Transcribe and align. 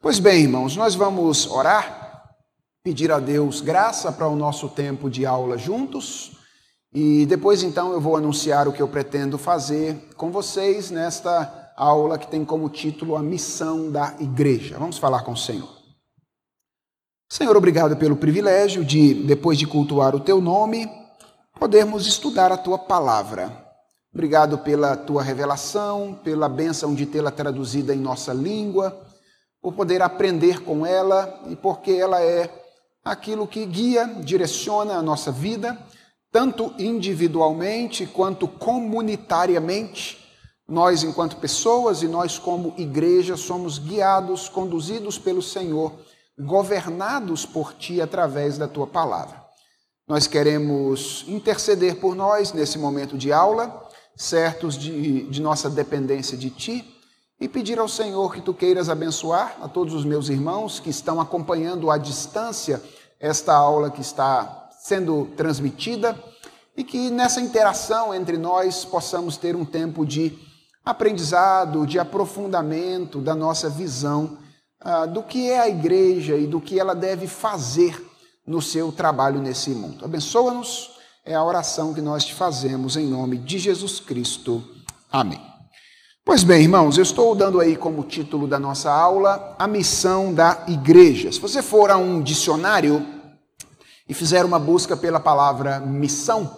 Pois 0.00 0.20
bem, 0.20 0.42
irmãos, 0.44 0.76
nós 0.76 0.94
vamos 0.94 1.50
orar, 1.50 2.22
pedir 2.84 3.10
a 3.10 3.18
Deus 3.18 3.60
graça 3.60 4.12
para 4.12 4.28
o 4.28 4.36
nosso 4.36 4.68
tempo 4.68 5.10
de 5.10 5.26
aula 5.26 5.58
juntos 5.58 6.38
e 6.94 7.26
depois 7.26 7.64
então 7.64 7.92
eu 7.92 8.00
vou 8.00 8.16
anunciar 8.16 8.68
o 8.68 8.72
que 8.72 8.80
eu 8.80 8.86
pretendo 8.86 9.36
fazer 9.36 9.96
com 10.16 10.30
vocês 10.30 10.92
nesta 10.92 11.72
aula 11.76 12.16
que 12.16 12.28
tem 12.28 12.44
como 12.44 12.68
título 12.68 13.16
A 13.16 13.22
Missão 13.24 13.90
da 13.90 14.14
Igreja. 14.20 14.78
Vamos 14.78 14.98
falar 14.98 15.24
com 15.24 15.32
o 15.32 15.36
Senhor. 15.36 15.68
Senhor, 17.28 17.56
obrigado 17.56 17.96
pelo 17.96 18.14
privilégio 18.14 18.84
de, 18.84 19.14
depois 19.14 19.58
de 19.58 19.66
cultuar 19.66 20.14
o 20.14 20.20
teu 20.20 20.40
nome, 20.40 20.88
podermos 21.58 22.06
estudar 22.06 22.52
a 22.52 22.56
tua 22.56 22.78
palavra. 22.78 23.50
Obrigado 24.14 24.58
pela 24.58 24.96
tua 24.96 25.24
revelação, 25.24 26.20
pela 26.22 26.48
bênção 26.48 26.94
de 26.94 27.04
tê-la 27.04 27.32
traduzida 27.32 27.92
em 27.92 27.98
nossa 27.98 28.32
língua 28.32 29.08
por 29.68 29.74
poder 29.74 30.00
aprender 30.00 30.62
com 30.62 30.86
ela 30.86 31.42
e 31.46 31.54
porque 31.54 31.90
ela 31.90 32.22
é 32.22 32.48
aquilo 33.04 33.46
que 33.46 33.66
guia, 33.66 34.06
direciona 34.24 34.94
a 34.94 35.02
nossa 35.02 35.30
vida, 35.30 35.78
tanto 36.32 36.72
individualmente 36.78 38.06
quanto 38.06 38.48
comunitariamente. 38.48 40.26
Nós, 40.66 41.02
enquanto 41.02 41.36
pessoas, 41.36 42.02
e 42.02 42.08
nós, 42.08 42.38
como 42.38 42.72
igreja, 42.78 43.36
somos 43.36 43.78
guiados, 43.78 44.48
conduzidos 44.48 45.18
pelo 45.18 45.42
Senhor, 45.42 45.92
governados 46.38 47.44
por 47.44 47.74
Ti 47.74 48.00
através 48.00 48.56
da 48.56 48.66
Tua 48.66 48.86
palavra. 48.86 49.38
Nós 50.08 50.26
queremos 50.26 51.26
interceder 51.28 51.96
por 51.96 52.14
nós 52.14 52.54
nesse 52.54 52.78
momento 52.78 53.18
de 53.18 53.34
aula, 53.34 53.86
certos 54.16 54.78
de, 54.78 55.24
de 55.24 55.42
nossa 55.42 55.68
dependência 55.68 56.38
de 56.38 56.48
Ti 56.48 56.97
e 57.40 57.48
pedir 57.48 57.78
ao 57.78 57.88
Senhor 57.88 58.32
que 58.32 58.40
tu 58.40 58.52
queiras 58.52 58.88
abençoar 58.88 59.56
a 59.60 59.68
todos 59.68 59.94
os 59.94 60.04
meus 60.04 60.28
irmãos 60.28 60.80
que 60.80 60.90
estão 60.90 61.20
acompanhando 61.20 61.90
à 61.90 61.96
distância 61.96 62.82
esta 63.20 63.54
aula 63.54 63.90
que 63.90 64.00
está 64.00 64.68
sendo 64.80 65.28
transmitida 65.36 66.18
e 66.76 66.84
que 66.84 67.10
nessa 67.10 67.40
interação 67.40 68.14
entre 68.14 68.36
nós 68.36 68.84
possamos 68.84 69.36
ter 69.36 69.56
um 69.56 69.64
tempo 69.64 70.06
de 70.06 70.38
aprendizado, 70.84 71.86
de 71.86 71.98
aprofundamento 71.98 73.20
da 73.20 73.34
nossa 73.34 73.68
visão 73.68 74.38
uh, 74.84 75.06
do 75.06 75.22
que 75.22 75.50
é 75.50 75.60
a 75.60 75.68
igreja 75.68 76.36
e 76.36 76.46
do 76.46 76.60
que 76.60 76.78
ela 76.78 76.94
deve 76.94 77.26
fazer 77.26 78.00
no 78.46 78.62
seu 78.62 78.90
trabalho 78.90 79.40
nesse 79.40 79.70
mundo. 79.70 80.04
Abençoa-nos, 80.04 80.92
é 81.24 81.34
a 81.34 81.44
oração 81.44 81.92
que 81.92 82.00
nós 82.00 82.24
te 82.24 82.34
fazemos 82.34 82.96
em 82.96 83.06
nome 83.06 83.36
de 83.36 83.58
Jesus 83.58 84.00
Cristo. 84.00 84.64
Amém. 85.12 85.57
Pois 86.28 86.44
bem, 86.44 86.60
irmãos, 86.64 86.98
eu 86.98 87.02
estou 87.02 87.34
dando 87.34 87.58
aí 87.58 87.74
como 87.74 88.04
título 88.04 88.46
da 88.46 88.58
nossa 88.58 88.92
aula 88.92 89.56
a 89.58 89.66
missão 89.66 90.34
da 90.34 90.62
igreja. 90.68 91.32
Se 91.32 91.40
você 91.40 91.62
for 91.62 91.90
a 91.90 91.96
um 91.96 92.20
dicionário 92.20 93.02
e 94.06 94.12
fizer 94.12 94.44
uma 94.44 94.58
busca 94.58 94.94
pela 94.94 95.18
palavra 95.18 95.80
missão, 95.80 96.54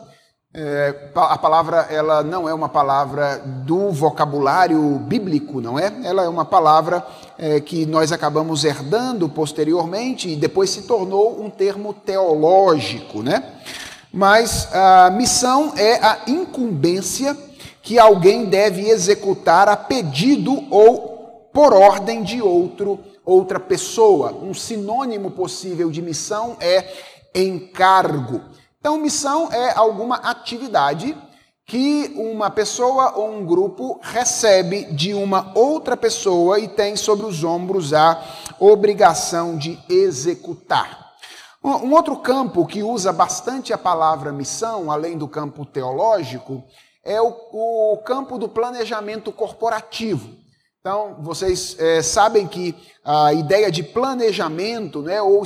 é, 0.52 1.12
a 1.14 1.38
palavra 1.38 1.86
ela 1.88 2.24
não 2.24 2.48
é 2.48 2.52
uma 2.52 2.68
palavra 2.68 3.38
do 3.64 3.92
vocabulário 3.92 4.80
bíblico, 5.06 5.60
não 5.60 5.78
é? 5.78 5.94
Ela 6.02 6.24
é 6.24 6.28
uma 6.28 6.44
palavra 6.44 7.06
é, 7.38 7.60
que 7.60 7.86
nós 7.86 8.10
acabamos 8.10 8.64
herdando 8.64 9.28
posteriormente 9.28 10.30
e 10.30 10.34
depois 10.34 10.70
se 10.70 10.82
tornou 10.82 11.40
um 11.40 11.48
termo 11.48 11.94
teológico, 11.94 13.22
né? 13.22 13.44
Mas 14.12 14.68
a 14.74 15.10
missão 15.10 15.72
é 15.76 15.94
a 16.04 16.18
incumbência 16.26 17.36
que 17.90 17.98
alguém 17.98 18.44
deve 18.44 18.88
executar 18.88 19.68
a 19.68 19.76
pedido 19.76 20.64
ou 20.70 21.50
por 21.52 21.74
ordem 21.74 22.22
de 22.22 22.40
outro, 22.40 23.00
outra 23.24 23.58
pessoa. 23.58 24.32
Um 24.32 24.54
sinônimo 24.54 25.32
possível 25.32 25.90
de 25.90 26.00
missão 26.00 26.56
é 26.60 26.86
encargo. 27.34 28.42
Então, 28.78 28.96
missão 28.96 29.50
é 29.50 29.72
alguma 29.76 30.14
atividade 30.18 31.18
que 31.66 32.14
uma 32.14 32.48
pessoa 32.48 33.14
ou 33.16 33.28
um 33.28 33.44
grupo 33.44 33.98
recebe 34.00 34.84
de 34.92 35.12
uma 35.12 35.50
outra 35.56 35.96
pessoa 35.96 36.60
e 36.60 36.68
tem 36.68 36.94
sobre 36.94 37.26
os 37.26 37.42
ombros 37.42 37.92
a 37.92 38.22
obrigação 38.60 39.58
de 39.58 39.76
executar. 39.88 41.10
Um 41.60 41.92
outro 41.92 42.16
campo 42.18 42.64
que 42.64 42.84
usa 42.84 43.12
bastante 43.12 43.72
a 43.72 43.78
palavra 43.78 44.30
missão, 44.30 44.92
além 44.92 45.18
do 45.18 45.26
campo 45.26 45.66
teológico, 45.66 46.62
é 47.04 47.20
o, 47.20 47.34
o 47.52 47.98
campo 47.98 48.38
do 48.38 48.48
planejamento 48.48 49.32
corporativo. 49.32 50.38
Então, 50.80 51.16
vocês 51.20 51.76
é, 51.78 52.02
sabem 52.02 52.46
que 52.46 52.74
a 53.04 53.34
ideia 53.34 53.70
de 53.70 53.82
planejamento, 53.82 55.02
né, 55.02 55.20
ou, 55.20 55.42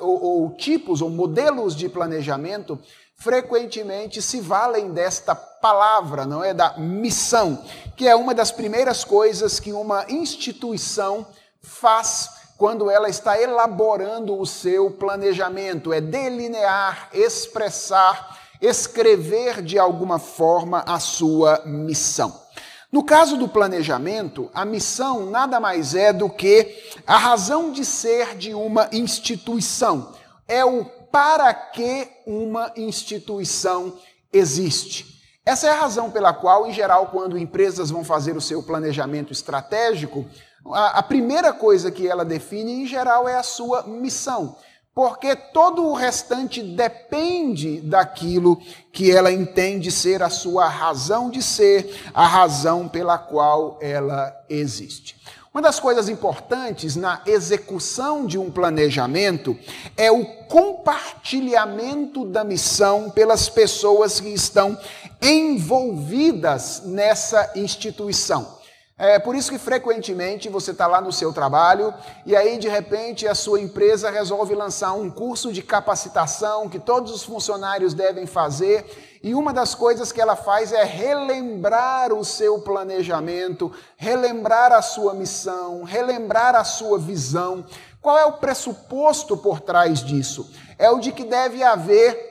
ou, 0.00 0.24
ou 0.24 0.50
tipos 0.56 1.02
ou 1.02 1.10
modelos 1.10 1.76
de 1.76 1.88
planejamento, 1.88 2.78
frequentemente 3.18 4.22
se 4.22 4.40
valem 4.40 4.92
desta 4.92 5.34
palavra, 5.34 6.24
não 6.24 6.42
é? 6.42 6.54
Da 6.54 6.78
missão, 6.78 7.62
que 7.96 8.06
é 8.06 8.14
uma 8.14 8.32
das 8.32 8.50
primeiras 8.50 9.04
coisas 9.04 9.58
que 9.58 9.72
uma 9.72 10.06
instituição 10.08 11.26
faz 11.60 12.30
quando 12.56 12.90
ela 12.90 13.08
está 13.08 13.40
elaborando 13.40 14.38
o 14.38 14.46
seu 14.46 14.90
planejamento, 14.90 15.92
é 15.92 16.00
delinear, 16.00 17.08
expressar 17.12 18.36
escrever 18.60 19.62
de 19.62 19.78
alguma 19.78 20.18
forma 20.18 20.84
a 20.86 20.98
sua 20.98 21.62
missão. 21.64 22.48
No 22.90 23.04
caso 23.04 23.36
do 23.36 23.46
planejamento, 23.46 24.50
a 24.54 24.64
missão 24.64 25.26
nada 25.26 25.60
mais 25.60 25.94
é 25.94 26.12
do 26.12 26.30
que 26.30 26.74
a 27.06 27.18
razão 27.18 27.70
de 27.70 27.84
ser 27.84 28.34
de 28.36 28.54
uma 28.54 28.88
instituição. 28.92 30.12
É 30.46 30.64
o 30.64 30.84
para 31.10 31.52
que 31.52 32.08
uma 32.26 32.72
instituição 32.76 33.98
existe. 34.32 35.18
Essa 35.44 35.68
é 35.68 35.70
a 35.70 35.80
razão 35.80 36.10
pela 36.10 36.32
qual, 36.32 36.66
em 36.66 36.72
geral, 36.72 37.06
quando 37.06 37.38
empresas 37.38 37.90
vão 37.90 38.04
fazer 38.04 38.36
o 38.36 38.40
seu 38.40 38.62
planejamento 38.62 39.32
estratégico, 39.32 40.26
a, 40.72 41.02
primeira 41.02 41.52
coisa 41.52 41.90
que 41.90 42.06
ela 42.06 42.24
define, 42.24 42.82
em 42.82 42.86
geral, 42.86 43.28
é 43.28 43.36
a 43.36 43.42
sua 43.42 43.84
missão 43.84 44.56
porque 44.98 45.36
todo 45.36 45.86
o 45.86 45.94
restante 45.94 46.60
depende 46.60 47.80
daquilo 47.80 48.60
que 48.92 49.12
ela 49.12 49.30
entende 49.30 49.92
ser 49.92 50.24
a 50.24 50.28
sua 50.28 50.66
razão 50.68 51.30
de 51.30 51.40
ser, 51.40 52.10
a 52.12 52.26
razão 52.26 52.88
pela 52.88 53.16
qual 53.16 53.78
ela 53.80 54.36
existe. 54.48 55.14
Uma 55.54 55.62
das 55.62 55.78
coisas 55.78 56.08
importantes 56.08 56.96
na 56.96 57.22
execução 57.26 58.26
de 58.26 58.36
um 58.38 58.50
planejamento 58.50 59.56
é 59.96 60.10
o 60.10 60.24
compartilhamento 60.48 62.24
da 62.24 62.42
missão 62.42 63.08
pelas 63.08 63.48
pessoas 63.48 64.18
que 64.18 64.30
estão 64.30 64.76
envolvidas 65.22 66.82
nessa 66.84 67.52
instituição. 67.54 68.57
É 69.00 69.16
por 69.16 69.36
isso 69.36 69.52
que 69.52 69.58
frequentemente 69.58 70.48
você 70.48 70.72
está 70.72 70.88
lá 70.88 71.00
no 71.00 71.12
seu 71.12 71.32
trabalho 71.32 71.94
e 72.26 72.34
aí 72.34 72.58
de 72.58 72.68
repente 72.68 73.28
a 73.28 73.34
sua 73.34 73.60
empresa 73.60 74.10
resolve 74.10 74.56
lançar 74.56 74.92
um 74.92 75.08
curso 75.08 75.52
de 75.52 75.62
capacitação 75.62 76.68
que 76.68 76.80
todos 76.80 77.12
os 77.12 77.22
funcionários 77.22 77.94
devem 77.94 78.26
fazer 78.26 79.18
e 79.22 79.36
uma 79.36 79.52
das 79.52 79.72
coisas 79.72 80.10
que 80.10 80.20
ela 80.20 80.34
faz 80.34 80.72
é 80.72 80.82
relembrar 80.82 82.12
o 82.12 82.24
seu 82.24 82.60
planejamento, 82.60 83.72
relembrar 83.96 84.72
a 84.72 84.82
sua 84.82 85.14
missão, 85.14 85.84
relembrar 85.84 86.56
a 86.56 86.64
sua 86.64 86.98
visão. 86.98 87.64
Qual 88.02 88.18
é 88.18 88.24
o 88.24 88.32
pressuposto 88.32 89.36
por 89.36 89.60
trás 89.60 90.04
disso? 90.04 90.50
É 90.76 90.90
o 90.90 90.98
de 90.98 91.12
que 91.12 91.22
deve 91.22 91.62
haver 91.62 92.28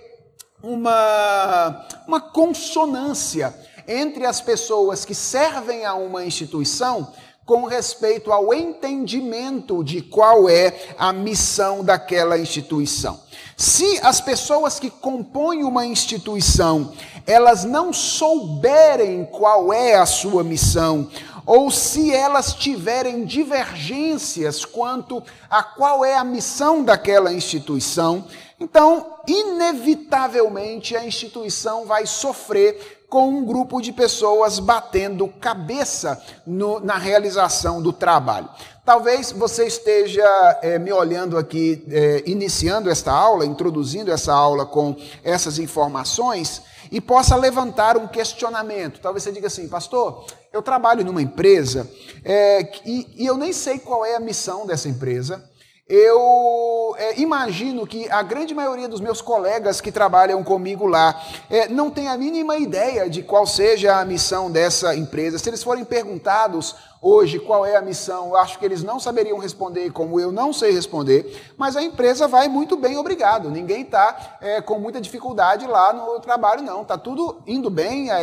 uma, 0.61 1.87
uma 2.05 2.19
consonância 2.19 3.53
entre 3.87 4.25
as 4.25 4.41
pessoas 4.41 5.05
que 5.05 5.15
servem 5.15 5.85
a 5.85 5.93
uma 5.93 6.25
instituição 6.25 7.11
com 7.45 7.63
respeito 7.63 8.33
ao 8.33 8.53
entendimento 8.53 9.81
de 9.81 10.01
qual 10.01 10.49
é 10.49 10.73
a 10.97 11.13
missão 11.13 11.81
daquela 11.81 12.37
instituição. 12.37 13.21
Se 13.55 13.99
as 14.03 14.19
pessoas 14.19 14.79
que 14.79 14.89
compõem 14.89 15.63
uma 15.63 15.85
instituição, 15.85 16.91
elas 17.25 17.63
não 17.63 17.93
souberem 17.93 19.25
qual 19.25 19.71
é 19.71 19.95
a 19.95 20.05
sua 20.05 20.43
missão, 20.43 21.09
ou 21.45 21.71
se 21.71 22.13
elas 22.13 22.53
tiverem 22.53 23.23
divergências 23.23 24.65
quanto 24.65 25.23
a 25.49 25.63
qual 25.63 26.03
é 26.03 26.15
a 26.15 26.25
missão 26.25 26.83
daquela 26.83 27.31
instituição, 27.31 28.25
então, 28.59 29.13
inevitavelmente, 29.27 30.95
a 30.97 31.05
instituição 31.05 31.85
vai 31.85 32.05
sofrer 32.05 32.96
com 33.09 33.29
um 33.29 33.45
grupo 33.45 33.81
de 33.81 33.93
pessoas 33.93 34.59
batendo 34.59 35.27
cabeça 35.27 36.21
no, 36.45 36.79
na 36.79 36.97
realização 36.97 37.81
do 37.81 37.93
trabalho. 37.93 38.49
Talvez 38.85 39.31
você 39.31 39.65
esteja 39.65 40.25
é, 40.61 40.77
me 40.77 40.91
olhando 40.91 41.37
aqui, 41.37 41.85
é, 41.89 42.23
iniciando 42.25 42.89
esta 42.89 43.11
aula, 43.11 43.45
introduzindo 43.45 44.11
essa 44.11 44.33
aula 44.33 44.65
com 44.65 44.95
essas 45.23 45.57
informações 45.57 46.61
e 46.91 46.99
possa 46.99 47.35
levantar 47.35 47.97
um 47.97 48.07
questionamento. 48.07 48.99
Talvez 48.99 49.23
você 49.23 49.31
diga 49.31 49.47
assim, 49.47 49.67
pastor, 49.67 50.25
eu 50.51 50.61
trabalho 50.61 51.03
numa 51.03 51.21
empresa 51.21 51.89
é, 52.23 52.61
e, 52.85 53.07
e 53.17 53.25
eu 53.25 53.37
nem 53.37 53.53
sei 53.53 53.79
qual 53.79 54.05
é 54.05 54.15
a 54.15 54.19
missão 54.19 54.65
dessa 54.65 54.89
empresa 54.89 55.43
eu 55.89 56.93
é, 56.97 57.17
imagino 57.19 57.87
que 57.87 58.09
a 58.09 58.21
grande 58.21 58.53
maioria 58.53 58.89
dos 58.89 58.99
meus 58.99 59.21
colegas 59.21 59.79
que 59.79 59.89
trabalham 59.89 60.43
comigo 60.43 60.85
lá 60.85 61.21
é, 61.49 61.69
não 61.69 61.89
tem 61.89 62.09
a 62.09 62.17
mínima 62.17 62.57
ideia 62.57 63.09
de 63.09 63.23
qual 63.23 63.47
seja 63.47 63.97
a 63.97 64.03
missão 64.03 64.51
dessa 64.51 64.93
empresa. 64.95 65.39
Se 65.39 65.49
eles 65.49 65.63
forem 65.63 65.85
perguntados 65.85 66.75
hoje 67.01 67.39
qual 67.39 67.65
é 67.65 67.77
a 67.77 67.81
missão, 67.81 68.29
eu 68.29 68.35
acho 68.35 68.59
que 68.59 68.65
eles 68.65 68.83
não 68.83 68.99
saberiam 68.99 69.37
responder, 69.37 69.91
como 69.91 70.19
eu 70.19 70.29
não 70.29 70.51
sei 70.51 70.73
responder, 70.73 71.53
mas 71.55 71.77
a 71.77 71.81
empresa 71.81 72.27
vai 72.27 72.49
muito 72.49 72.75
bem, 72.75 72.97
obrigado. 72.97 73.49
Ninguém 73.49 73.83
está 73.83 74.37
é, 74.41 74.59
com 74.59 74.79
muita 74.79 74.99
dificuldade 74.99 75.65
lá 75.67 75.93
no 75.93 76.19
trabalho, 76.19 76.63
não. 76.63 76.81
Está 76.81 76.97
tudo 76.97 77.41
indo 77.47 77.69
bem, 77.69 78.11
a, 78.11 78.17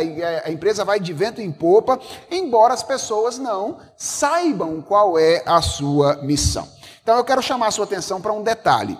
a 0.45 0.51
empresa 0.51 0.85
vai 0.85 0.99
de 0.99 1.13
vento 1.13 1.41
em 1.41 1.51
popa, 1.51 1.99
embora 2.29 2.75
as 2.75 2.83
pessoas 2.83 3.39
não 3.39 3.77
saibam 3.97 4.83
qual 4.83 5.17
é 5.17 5.41
a 5.47 5.63
sua 5.63 6.17
missão. 6.17 6.74
Então 7.05 7.17
eu 7.17 7.23
quero 7.23 7.39
chamar 7.39 7.67
a 7.67 7.71
sua 7.71 7.85
atenção 7.85 8.19
para 8.19 8.33
um 8.33 8.41
detalhe. 8.41 8.97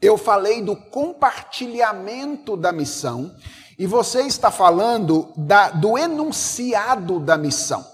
Eu 0.00 0.16
falei 0.16 0.62
do 0.62 0.76
compartilhamento 0.76 2.56
da 2.56 2.70
missão 2.70 3.34
e 3.76 3.84
você 3.84 4.22
está 4.22 4.48
falando 4.48 5.32
da, 5.36 5.70
do 5.70 5.98
enunciado 5.98 7.18
da 7.18 7.36
missão. 7.36 7.84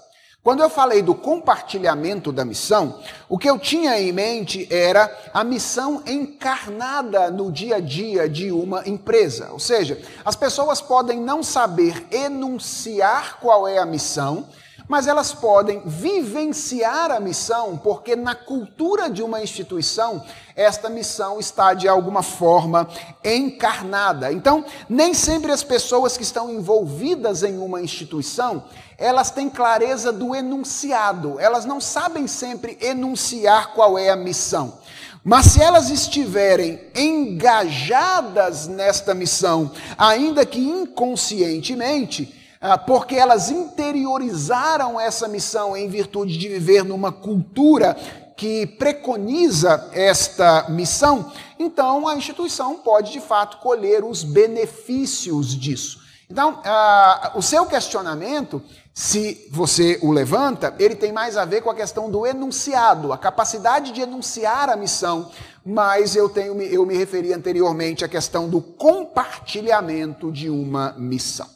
Quando 0.43 0.61
eu 0.61 0.69
falei 0.69 1.01
do 1.01 1.15
compartilhamento 1.15 2.31
da 2.31 2.45
missão, 2.45 3.01
o 3.27 3.39
que 3.39 3.49
eu 3.49 3.57
tinha 3.57 3.99
em 3.99 4.11
mente 4.11 4.67
era 4.71 5.11
a 5.33 5.43
missão 5.43 6.03
encarnada 6.05 7.31
no 7.31 7.51
dia 7.51 7.77
a 7.77 7.79
dia 7.79 8.29
de 8.29 8.51
uma 8.51 8.87
empresa. 8.87 9.49
Ou 9.51 9.57
seja, 9.59 9.99
as 10.23 10.35
pessoas 10.35 10.79
podem 10.79 11.19
não 11.19 11.41
saber 11.41 12.05
enunciar 12.11 13.39
qual 13.39 13.67
é 13.67 13.79
a 13.79 13.85
missão, 13.85 14.47
mas 14.87 15.07
elas 15.07 15.33
podem 15.33 15.81
vivenciar 15.85 17.11
a 17.11 17.19
missão, 17.19 17.77
porque 17.77 18.15
na 18.15 18.35
cultura 18.35 19.09
de 19.09 19.23
uma 19.23 19.41
instituição, 19.41 20.23
esta 20.55 20.89
missão 20.89 21.39
está 21.39 21.73
de 21.73 21.87
alguma 21.87 22.21
forma 22.21 22.87
encarnada. 23.23 24.31
Então, 24.31 24.65
nem 24.87 25.13
sempre 25.13 25.51
as 25.51 25.63
pessoas 25.63 26.17
que 26.17 26.23
estão 26.23 26.51
envolvidas 26.51 27.43
em 27.43 27.57
uma 27.57 27.81
instituição, 27.81 28.63
elas 28.97 29.31
têm 29.31 29.49
clareza 29.49 30.11
do 30.11 30.35
enunciado, 30.35 31.39
elas 31.39 31.65
não 31.65 31.81
sabem 31.81 32.27
sempre 32.27 32.77
enunciar 32.81 33.73
qual 33.73 33.97
é 33.97 34.09
a 34.09 34.15
missão. 34.15 34.79
Mas 35.23 35.45
se 35.47 35.61
elas 35.61 35.89
estiverem 35.89 36.81
engajadas 36.93 38.67
nesta 38.67 39.13
missão, 39.13 39.71
ainda 39.97 40.45
que 40.45 40.59
inconscientemente, 40.59 42.42
porque 42.85 43.15
elas 43.15 43.51
interiorizaram 43.51 44.99
essa 44.99 45.27
missão 45.27 45.75
em 45.75 45.89
virtude 45.89 46.37
de 46.37 46.47
viver 46.47 46.83
numa 46.83 47.11
cultura 47.11 47.95
que 48.37 48.65
preconiza 48.65 49.89
esta 49.93 50.67
missão, 50.69 51.31
então 51.59 52.07
a 52.07 52.15
instituição 52.15 52.77
pode 52.77 53.11
de 53.11 53.19
fato 53.19 53.57
colher 53.57 54.03
os 54.03 54.23
benefícios 54.23 55.55
disso. 55.57 56.01
Então, 56.29 56.53
uh, 56.53 57.37
o 57.37 57.41
seu 57.41 57.65
questionamento, 57.65 58.61
se 58.93 59.47
você 59.51 59.99
o 60.01 60.11
levanta, 60.11 60.73
ele 60.79 60.95
tem 60.95 61.11
mais 61.11 61.37
a 61.37 61.45
ver 61.45 61.61
com 61.61 61.69
a 61.69 61.75
questão 61.75 62.09
do 62.09 62.25
enunciado, 62.25 63.13
a 63.13 63.17
capacidade 63.17 63.91
de 63.91 64.01
enunciar 64.01 64.69
a 64.69 64.75
missão, 64.75 65.29
mas 65.65 66.15
eu, 66.15 66.27
tenho, 66.29 66.59
eu 66.61 66.85
me 66.85 66.97
referi 66.97 67.33
anteriormente 67.33 68.03
à 68.03 68.07
questão 68.07 68.49
do 68.49 68.61
compartilhamento 68.61 70.31
de 70.31 70.49
uma 70.49 70.93
missão. 70.97 71.47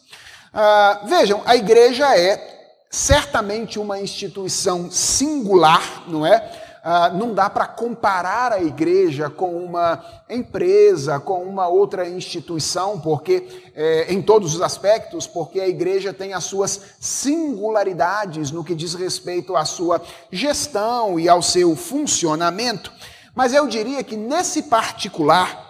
Ah, 0.60 1.02
vejam, 1.06 1.44
a 1.46 1.56
igreja 1.56 2.18
é 2.18 2.88
certamente 2.90 3.78
uma 3.78 4.00
instituição 4.00 4.90
singular, 4.90 6.04
não 6.08 6.26
é? 6.26 6.52
Ah, 6.84 7.12
não 7.12 7.32
dá 7.32 7.48
para 7.48 7.68
comparar 7.68 8.52
a 8.52 8.64
igreja 8.64 9.30
com 9.30 9.56
uma 9.56 10.04
empresa, 10.28 11.20
com 11.20 11.44
uma 11.44 11.68
outra 11.68 12.10
instituição, 12.10 13.00
porque 13.00 13.48
é, 13.76 14.12
em 14.12 14.20
todos 14.20 14.56
os 14.56 14.62
aspectos, 14.64 15.28
porque 15.28 15.60
a 15.60 15.68
igreja 15.68 16.12
tem 16.12 16.34
as 16.34 16.46
suas 16.46 16.82
singularidades 17.00 18.50
no 18.50 18.64
que 18.64 18.74
diz 18.74 18.96
respeito 18.96 19.56
à 19.56 19.64
sua 19.64 20.02
gestão 20.32 21.20
e 21.20 21.30
ao 21.30 21.44
seu 21.44 21.76
funcionamento. 21.76 22.92
Mas 23.36 23.54
eu 23.54 23.68
diria 23.68 24.04
que 24.04 24.18
nesse 24.18 24.64
particular, 24.64 25.68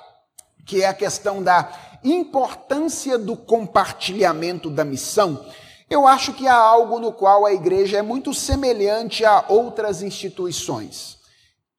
que 0.66 0.82
é 0.82 0.88
a 0.88 0.94
questão 0.94 1.44
da 1.44 1.70
importância 2.14 3.18
do 3.18 3.36
compartilhamento 3.36 4.70
da 4.70 4.86
missão, 4.86 5.46
eu 5.90 6.06
acho 6.06 6.34
que 6.34 6.48
há 6.48 6.56
algo 6.56 7.00
no 7.00 7.14
qual 7.14 7.46
a 7.46 7.54
igreja 7.54 7.98
é 7.98 8.02
muito 8.02 8.34
semelhante 8.34 9.24
a 9.24 9.46
outras 9.48 10.02
instituições. 10.02 11.18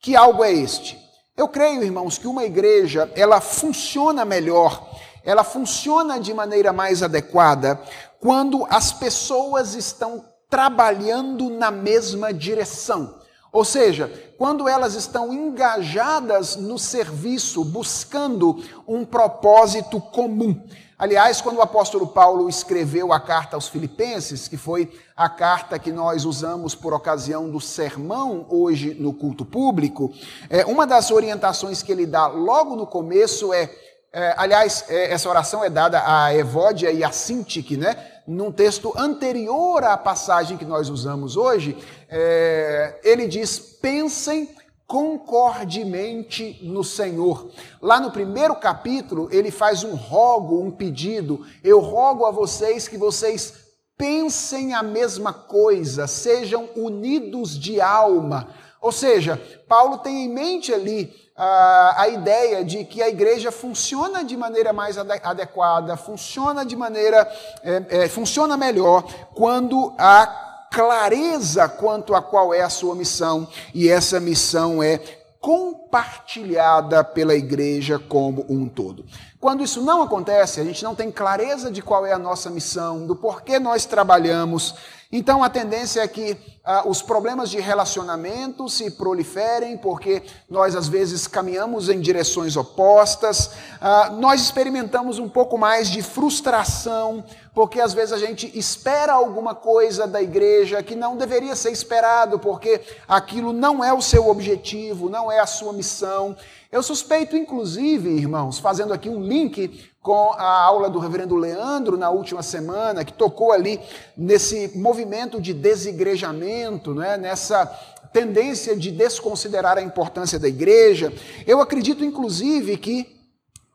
Que 0.01 0.17
algo 0.17 0.43
é 0.43 0.53
este? 0.53 0.99
Eu 1.37 1.47
creio, 1.47 1.85
irmãos, 1.85 2.19
que 2.19 2.27
uma 2.27 2.45
igreja, 2.45 3.13
ela 3.15 3.41
funciona 3.41 4.25
melhor, 4.25 4.91
ela 5.25 5.45
funciona 5.45 6.19
de 6.19 6.33
maneira 6.33 6.73
mais 6.73 7.03
adequada 7.03 7.81
quando 8.21 8.67
as 8.71 8.93
pessoas 8.93 9.75
estão 9.75 10.25
trabalhando 10.49 11.51
na 11.51 11.71
mesma 11.71 12.33
direção. 12.33 13.21
Ou 13.53 13.65
seja, 13.65 14.13
quando 14.37 14.69
elas 14.69 14.95
estão 14.95 15.33
engajadas 15.33 16.57
no 16.57 16.79
serviço, 16.79 17.65
buscando 17.65 18.63
um 18.87 19.05
propósito 19.05 20.01
comum. 20.01 20.63
Aliás, 20.99 21.41
quando 21.41 21.59
o 21.59 21.63
apóstolo 21.63 22.09
Paulo 22.09 22.49
escreveu 22.49 23.13
a 23.13 23.21
carta 23.21 23.57
aos 23.57 23.69
Filipenses, 23.69 24.49
que 24.49 24.57
foi 24.57 24.93
a 25.17 25.29
carta 25.29 25.79
que 25.79 25.93
nós 25.93 26.25
usamos 26.25 26.75
por 26.75 26.93
ocasião 26.93 27.49
do 27.49 27.61
sermão 27.61 28.45
hoje 28.51 28.95
no 28.95 29.15
culto 29.15 29.45
público, 29.45 30.13
é, 30.51 30.67
uma 30.67 30.87
das 30.87 31.13
orientações 31.13 31.83
que 31.83 31.93
ele 31.93 32.05
dá 32.05 32.27
logo 32.27 32.75
no 32.75 32.85
começo 32.85 33.53
é, 33.53 33.71
é 34.13 34.35
aliás, 34.37 34.85
é, 34.89 35.13
essa 35.13 35.29
oração 35.29 35.63
é 35.63 35.71
dada 35.71 36.03
a 36.05 36.35
Evódia 36.35 36.91
e 36.91 37.05
a 37.05 37.13
Sintique, 37.13 37.77
né? 37.77 38.18
Num 38.29 38.53
texto 38.53 38.93
anterior 38.95 39.83
à 39.83 39.97
passagem 39.97 40.59
que 40.59 40.65
nós 40.65 40.91
usamos 40.91 41.35
hoje, 41.35 41.75
é, 42.11 43.01
ele 43.03 43.27
diz: 43.27 43.59
pensem 43.59 44.51
concordemente 44.87 46.61
no 46.63 46.85
Senhor. 46.85 47.51
Lá 47.81 47.99
no 47.99 48.11
primeiro 48.11 48.55
capítulo, 48.57 49.29
ele 49.33 49.51
faz 49.51 49.83
um 49.83 49.95
rogo, 49.95 50.63
um 50.63 50.71
pedido. 50.71 51.45
Eu 51.65 51.81
rogo 51.81 52.27
a 52.27 52.31
vocês 52.31 52.87
que 52.87 52.99
vocês 52.99 53.55
pensem 53.97 54.75
a 54.75 54.83
mesma 54.83 55.33
coisa, 55.33 56.07
sejam 56.07 56.69
unidos 56.77 57.59
de 57.59 57.81
alma. 57.81 58.49
Ou 58.81 58.93
seja, 58.93 59.41
Paulo 59.67 59.99
tem 59.99 60.27
em 60.27 60.29
mente 60.29 60.73
ali 60.73 61.13
a, 61.39 62.09
ideia 62.09 62.65
de 62.65 62.85
que 62.85 63.01
a 63.01 63.09
igreja 63.09 63.53
funciona 63.53 64.25
de 64.25 64.37
maneira 64.37 64.73
mais 64.73 64.99
adequada, 64.99 65.97
funciona 65.97 66.67
de 66.67 66.75
maneira, 66.75 67.31
é, 67.63 67.83
é, 67.91 68.09
funciona 68.09 68.57
melhor 68.57 69.05
quando 69.35 69.95
há 69.97 70.67
clareza 70.71 71.69
quanto 71.69 72.15
a 72.15 72.21
qual 72.21 72.53
é 72.53 72.61
a 72.61 72.69
sua 72.69 72.95
missão, 72.95 73.47
e 73.73 73.89
essa 73.89 74.19
missão 74.19 74.83
é 74.83 74.99
compartilhada 75.41 77.05
pela 77.05 77.35
igreja 77.35 77.99
como 77.99 78.45
um 78.49 78.69
todo. 78.69 79.05
Quando 79.41 79.63
isso 79.63 79.81
não 79.81 80.03
acontece, 80.03 80.61
a 80.61 80.65
gente 80.65 80.83
não 80.83 80.97
tem 80.97 81.13
clareza 81.13 81.71
de 81.71 81.81
qual 81.81 82.05
é 82.05 82.13
a 82.13 82.19
nossa 82.19 82.51
missão, 82.51 83.07
do 83.07 83.15
porquê 83.15 83.61
nós 83.61 83.85
trabalhamos, 83.85 84.75
então 85.11 85.43
a 85.43 85.49
tendência 85.49 86.03
é 86.03 86.09
que 86.09 86.37
ah, 86.63 86.83
os 86.87 87.01
problemas 87.01 87.49
de 87.49 87.59
relacionamento 87.59 88.69
se 88.69 88.91
proliferem, 88.91 89.79
porque 89.79 90.23
nós 90.51 90.77
às 90.77 90.87
vezes 90.87 91.27
caminhamos 91.27 91.89
em 91.89 91.99
direções 91.99 92.59
opostas, 92.59 93.53
ah, 93.81 94.11
nós 94.11 94.43
experimentamos 94.43 95.19
um 95.19 95.27
pouco 95.27 95.57
mais 95.57 95.89
de 95.89 96.03
frustração, 96.03 97.25
porque 97.55 97.81
às 97.81 97.95
vezes 97.95 98.13
a 98.13 98.19
gente 98.19 98.53
espera 98.59 99.15
alguma 99.15 99.55
coisa 99.55 100.07
da 100.07 100.21
igreja 100.21 100.83
que 100.83 100.95
não 100.95 101.17
deveria 101.17 101.57
ser 101.57 101.73
esperado, 101.73 102.39
porque 102.39 102.79
aquilo 103.09 103.51
não 103.51 103.83
é 103.83 103.95
o 103.95 104.03
seu 104.03 104.29
objetivo, 104.29 105.09
não 105.09 105.33
é 105.33 105.39
a 105.39 105.47
sua 105.47 105.73
missão. 105.73 106.37
Eu 106.71 106.83
suspeito, 106.83 107.35
inclusive, 107.35 108.11
irmãos, 108.11 108.59
fazendo 108.59 108.93
aqui 108.93 109.09
um 109.09 109.23
link 109.23 109.89
com 110.09 110.33
a 110.33 110.63
aula 110.65 110.89
do 110.89 110.99
reverendo 110.99 111.37
Leandro 111.37 111.99
na 111.99 112.09
última 112.09 112.43
semana, 112.43 113.05
que 113.05 113.13
tocou 113.13 113.53
ali 113.53 113.79
nesse 114.17 114.73
movimento 114.75 115.39
de 115.39 115.53
desigrejamento, 115.53 116.95
né? 116.95 117.19
nessa 117.19 117.67
tendência 118.11 118.75
de 118.75 118.91
desconsiderar 118.91 119.77
a 119.77 119.83
importância 119.83 120.39
da 120.39 120.49
igreja. 120.49 121.13
Eu 121.47 121.61
acredito, 121.61 122.03
inclusive, 122.03 122.79
que 122.79 123.21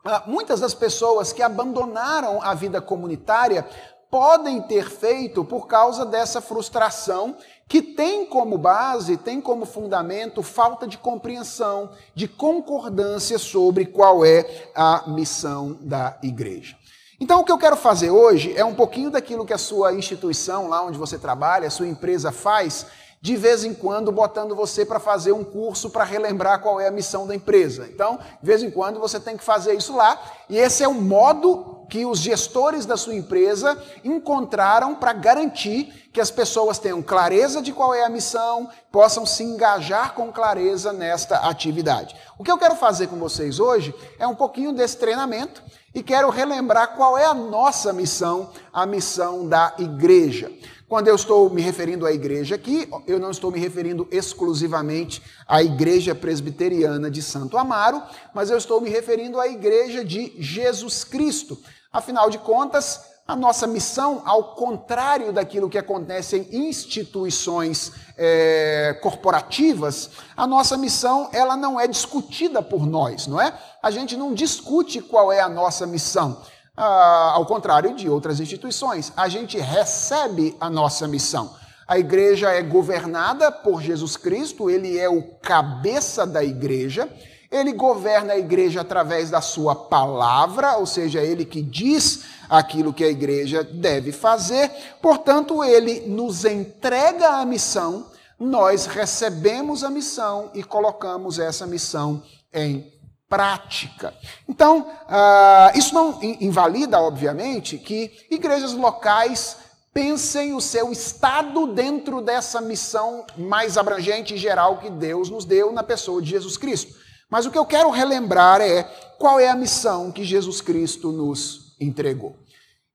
ah, 0.04 0.24
muitas 0.26 0.60
das 0.60 0.74
pessoas 0.74 1.32
que 1.32 1.44
abandonaram 1.44 2.42
a 2.42 2.56
vida 2.56 2.82
comunitária 2.82 3.64
podem 4.10 4.60
ter 4.60 4.90
feito 4.90 5.46
por 5.46 5.68
causa 5.68 6.04
dessa 6.04 6.42
frustração 6.42 7.38
que 7.68 7.82
tem 7.82 8.26
como 8.26 8.58
base, 8.58 9.18
tem 9.18 9.42
como 9.42 9.66
fundamento 9.66 10.44
falta 10.44 10.88
de 10.88 10.98
compreensão, 10.98 11.92
de 12.14 12.28
concordância 12.28 13.38
sobre 13.40 13.86
qual 13.86 14.26
é 14.26 14.70
a 14.76 15.06
missão 15.08 15.78
da 15.82 16.18
igreja. 16.22 16.78
Então, 17.20 17.40
o 17.40 17.44
que 17.46 17.52
eu 17.52 17.58
quero 17.58 17.78
fazer 17.78 18.10
hoje 18.10 18.54
é 18.56 18.66
um 18.66 18.76
pouquinho 18.76 19.10
daquilo 19.10 19.46
que 19.46 19.54
a 19.54 19.58
sua 19.58 19.94
instituição, 19.94 20.68
lá 20.68 20.84
onde 20.84 20.98
você 20.98 21.18
trabalha, 21.18 21.68
a 21.68 21.72
sua 21.72 21.88
empresa 21.88 22.32
faz, 22.32 22.86
de 23.24 23.38
vez 23.38 23.64
em 23.64 23.74
quando 23.74 24.12
botando 24.12 24.54
você 24.54 24.86
para 24.86 25.00
fazer 25.00 25.32
um 25.32 25.46
curso 25.46 25.90
para 25.90 26.04
relembrar 26.04 26.60
qual 26.60 26.78
é 26.82 26.90
a 26.90 26.92
missão 26.92 27.26
da 27.26 27.34
empresa. 27.34 27.88
Então, 27.90 28.18
de 28.18 28.46
vez 28.46 28.62
em 28.62 28.70
quando 28.70 29.00
você 29.00 29.18
tem 29.18 29.38
que 29.38 29.44
fazer 29.46 29.74
isso 29.76 29.96
lá, 29.96 30.22
e 30.50 30.58
esse 30.58 30.84
é 30.84 30.88
o 30.90 30.94
modo 30.94 31.86
que 31.90 32.06
os 32.06 32.20
gestores 32.20 32.86
da 32.86 32.98
sua 32.98 33.16
empresa 33.16 33.82
encontraram 34.04 34.94
para 34.96 35.14
garantir 35.14 36.10
que 36.12 36.20
as 36.20 36.30
pessoas 36.30 36.78
tenham 36.78 37.02
clareza 37.02 37.62
de 37.62 37.72
qual 37.72 37.94
é 37.94 38.04
a 38.04 38.10
missão, 38.10 38.70
possam 38.92 39.26
se 39.26 39.42
engajar 39.42 40.14
com 40.14 40.30
clareza 40.30 40.92
nesta 40.92 41.48
atividade. 41.48 42.14
O 42.38 42.44
que 42.44 42.52
eu 42.52 42.58
quero 42.58 42.76
fazer 42.76 43.08
com 43.08 43.16
vocês 43.16 43.58
hoje 43.58 43.96
é 44.20 44.28
um 44.28 44.36
pouquinho 44.36 44.74
desse 44.74 44.98
treinamento 44.98 45.64
e 45.96 46.04
quero 46.04 46.30
relembrar 46.30 46.98
qual 46.98 47.18
é 47.18 47.24
a 47.24 47.34
nossa 47.34 47.94
missão, 47.94 48.50
a 48.74 48.86
missão 48.86 49.48
da 49.48 49.74
igreja. 49.78 50.52
Quando 50.94 51.08
eu 51.08 51.16
estou 51.16 51.50
me 51.50 51.60
referindo 51.60 52.06
à 52.06 52.12
igreja 52.12 52.54
aqui, 52.54 52.88
eu 53.08 53.20
não 53.20 53.32
estou 53.32 53.52
me 53.52 53.60
referindo 53.60 54.08
exclusivamente 54.12 55.24
à 55.48 55.64
igreja 55.64 56.14
presbiteriana 56.14 57.10
de 57.10 57.20
Santo 57.20 57.58
Amaro, 57.58 58.04
mas 58.32 58.52
eu 58.52 58.60
estou 58.60 58.80
me 58.80 58.92
referindo 58.92 59.40
à 59.40 59.48
igreja 59.48 60.06
de 60.06 60.36
Jesus 60.38 61.04
Cristo. 61.04 61.58
Afinal 61.92 62.30
de 62.30 62.38
contas, 62.38 63.02
a 63.28 63.36
nossa 63.36 63.66
missão, 63.66 64.22
ao 64.24 64.54
contrário 64.54 65.34
daquilo 65.34 65.68
que 65.68 65.80
acontece 65.80 66.38
em 66.38 66.68
instituições 66.68 67.92
é, 68.16 68.96
corporativas, 69.02 70.12
a 70.38 70.46
nossa 70.46 70.78
missão 70.78 71.28
ela 71.34 71.58
não 71.58 71.80
é 71.80 71.88
discutida 71.88 72.62
por 72.62 72.86
nós, 72.86 73.26
não 73.26 73.42
é? 73.42 73.58
A 73.82 73.90
gente 73.90 74.16
não 74.16 74.32
discute 74.32 75.02
qual 75.02 75.32
é 75.32 75.40
a 75.40 75.50
nossa 75.50 75.88
missão. 75.88 76.40
Ah, 76.76 77.34
ao 77.36 77.46
contrário 77.46 77.96
de 77.96 78.10
outras 78.10 78.40
instituições, 78.40 79.14
a 79.16 79.30
gente 79.30 79.60
recebe 79.60 80.56
a 80.60 80.72
nossa 80.72 81.08
missão. 81.08 81.56
A 81.88 82.00
igreja 82.00 82.50
é 82.50 82.64
governada 82.64 83.52
por 83.52 83.80
Jesus 83.80 84.18
Cristo, 84.18 84.72
ele 84.72 84.98
é 84.98 85.08
o 85.08 85.22
cabeça 85.22 86.26
da 86.26 86.44
igreja, 86.44 87.08
ele 87.52 87.74
governa 87.74 88.34
a 88.34 88.40
igreja 88.40 88.82
através 88.82 89.30
da 89.30 89.40
sua 89.40 89.76
palavra, 89.76 90.78
ou 90.78 90.88
seja, 90.88 91.22
ele 91.22 91.46
que 91.46 91.62
diz 91.62 92.24
aquilo 92.50 92.92
que 92.92 93.04
a 93.04 93.10
igreja 93.10 93.64
deve 93.64 94.12
fazer, 94.12 94.72
portanto, 95.00 95.64
ele 95.64 96.08
nos 96.08 96.44
entrega 96.44 97.38
a 97.38 97.46
missão, 97.46 98.08
nós 98.40 98.88
recebemos 98.88 99.84
a 99.84 99.92
missão 99.92 100.50
e 100.56 100.64
colocamos 100.64 101.38
essa 101.38 101.68
missão 101.68 102.24
em 102.52 102.92
prática. 103.34 104.14
Então, 104.48 104.82
uh, 104.82 105.76
isso 105.76 105.92
não 105.92 106.20
invalida, 106.22 107.02
obviamente, 107.02 107.80
que 107.80 108.12
igrejas 108.30 108.74
locais 108.74 109.58
pensem 109.92 110.54
o 110.54 110.62
seu 110.62 110.92
estado 110.92 111.66
dentro 111.66 112.22
dessa 112.22 112.62
missão 112.62 113.26
mais 113.36 113.76
abrangente 113.76 114.36
e 114.36 114.38
geral 114.38 114.78
que 114.78 114.88
Deus 114.88 115.32
nos 115.32 115.46
deu 115.46 115.74
na 115.74 115.82
pessoa 115.82 116.22
de 116.22 116.30
Jesus 116.30 116.58
Cristo. 116.58 116.94
Mas 117.28 117.48
o 117.48 117.50
que 117.50 117.58
eu 117.58 117.66
quero 117.66 117.90
relembrar 117.90 118.62
é 118.62 118.84
qual 119.18 119.40
é 119.40 119.50
a 119.50 119.56
missão 119.56 120.12
que 120.12 120.24
Jesus 120.24 120.62
Cristo 120.62 121.12
nos 121.12 121.76
entregou. 121.82 122.36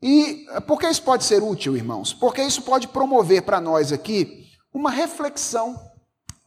E 0.00 0.46
por 0.68 0.78
que 0.78 0.86
isso 0.86 1.02
pode 1.02 1.24
ser 1.24 1.42
útil, 1.42 1.76
irmãos? 1.76 2.12
Porque 2.12 2.42
isso 2.42 2.62
pode 2.62 2.86
promover 2.86 3.42
para 3.42 3.60
nós 3.60 3.92
aqui 3.92 4.46
uma 4.72 4.90
reflexão 4.92 5.76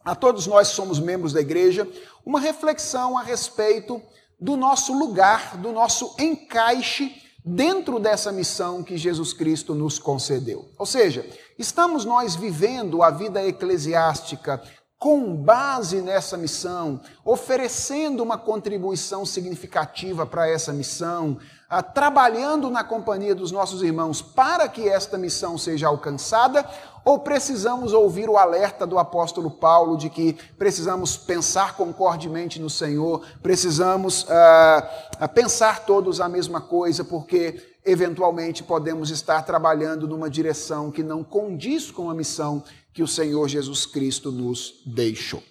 a 0.03 0.15
todos 0.15 0.47
nós 0.47 0.69
que 0.69 0.75
somos 0.75 0.99
membros 0.99 1.33
da 1.33 1.41
igreja, 1.41 1.87
uma 2.25 2.39
reflexão 2.39 3.17
a 3.17 3.21
respeito 3.21 4.01
do 4.39 4.57
nosso 4.57 4.97
lugar, 4.97 5.57
do 5.57 5.71
nosso 5.71 6.15
encaixe 6.19 7.15
dentro 7.43 7.99
dessa 7.99 8.31
missão 8.31 8.83
que 8.83 8.97
Jesus 8.97 9.33
Cristo 9.33 9.73
nos 9.73 9.97
concedeu. 9.97 10.69
Ou 10.77 10.85
seja, 10.85 11.25
estamos 11.57 12.05
nós 12.05 12.35
vivendo 12.35 13.03
a 13.03 13.09
vida 13.09 13.43
eclesiástica 13.45 14.61
com 14.97 15.35
base 15.35 15.99
nessa 15.99 16.37
missão, 16.37 17.01
oferecendo 17.25 18.21
uma 18.21 18.37
contribuição 18.37 19.25
significativa 19.25 20.27
para 20.27 20.47
essa 20.47 20.71
missão, 20.71 21.39
ah, 21.73 21.81
trabalhando 21.81 22.69
na 22.69 22.83
companhia 22.83 23.33
dos 23.33 23.49
nossos 23.49 23.81
irmãos 23.81 24.21
para 24.21 24.67
que 24.67 24.89
esta 24.89 25.17
missão 25.17 25.57
seja 25.57 25.87
alcançada, 25.87 26.65
ou 27.05 27.19
precisamos 27.19 27.93
ouvir 27.93 28.29
o 28.29 28.37
alerta 28.37 28.85
do 28.85 28.99
apóstolo 28.99 29.49
Paulo 29.49 29.95
de 29.95 30.09
que 30.09 30.33
precisamos 30.57 31.15
pensar 31.15 31.77
concordemente 31.77 32.59
no 32.59 32.69
Senhor, 32.69 33.21
precisamos 33.41 34.23
uh, 34.23 35.27
pensar 35.33 35.85
todos 35.85 36.19
a 36.19 36.27
mesma 36.27 36.59
coisa, 36.59 37.05
porque 37.05 37.75
eventualmente 37.85 38.63
podemos 38.63 39.09
estar 39.09 39.41
trabalhando 39.43 40.05
numa 40.05 40.29
direção 40.29 40.91
que 40.91 41.01
não 41.01 41.23
condiz 41.23 41.89
com 41.89 42.09
a 42.09 42.13
missão 42.13 42.61
que 42.93 43.01
o 43.01 43.07
Senhor 43.07 43.47
Jesus 43.47 43.85
Cristo 43.85 44.29
nos 44.29 44.81
deixou. 44.85 45.41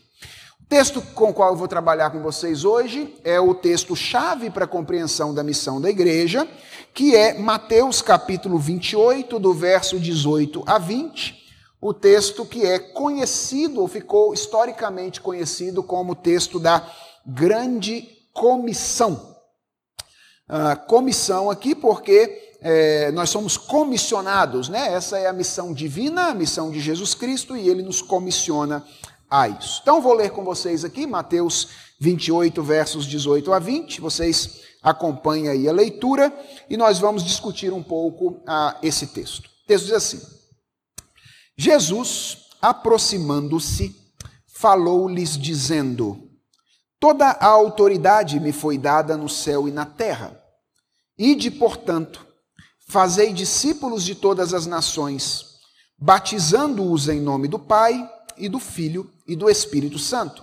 Texto 0.70 1.02
com 1.02 1.30
o 1.30 1.34
qual 1.34 1.50
eu 1.50 1.56
vou 1.56 1.66
trabalhar 1.66 2.10
com 2.10 2.22
vocês 2.22 2.64
hoje 2.64 3.12
é 3.24 3.40
o 3.40 3.52
texto 3.52 3.96
chave 3.96 4.50
para 4.50 4.66
a 4.66 4.68
compreensão 4.68 5.34
da 5.34 5.42
missão 5.42 5.80
da 5.80 5.90
igreja, 5.90 6.46
que 6.94 7.16
é 7.16 7.36
Mateus 7.36 8.00
capítulo 8.00 8.56
28, 8.56 9.36
do 9.40 9.52
verso 9.52 9.98
18 9.98 10.62
a 10.64 10.78
20 10.78 11.40
o 11.80 11.92
texto 11.92 12.44
que 12.46 12.64
é 12.64 12.78
conhecido, 12.78 13.80
ou 13.80 13.88
ficou 13.88 14.32
historicamente 14.32 15.20
conhecido 15.20 15.82
como 15.82 16.12
o 16.12 16.14
texto 16.14 16.60
da 16.60 16.88
Grande 17.26 18.06
Comissão. 18.32 19.34
Comissão 20.86 21.50
aqui 21.50 21.74
porque 21.74 22.54
é, 22.60 23.10
nós 23.10 23.30
somos 23.30 23.56
comissionados, 23.56 24.68
né? 24.68 24.92
Essa 24.92 25.18
é 25.18 25.26
a 25.26 25.32
missão 25.32 25.72
divina, 25.72 26.26
a 26.26 26.34
missão 26.34 26.70
de 26.70 26.78
Jesus 26.78 27.14
Cristo, 27.14 27.56
e 27.56 27.68
ele 27.68 27.82
nos 27.82 28.00
comissiona 28.02 28.84
a 29.30 29.48
isso. 29.48 29.80
Então, 29.82 30.02
vou 30.02 30.12
ler 30.12 30.30
com 30.30 30.44
vocês 30.44 30.84
aqui 30.84 31.06
Mateus 31.06 31.68
28, 32.00 32.62
versos 32.62 33.06
18 33.06 33.52
a 33.52 33.58
20. 33.58 34.00
Vocês 34.00 34.62
acompanhem 34.82 35.48
aí 35.48 35.68
a 35.68 35.72
leitura 35.72 36.32
e 36.68 36.76
nós 36.76 36.98
vamos 36.98 37.22
discutir 37.22 37.72
um 37.72 37.82
pouco 37.82 38.30
uh, 38.30 38.76
esse 38.82 39.06
texto. 39.06 39.46
O 39.46 39.66
texto 39.66 39.84
diz 39.84 39.94
assim. 39.94 40.20
Jesus, 41.56 42.48
aproximando-se, 42.60 43.94
falou-lhes, 44.54 45.36
dizendo: 45.36 46.30
Toda 46.98 47.26
a 47.26 47.46
autoridade 47.46 48.40
me 48.40 48.52
foi 48.52 48.78
dada 48.78 49.16
no 49.16 49.28
céu 49.28 49.68
e 49.68 49.70
na 49.70 49.84
terra. 49.84 50.38
Ide, 51.18 51.50
portanto, 51.50 52.26
fazei 52.88 53.32
discípulos 53.32 54.04
de 54.04 54.14
todas 54.14 54.54
as 54.54 54.66
nações, 54.66 55.44
batizando-os 55.98 57.08
em 57.08 57.20
nome 57.20 57.46
do 57.46 57.58
Pai 57.58 58.10
e 58.38 58.48
do 58.48 58.58
Filho 58.58 59.10
e 59.30 59.36
do 59.36 59.48
Espírito 59.48 59.96
Santo, 59.96 60.42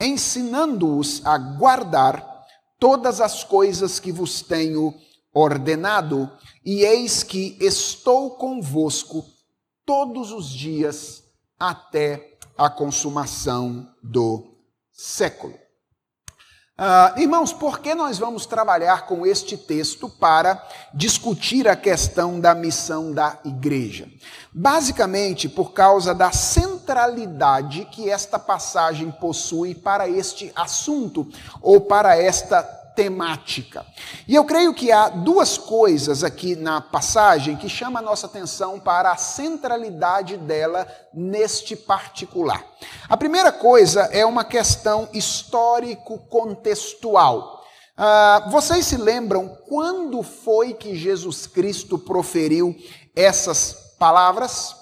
ensinando-os 0.00 1.26
a 1.26 1.36
guardar 1.36 2.46
todas 2.78 3.20
as 3.20 3.42
coisas 3.42 3.98
que 3.98 4.12
vos 4.12 4.40
tenho 4.42 4.94
ordenado, 5.34 6.30
e 6.64 6.84
eis 6.84 7.24
que 7.24 7.56
estou 7.60 8.36
convosco 8.36 9.24
todos 9.84 10.30
os 10.30 10.48
dias 10.48 11.24
até 11.58 12.38
a 12.56 12.70
consumação 12.70 13.92
do 14.00 14.54
século. 14.92 15.61
Uh, 16.82 17.20
irmãos, 17.20 17.52
por 17.52 17.78
que 17.78 17.94
nós 17.94 18.18
vamos 18.18 18.44
trabalhar 18.44 19.06
com 19.06 19.24
este 19.24 19.56
texto 19.56 20.08
para 20.08 20.60
discutir 20.92 21.68
a 21.68 21.76
questão 21.76 22.40
da 22.40 22.56
missão 22.56 23.12
da 23.12 23.38
igreja? 23.44 24.08
Basicamente, 24.52 25.48
por 25.48 25.72
causa 25.72 26.12
da 26.12 26.32
centralidade 26.32 27.84
que 27.84 28.10
esta 28.10 28.36
passagem 28.36 29.12
possui 29.12 29.76
para 29.76 30.08
este 30.08 30.50
assunto 30.56 31.28
ou 31.60 31.82
para 31.82 32.20
esta 32.20 32.81
temática. 32.94 33.84
E 34.26 34.34
eu 34.34 34.44
creio 34.44 34.74
que 34.74 34.92
há 34.92 35.08
duas 35.08 35.56
coisas 35.58 36.24
aqui 36.24 36.56
na 36.56 36.80
passagem 36.80 37.56
que 37.56 37.68
chamam 37.68 38.02
a 38.02 38.04
nossa 38.04 38.26
atenção 38.26 38.80
para 38.80 39.12
a 39.12 39.16
centralidade 39.16 40.36
dela 40.36 40.84
neste 41.12 41.76
particular. 41.76 42.64
A 43.08 43.16
primeira 43.16 43.52
coisa 43.52 44.02
é 44.12 44.26
uma 44.26 44.44
questão 44.44 45.08
histórico-contextual. 45.12 47.62
Uh, 47.96 48.50
vocês 48.50 48.86
se 48.86 48.96
lembram 48.96 49.48
quando 49.68 50.20
foi 50.22 50.72
que 50.72 50.96
Jesus 50.96 51.46
Cristo 51.46 51.98
proferiu 51.98 52.74
essas 53.14 53.94
palavras? 53.98 54.81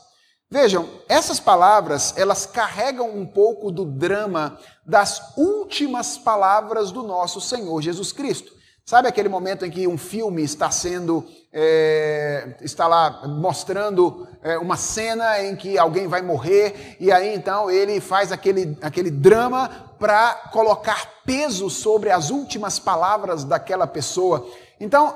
Vejam, 0.53 0.89
essas 1.09 1.39
palavras, 1.39 2.13
elas 2.17 2.45
carregam 2.45 3.09
um 3.09 3.25
pouco 3.25 3.71
do 3.71 3.85
drama 3.85 4.59
das 4.85 5.37
últimas 5.37 6.19
palavras 6.19 6.91
do 6.91 7.05
nosso 7.05 7.41
Senhor 7.41 7.81
Jesus 7.81 8.11
Cristo. 8.11 8.53
Sabe 8.85 9.07
aquele 9.07 9.29
momento 9.29 9.65
em 9.65 9.71
que 9.71 9.87
um 9.87 9.97
filme 9.97 10.43
está 10.43 10.69
sendo, 10.69 11.25
é, 11.53 12.57
está 12.63 12.89
lá 12.89 13.29
mostrando 13.29 14.27
é, 14.43 14.59
uma 14.59 14.77
cena 14.77 15.41
em 15.41 15.55
que 15.55 15.79
alguém 15.79 16.09
vai 16.09 16.21
morrer, 16.21 16.97
e 16.99 17.13
aí 17.13 17.33
então 17.33 17.71
ele 17.71 18.01
faz 18.01 18.33
aquele, 18.33 18.77
aquele 18.83 19.13
drama 19.13 19.71
para 20.01 20.35
colocar 20.53 21.09
peso 21.25 21.71
sobre 21.71 22.11
as 22.11 22.31
últimas 22.31 22.81
palavras 22.81 23.45
daquela 23.45 23.87
pessoa. 23.87 24.45
Então, 24.81 25.15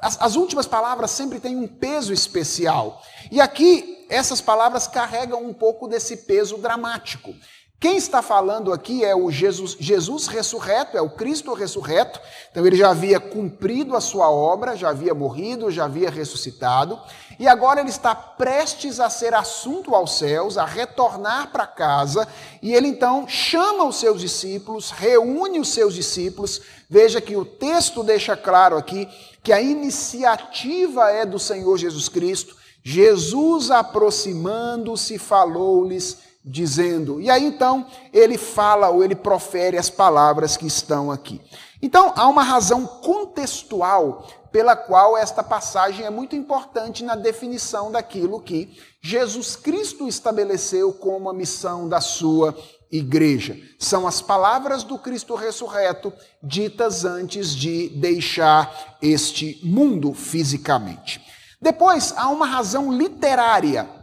as, 0.00 0.18
as 0.18 0.34
últimas 0.34 0.66
palavras 0.66 1.10
sempre 1.10 1.38
têm 1.38 1.56
um 1.56 1.68
peso 1.68 2.10
especial. 2.10 3.02
E 3.30 3.38
aqui, 3.38 3.99
essas 4.10 4.40
palavras 4.40 4.86
carregam 4.86 5.42
um 5.42 5.54
pouco 5.54 5.88
desse 5.88 6.18
peso 6.18 6.58
dramático. 6.58 7.34
Quem 7.80 7.96
está 7.96 8.20
falando 8.20 8.74
aqui 8.74 9.02
é 9.02 9.16
o 9.16 9.30
Jesus, 9.30 9.74
Jesus 9.80 10.26
ressurreto, 10.26 10.98
é 10.98 11.00
o 11.00 11.08
Cristo 11.08 11.54
ressurreto. 11.54 12.20
Então 12.50 12.66
ele 12.66 12.76
já 12.76 12.90
havia 12.90 13.18
cumprido 13.18 13.96
a 13.96 14.02
sua 14.02 14.30
obra, 14.30 14.76
já 14.76 14.90
havia 14.90 15.14
morrido, 15.14 15.70
já 15.70 15.86
havia 15.86 16.10
ressuscitado, 16.10 17.00
e 17.38 17.48
agora 17.48 17.80
ele 17.80 17.88
está 17.88 18.14
prestes 18.14 19.00
a 19.00 19.08
ser 19.08 19.32
assunto 19.32 19.94
aos 19.94 20.18
céus, 20.18 20.58
a 20.58 20.66
retornar 20.66 21.52
para 21.52 21.66
casa, 21.66 22.28
e 22.60 22.74
ele 22.74 22.88
então 22.88 23.26
chama 23.26 23.84
os 23.84 23.96
seus 23.96 24.20
discípulos, 24.20 24.90
reúne 24.90 25.58
os 25.58 25.70
seus 25.70 25.94
discípulos. 25.94 26.60
Veja 26.86 27.18
que 27.18 27.34
o 27.34 27.46
texto 27.46 28.02
deixa 28.02 28.36
claro 28.36 28.76
aqui 28.76 29.08
que 29.42 29.54
a 29.54 29.62
iniciativa 29.62 31.10
é 31.10 31.24
do 31.24 31.38
Senhor 31.38 31.78
Jesus 31.78 32.10
Cristo. 32.10 32.59
Jesus 32.82 33.70
aproximando-se 33.70 35.18
falou-lhes 35.18 36.18
dizendo. 36.44 37.20
E 37.20 37.30
aí 37.30 37.44
então 37.44 37.86
ele 38.12 38.38
fala 38.38 38.88
ou 38.88 39.04
ele 39.04 39.14
profere 39.14 39.76
as 39.76 39.90
palavras 39.90 40.56
que 40.56 40.66
estão 40.66 41.10
aqui. 41.10 41.40
Então 41.82 42.12
há 42.16 42.28
uma 42.28 42.42
razão 42.42 42.86
contextual 42.86 44.26
pela 44.50 44.74
qual 44.74 45.16
esta 45.16 45.42
passagem 45.42 46.04
é 46.04 46.10
muito 46.10 46.34
importante 46.34 47.04
na 47.04 47.14
definição 47.14 47.92
daquilo 47.92 48.40
que 48.40 48.76
Jesus 49.00 49.54
Cristo 49.54 50.08
estabeleceu 50.08 50.92
como 50.92 51.28
a 51.30 51.34
missão 51.34 51.88
da 51.88 52.00
sua 52.00 52.56
igreja. 52.90 53.56
São 53.78 54.06
as 54.06 54.20
palavras 54.20 54.82
do 54.82 54.98
Cristo 54.98 55.34
ressurreto 55.36 56.12
ditas 56.42 57.04
antes 57.04 57.54
de 57.54 57.88
deixar 57.90 58.98
este 59.00 59.60
mundo 59.62 60.12
fisicamente. 60.12 61.29
Depois 61.60 62.14
há 62.16 62.28
uma 62.28 62.46
razão 62.46 62.92
literária 62.92 64.00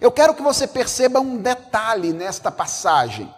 eu 0.00 0.10
quero 0.10 0.34
que 0.34 0.42
você 0.42 0.66
perceba 0.66 1.20
um 1.20 1.36
detalhe 1.36 2.12
nesta 2.12 2.50
passagem. 2.50 3.32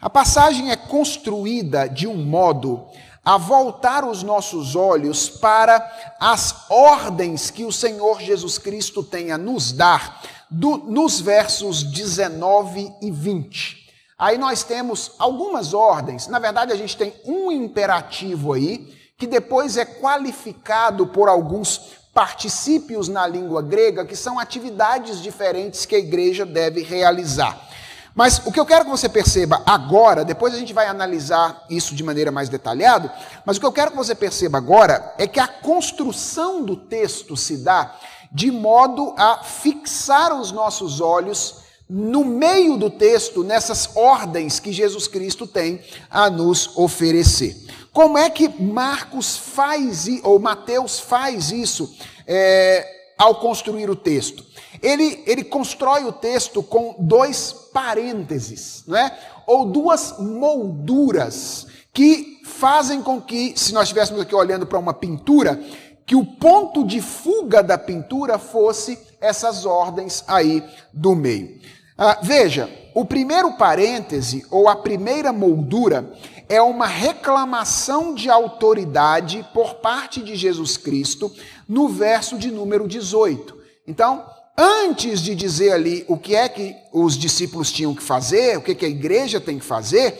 A 0.00 0.10
passagem 0.10 0.70
é 0.70 0.76
construída 0.76 1.88
de 1.88 2.06
um 2.06 2.16
modo 2.16 2.86
a 3.24 3.36
voltar 3.36 4.04
os 4.04 4.22
nossos 4.22 4.74
olhos 4.74 5.28
para 5.28 6.14
as 6.18 6.70
ordens 6.70 7.50
que 7.50 7.64
o 7.64 7.72
Senhor 7.72 8.20
Jesus 8.20 8.58
Cristo 8.58 9.02
tem 9.02 9.30
a 9.30 9.38
nos 9.38 9.72
dar 9.72 10.22
do, 10.50 10.78
nos 10.78 11.20
versos 11.20 11.82
19 11.82 12.92
e 13.00 13.10
20. 13.10 13.78
Aí 14.18 14.36
nós 14.36 14.62
temos 14.62 15.12
algumas 15.18 15.72
ordens, 15.72 16.26
na 16.26 16.38
verdade 16.38 16.72
a 16.72 16.76
gente 16.76 16.96
tem 16.96 17.14
um 17.24 17.50
imperativo 17.50 18.52
aí, 18.52 18.94
que 19.16 19.26
depois 19.26 19.76
é 19.76 19.84
qualificado 19.84 21.06
por 21.06 21.28
alguns 21.28 21.99
particípios 22.12 23.08
na 23.08 23.26
língua 23.26 23.62
grega, 23.62 24.04
que 24.04 24.16
são 24.16 24.38
atividades 24.38 25.22
diferentes 25.22 25.86
que 25.86 25.94
a 25.94 25.98
igreja 25.98 26.44
deve 26.44 26.82
realizar. 26.82 27.68
Mas 28.14 28.44
o 28.44 28.50
que 28.50 28.58
eu 28.58 28.66
quero 28.66 28.84
que 28.84 28.90
você 28.90 29.08
perceba 29.08 29.62
agora, 29.64 30.24
depois 30.24 30.52
a 30.52 30.58
gente 30.58 30.72
vai 30.72 30.86
analisar 30.86 31.64
isso 31.70 31.94
de 31.94 32.02
maneira 32.02 32.32
mais 32.32 32.48
detalhada, 32.48 33.12
mas 33.46 33.56
o 33.56 33.60
que 33.60 33.66
eu 33.66 33.72
quero 33.72 33.92
que 33.92 33.96
você 33.96 34.14
perceba 34.14 34.58
agora 34.58 35.14
é 35.16 35.26
que 35.26 35.38
a 35.38 35.46
construção 35.46 36.64
do 36.64 36.76
texto 36.76 37.36
se 37.36 37.58
dá 37.58 37.96
de 38.32 38.50
modo 38.50 39.14
a 39.16 39.42
fixar 39.42 40.38
os 40.38 40.52
nossos 40.52 41.00
olhos 41.00 41.56
no 41.88 42.24
meio 42.24 42.76
do 42.76 42.88
texto, 42.88 43.42
nessas 43.42 43.96
ordens 43.96 44.60
que 44.60 44.72
Jesus 44.72 45.08
Cristo 45.08 45.46
tem 45.46 45.80
a 46.08 46.30
nos 46.30 46.76
oferecer. 46.76 47.56
Como 47.92 48.16
é 48.16 48.30
que 48.30 48.48
Marcos 48.48 49.36
faz, 49.36 50.06
ou 50.22 50.38
Mateus 50.38 51.00
faz 51.00 51.50
isso 51.50 51.92
é, 52.26 52.86
ao 53.18 53.36
construir 53.36 53.90
o 53.90 53.96
texto? 53.96 54.44
Ele, 54.80 55.22
ele 55.26 55.44
constrói 55.44 56.04
o 56.04 56.12
texto 56.12 56.62
com 56.62 56.94
dois 56.98 57.52
parênteses, 57.72 58.84
não 58.86 58.96
é? 58.96 59.16
ou 59.46 59.66
duas 59.66 60.14
molduras, 60.18 61.66
que 61.92 62.40
fazem 62.44 63.02
com 63.02 63.20
que, 63.20 63.52
se 63.56 63.74
nós 63.74 63.84
estivéssemos 63.84 64.22
aqui 64.22 64.34
olhando 64.34 64.64
para 64.64 64.78
uma 64.78 64.94
pintura, 64.94 65.60
que 66.06 66.14
o 66.14 66.24
ponto 66.24 66.84
de 66.84 67.00
fuga 67.00 67.62
da 67.62 67.76
pintura 67.76 68.38
fosse 68.38 68.96
essas 69.20 69.66
ordens 69.66 70.22
aí 70.28 70.62
do 70.92 71.16
meio. 71.16 71.58
Ah, 71.98 72.18
veja, 72.22 72.70
o 72.94 73.04
primeiro 73.04 73.52
parêntese, 73.52 74.46
ou 74.50 74.68
a 74.68 74.76
primeira 74.76 75.32
moldura, 75.32 76.12
é 76.50 76.60
uma 76.60 76.88
reclamação 76.88 78.12
de 78.12 78.28
autoridade 78.28 79.48
por 79.54 79.74
parte 79.74 80.20
de 80.20 80.34
Jesus 80.34 80.76
Cristo 80.76 81.32
no 81.68 81.88
verso 81.88 82.36
de 82.36 82.50
número 82.50 82.88
18. 82.88 83.56
Então, 83.86 84.26
antes 84.58 85.20
de 85.20 85.36
dizer 85.36 85.70
ali 85.70 86.04
o 86.08 86.18
que 86.18 86.34
é 86.34 86.48
que 86.48 86.74
os 86.92 87.16
discípulos 87.16 87.70
tinham 87.70 87.94
que 87.94 88.02
fazer, 88.02 88.58
o 88.58 88.62
que, 88.62 88.72
é 88.72 88.74
que 88.74 88.84
a 88.84 88.88
igreja 88.88 89.40
tem 89.40 89.60
que 89.60 89.64
fazer, 89.64 90.18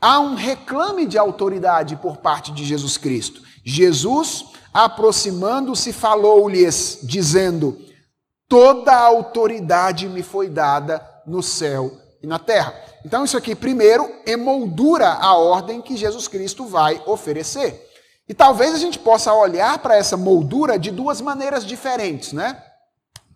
há 0.00 0.20
um 0.20 0.36
reclame 0.36 1.04
de 1.04 1.18
autoridade 1.18 1.96
por 1.96 2.18
parte 2.18 2.52
de 2.52 2.64
Jesus 2.64 2.96
Cristo. 2.96 3.42
Jesus, 3.64 4.44
aproximando-se, 4.72 5.92
falou-lhes, 5.92 7.00
dizendo: 7.02 7.76
Toda 8.48 8.92
a 8.92 9.04
autoridade 9.06 10.08
me 10.08 10.22
foi 10.22 10.48
dada 10.48 11.04
no 11.26 11.42
céu 11.42 12.01
e 12.22 12.26
na 12.26 12.38
terra. 12.38 12.74
Então, 13.04 13.24
isso 13.24 13.36
aqui, 13.36 13.54
primeiro, 13.54 14.08
emoldura 14.24 15.08
a 15.08 15.36
ordem 15.36 15.82
que 15.82 15.96
Jesus 15.96 16.28
Cristo 16.28 16.64
vai 16.64 17.02
oferecer. 17.06 17.88
E 18.28 18.34
talvez 18.34 18.74
a 18.74 18.78
gente 18.78 18.98
possa 18.98 19.34
olhar 19.34 19.78
para 19.78 19.96
essa 19.96 20.16
moldura 20.16 20.78
de 20.78 20.90
duas 20.90 21.20
maneiras 21.20 21.66
diferentes, 21.66 22.32
né? 22.32 22.62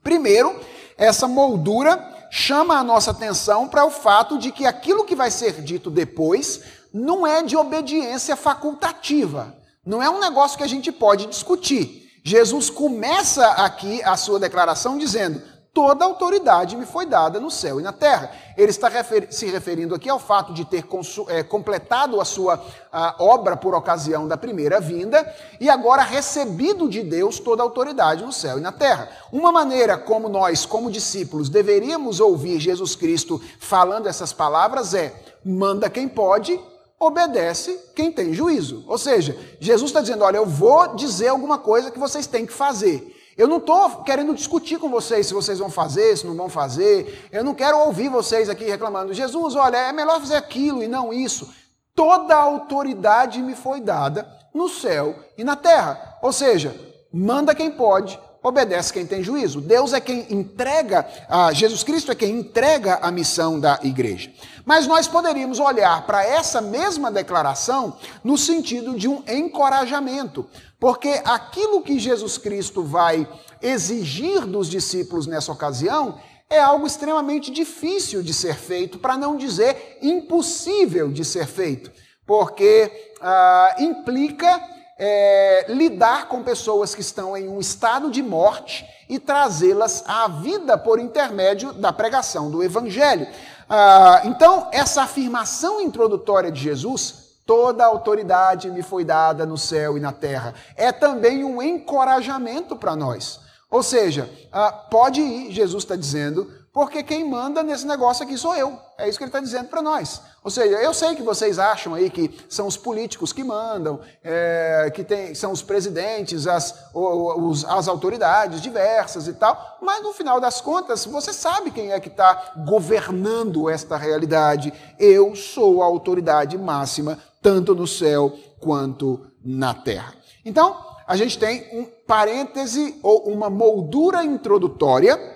Primeiro, 0.03 0.59
essa 0.97 1.27
moldura 1.27 2.15
chama 2.31 2.79
a 2.79 2.85
nossa 2.85 3.11
atenção 3.11 3.69
para 3.69 3.85
o 3.85 3.91
fato 3.91 4.39
de 4.39 4.53
que 4.53 4.65
aquilo 4.65 5.05
que 5.05 5.17
vai 5.17 5.31
ser 5.31 5.61
dito 5.63 5.91
depois 5.91 6.63
não 6.93 7.27
é 7.27 7.43
de 7.43 7.57
obediência 7.57 8.37
facultativa. 8.37 9.55
Não 9.85 10.03
é 10.03 10.09
um 10.09 10.21
negócio 10.21 10.57
que 10.57 10.65
a 10.65 10.69
gente 10.69 10.91
pode 10.91 11.27
discutir. 11.27 12.07
Jesus 12.25 12.71
começa 12.71 13.47
aqui 13.53 14.03
a 14.03 14.17
sua 14.17 14.41
declaração 14.41 14.99
dizendo: 14.99 15.41
toda 15.77 16.07
autoridade 16.07 16.75
me 16.75 16.87
foi 16.87 17.05
dada 17.05 17.39
no 17.39 17.51
céu 17.51 17.79
e 17.79 17.83
na 17.83 17.93
terra. 17.93 18.31
Ele 18.57 18.71
está 18.71 18.89
refer 18.89 19.31
se 19.31 19.45
referindo 19.45 19.95
aqui 19.95 20.09
ao 20.09 20.19
fato 20.19 20.55
de 20.55 20.65
ter 20.65 20.83
é, 21.29 21.43
completado 21.43 22.19
a 22.19 22.25
sua 22.25 22.65
a 22.91 23.17
obra 23.19 23.59
por 23.59 23.75
ocasião 23.75 24.27
da 24.27 24.39
primeira 24.39 24.81
vinda 24.81 25.31
e 25.61 25.69
agora 25.69 26.01
recebido 26.01 26.89
de 26.89 27.03
Deus 27.03 27.39
toda 27.39 27.63
a 27.63 27.67
autoridade 27.67 28.25
no 28.25 28.33
céu 28.33 28.57
e 28.57 28.63
na 28.63 28.73
terra. 28.73 29.11
Uma 29.31 29.53
maneira 29.53 29.99
como 29.99 30.31
nós, 30.31 30.65
como 30.65 30.91
discípulos, 30.91 31.51
deveríamos 31.51 32.21
ouvir 32.21 32.59
Jesus 32.59 32.97
Cristo 32.97 33.39
falando 33.61 34.07
essas 34.07 34.33
palavras 34.33 34.95
é: 34.95 35.15
manda 35.45 35.91
quem 35.91 36.09
pode, 36.09 36.59
obedece 36.99 37.79
quem 37.95 38.11
tem 38.11 38.33
juízo. 38.33 38.83
Ou 38.89 38.97
seja, 38.97 39.39
Jesus 39.61 39.91
está 39.91 40.01
dizendo: 40.01 40.25
olha, 40.25 40.39
eu 40.39 40.47
vou 40.47 40.97
dizer 40.97 41.29
alguma 41.29 41.59
coisa 41.59 41.91
que 41.91 41.99
vocês 41.99 42.27
têm 42.27 42.47
que 42.47 42.53
fazer. 42.55 43.13
Eu 43.37 43.47
não 43.47 43.59
estou 43.59 44.03
querendo 44.03 44.35
discutir 44.35 44.79
com 44.79 44.89
vocês 44.89 45.27
se 45.27 45.35
vocês 45.35 45.59
vão 45.59 45.71
fazer, 45.71 46.17
se 46.17 46.27
não 46.27 46.35
vão 46.35 46.49
fazer. 46.49 47.29
Eu 47.31 47.45
não 47.45 47.55
quero 47.55 47.79
ouvir 47.81 48.09
vocês 48.09 48.49
aqui 48.49 48.65
reclamando. 48.65 49.13
Jesus, 49.13 49.55
olha, 49.55 49.77
é 49.77 49.93
melhor 49.93 50.19
fazer 50.21 50.37
aquilo 50.37 50.83
e 50.83 50.89
não 50.89 51.13
isso. 51.13 51.53
Toda 51.95 52.35
a 52.35 52.41
autoridade 52.41 53.43
me 53.43 53.55
foi 53.55 53.81
dada 53.81 54.27
no 54.55 54.69
céu 54.69 55.15
e 55.37 55.45
na 55.45 55.55
terra. 55.55 56.19
Ou 56.23 56.33
seja, 56.33 56.75
manda 57.13 57.55
quem 57.55 57.71
pode, 57.71 58.19
obedece 58.47 58.93
quem 58.93 59.05
tem 59.05 59.23
juízo. 59.23 59.61
Deus 59.61 59.93
é 59.93 60.01
quem 60.01 60.33
entrega, 60.33 61.07
a 61.29 61.53
Jesus 61.53 61.83
Cristo 61.83 62.13
é 62.13 62.15
quem 62.15 62.39
entrega 62.39 63.01
a 63.03 63.11
missão 63.11 63.59
da 63.59 63.81
igreja. 63.83 64.31
Mas 64.65 64.87
nós 64.87 65.09
poderíamos 65.09 65.59
olhar 65.59 66.07
para 66.07 66.25
essa 66.25 66.61
mesma 66.61 67.11
declaração 67.11 67.97
no 68.23 68.39
sentido 68.39 68.97
de 68.97 69.09
um 69.09 69.23
encorajamento, 69.29 70.47
porque 70.79 71.21
aquilo 71.25 71.83
que 71.83 71.99
Jesus 71.99 72.39
Cristo 72.39 72.83
vai 72.83 73.29
exigir 73.61 74.47
dos 74.47 74.69
discípulos 74.69 75.27
nessa 75.27 75.51
ocasião 75.51 76.19
é 76.49 76.61
algo 76.61 76.87
extremamente 76.87 77.51
difícil 77.51 78.23
de 78.23 78.33
ser 78.33 78.55
feito, 78.55 78.99
para 78.99 79.17
não 79.17 79.37
dizer 79.37 79.99
impossível 80.01 81.11
de 81.11 81.25
ser 81.25 81.47
feito, 81.47 81.91
porque 82.25 83.11
ah, 83.21 83.75
implica 83.81 84.76
é, 84.99 85.67
lidar 85.69 86.29
com 86.29 86.43
pessoas 86.43 86.95
que 86.95 87.01
estão 87.01 87.37
em 87.37 87.49
um 87.49 87.61
estado 87.61 88.11
de 88.11 88.23
morte 88.23 88.87
e 89.09 89.19
trazê-las 89.19 90.05
à 90.07 90.29
vida 90.29 90.79
por 90.79 90.99
intermédio 90.99 91.73
da 91.73 91.93
pregação 91.93 92.51
do 92.51 92.63
Evangelho. 92.63 93.27
Ah, 93.69 94.23
então, 94.25 94.69
essa 94.73 95.03
afirmação 95.03 95.81
introdutória 95.81 96.51
de 96.51 96.61
Jesus, 96.61 97.27
Toda 97.47 97.87
autoridade 97.87 98.69
me 98.73 98.83
foi 98.83 99.05
dada 99.05 99.47
no 99.47 99.57
céu 99.57 99.97
e 99.97 100.01
na 100.01 100.11
terra. 100.11 100.53
É 100.75 100.91
também 100.91 101.45
um 101.45 101.63
encorajamento 101.63 102.75
para 102.75 102.97
nós. 102.97 103.39
Ou 103.71 103.85
seja, 103.85 104.29
ah, 104.51 104.73
pode 104.73 105.21
ir, 105.21 105.53
Jesus 105.53 105.85
está 105.85 105.95
dizendo, 105.95 106.51
porque 106.77 107.03
quem 107.03 107.27
manda 107.27 107.63
nesse 107.63 107.87
negócio 107.87 108.23
aqui 108.23 108.37
sou 108.37 108.55
eu. 108.55 108.79
É 108.99 109.09
isso 109.09 109.17
que 109.17 109.25
ele 109.25 109.31
está 109.31 109.41
dizendo 109.41 109.69
para 109.69 109.81
nós. 109.81 110.21
Ou 110.45 110.51
seja, 110.51 110.77
eu 110.77 110.93
sei 110.93 111.15
que 111.15 111.23
vocês 111.23 111.59
acham 111.59 111.95
aí 111.95 112.11
que 112.11 112.39
são 112.51 112.67
os 112.67 112.77
políticos 112.77 113.33
que 113.33 113.43
mandam, 113.43 113.99
é, 114.23 114.93
que 114.95 115.03
tem, 115.03 115.35
são 115.35 115.53
os 115.53 115.63
presidentes, 115.63 116.47
as, 116.47 116.91
os, 116.93 117.65
as 117.65 117.89
autoridades 117.89 118.61
diversas 118.61 119.27
e 119.27 119.33
tal, 119.33 119.79
mas 119.81 120.03
no 120.03 120.13
final 120.13 120.39
das 120.39 120.61
contas, 120.61 121.07
você 121.07 121.33
sabe 121.33 121.71
quem 121.71 121.93
é 121.93 121.99
que 121.99 122.09
está 122.09 122.53
governando 122.67 123.71
esta 123.71 123.97
realidade. 123.97 124.71
Eu 124.99 125.35
sou 125.35 125.83
a 125.83 125.87
autoridade 125.87 126.59
máxima, 126.59 127.19
tanto 127.41 127.75
no 127.75 127.87
céu 127.87 128.31
quanto 128.61 129.27
na 129.43 129.73
terra. 129.73 130.13
Então, 130.45 130.77
a 131.07 131.17
gente 131.17 131.39
tem 131.39 131.71
um 131.73 131.87
parêntese 132.07 133.01
ou 133.03 133.29
uma 133.31 133.49
moldura 133.49 134.23
introdutória 134.23 135.36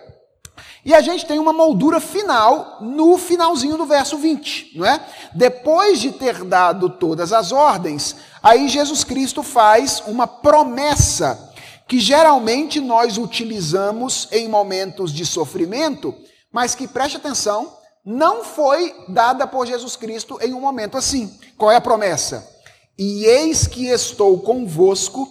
e 0.84 0.94
a 0.94 1.00
gente 1.00 1.26
tem 1.26 1.38
uma 1.38 1.52
moldura 1.52 2.00
final 2.00 2.78
no 2.80 3.18
finalzinho 3.18 3.76
do 3.76 3.84
verso 3.84 4.16
20, 4.16 4.78
não 4.78 4.86
é? 4.86 5.00
Depois 5.34 6.00
de 6.00 6.10
ter 6.12 6.42
dado 6.44 6.88
todas 6.88 7.32
as 7.32 7.52
ordens, 7.52 8.16
aí 8.42 8.68
Jesus 8.68 9.04
Cristo 9.04 9.42
faz 9.42 10.02
uma 10.06 10.26
promessa 10.26 11.52
que 11.86 11.98
geralmente 11.98 12.80
nós 12.80 13.18
utilizamos 13.18 14.28
em 14.30 14.48
momentos 14.48 15.12
de 15.12 15.26
sofrimento, 15.26 16.14
mas 16.52 16.74
que 16.74 16.88
preste 16.88 17.16
atenção, 17.16 17.76
não 18.04 18.44
foi 18.44 18.94
dada 19.08 19.46
por 19.46 19.66
Jesus 19.66 19.96
Cristo 19.96 20.38
em 20.40 20.54
um 20.54 20.60
momento 20.60 20.96
assim. 20.96 21.36
Qual 21.58 21.70
é 21.70 21.76
a 21.76 21.80
promessa? 21.80 22.48
E 22.96 23.24
eis 23.24 23.66
que 23.66 23.86
estou 23.86 24.38
convosco 24.40 25.28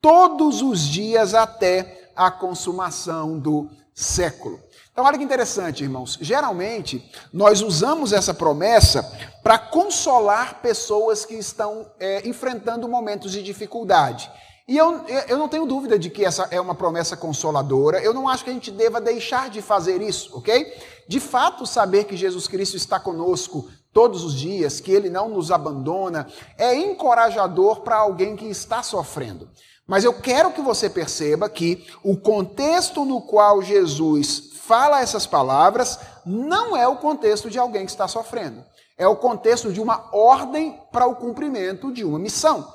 todos 0.00 0.62
os 0.62 0.86
dias 0.86 1.34
até 1.34 2.10
a 2.14 2.30
consumação 2.30 3.38
do 3.38 3.68
século. 3.94 4.60
Então, 4.94 5.04
olha 5.06 5.18
que 5.18 5.24
interessante, 5.24 5.82
irmãos. 5.82 6.16
Geralmente, 6.20 7.04
nós 7.32 7.60
usamos 7.62 8.12
essa 8.12 8.32
promessa 8.32 9.02
para 9.42 9.58
consolar 9.58 10.60
pessoas 10.62 11.24
que 11.24 11.34
estão 11.34 11.90
é, 11.98 12.26
enfrentando 12.28 12.88
momentos 12.88 13.32
de 13.32 13.42
dificuldade. 13.42 14.30
E 14.68 14.78
eu, 14.78 15.04
eu 15.26 15.36
não 15.36 15.48
tenho 15.48 15.66
dúvida 15.66 15.98
de 15.98 16.08
que 16.10 16.24
essa 16.24 16.46
é 16.48 16.60
uma 16.60 16.76
promessa 16.76 17.16
consoladora. 17.16 18.00
Eu 18.00 18.14
não 18.14 18.28
acho 18.28 18.44
que 18.44 18.50
a 18.50 18.52
gente 18.52 18.70
deva 18.70 19.00
deixar 19.00 19.50
de 19.50 19.60
fazer 19.60 20.00
isso, 20.00 20.30
ok? 20.38 20.72
De 21.08 21.18
fato, 21.18 21.66
saber 21.66 22.04
que 22.04 22.16
Jesus 22.16 22.46
Cristo 22.46 22.76
está 22.76 23.00
conosco 23.00 23.68
todos 23.92 24.22
os 24.22 24.32
dias, 24.32 24.78
que 24.78 24.92
Ele 24.92 25.10
não 25.10 25.28
nos 25.28 25.50
abandona, 25.50 26.28
é 26.56 26.72
encorajador 26.72 27.80
para 27.80 27.96
alguém 27.96 28.36
que 28.36 28.46
está 28.46 28.80
sofrendo. 28.80 29.48
Mas 29.88 30.04
eu 30.04 30.14
quero 30.14 30.52
que 30.52 30.62
você 30.62 30.88
perceba 30.88 31.50
que 31.50 31.84
o 32.00 32.16
contexto 32.16 33.04
no 33.04 33.20
qual 33.20 33.60
Jesus 33.60 34.53
fala 34.66 35.00
essas 35.00 35.26
palavras 35.26 35.98
não 36.24 36.76
é 36.76 36.86
o 36.88 36.96
contexto 36.96 37.50
de 37.50 37.58
alguém 37.58 37.84
que 37.84 37.92
está 37.92 38.08
sofrendo. 38.08 38.64
É 38.96 39.06
o 39.06 39.16
contexto 39.16 39.72
de 39.72 39.80
uma 39.80 40.08
ordem 40.12 40.78
para 40.92 41.06
o 41.06 41.16
cumprimento 41.16 41.92
de 41.92 42.04
uma 42.04 42.18
missão. 42.18 42.72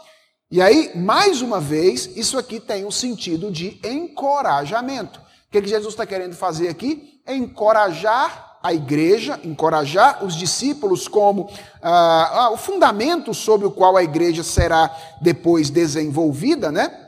E 0.52 0.62
aí, 0.62 0.92
mais 0.96 1.42
uma 1.42 1.60
vez, 1.60 2.06
isso 2.18 2.38
aqui 2.38 2.60
tem 2.60 2.86
um 2.86 2.92
sentido 2.92 3.52
de 3.52 3.80
encorajamento. 3.84 5.20
O 5.20 5.52
que, 5.52 5.66
Jesus 5.66 5.94
está 5.94 6.06
querendo 6.06 6.36
fazer 6.36 6.68
aqui? 6.68 7.22
Encorajar 7.28 8.58
a 8.62 8.74
igreja, 8.74 9.40
encorajar 9.44 10.24
os 10.26 10.36
discípulos 10.36 11.08
como 11.08 11.50
ah, 11.82 12.30
ah, 12.34 12.50
o 12.52 12.58
fundamento 12.58 13.34
sobre 13.34 13.66
o 13.66 13.72
qual 13.72 13.96
a 13.96 14.04
igreja 14.04 14.44
será 14.44 14.94
depois 15.22 15.70
desenvolvida, 15.70 16.72
né? 16.72 17.08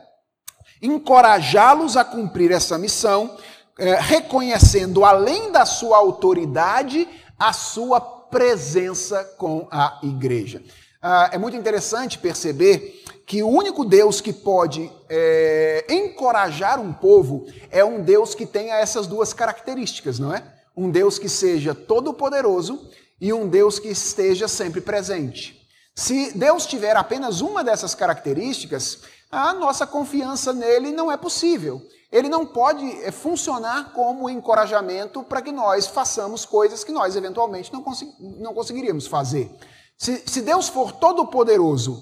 Encorajá-los 0.82 1.98
a 1.98 2.04
cumprir 2.04 2.52
essa 2.52 2.78
missão 2.78 3.38
é, 3.78 3.96
reconhecendo, 4.00 5.04
além 5.06 5.52
da 5.52 5.66
sua 5.66 5.98
autoridade, 5.98 7.08
a 7.38 7.54
sua 7.54 8.00
presença 8.00 9.24
com 9.38 9.68
a 9.72 10.00
igreja. 10.04 10.62
Ah, 11.02 11.30
é 11.34 11.38
muito 11.38 11.58
interessante 11.58 12.20
perceber 12.20 13.04
que 13.26 13.42
o 13.42 13.48
único 13.48 13.84
Deus 13.84 14.22
que 14.22 14.32
pode 14.32 14.92
é, 15.10 15.86
encorajar 15.90 16.80
um 16.80 16.94
povo 16.94 17.48
é 17.72 17.84
um 17.84 18.04
Deus 18.04 18.36
que 18.36 18.46
tenha 18.46 18.76
essas 18.76 19.08
duas 19.08 19.34
características, 19.34 20.20
não 20.20 20.34
é? 20.34 20.44
Um 20.78 20.90
Deus 20.90 21.18
que 21.18 21.28
seja 21.28 21.74
todo-poderoso 21.74 22.90
e 23.20 23.34
um 23.34 23.48
Deus 23.48 23.80
que 23.80 23.88
esteja 23.88 24.48
sempre 24.48 24.82
presente. 24.82 25.60
Se 25.96 26.38
Deus 26.38 26.66
tiver 26.66 26.96
apenas 26.96 27.42
uma 27.42 27.64
dessas 27.64 27.96
características, 27.96 29.00
a 29.32 29.54
nossa 29.54 29.88
confiança 29.88 30.54
nele 30.54 30.92
não 30.92 31.12
é 31.12 31.18
possível 31.18 31.82
ele 32.12 32.28
não 32.28 32.46
pode 32.46 32.86
eh, 33.04 33.12
funcionar 33.12 33.94
como 33.94 34.30
encorajamento 34.30 35.24
para 35.24 35.42
que 35.42 35.52
nós 35.52 35.88
façamos 35.88 36.46
coisas 36.46 36.84
que 36.84 36.92
nós 36.92 37.16
eventualmente 37.16 37.72
não, 37.72 37.82
consegui 37.82 38.14
não 38.20 38.54
conseguiríamos 38.54 39.08
fazer. 39.08 39.50
Se, 39.98 40.24
se 40.26 40.42
Deus 40.42 40.68
for 40.68 40.92
todo-poderoso, 40.92 41.94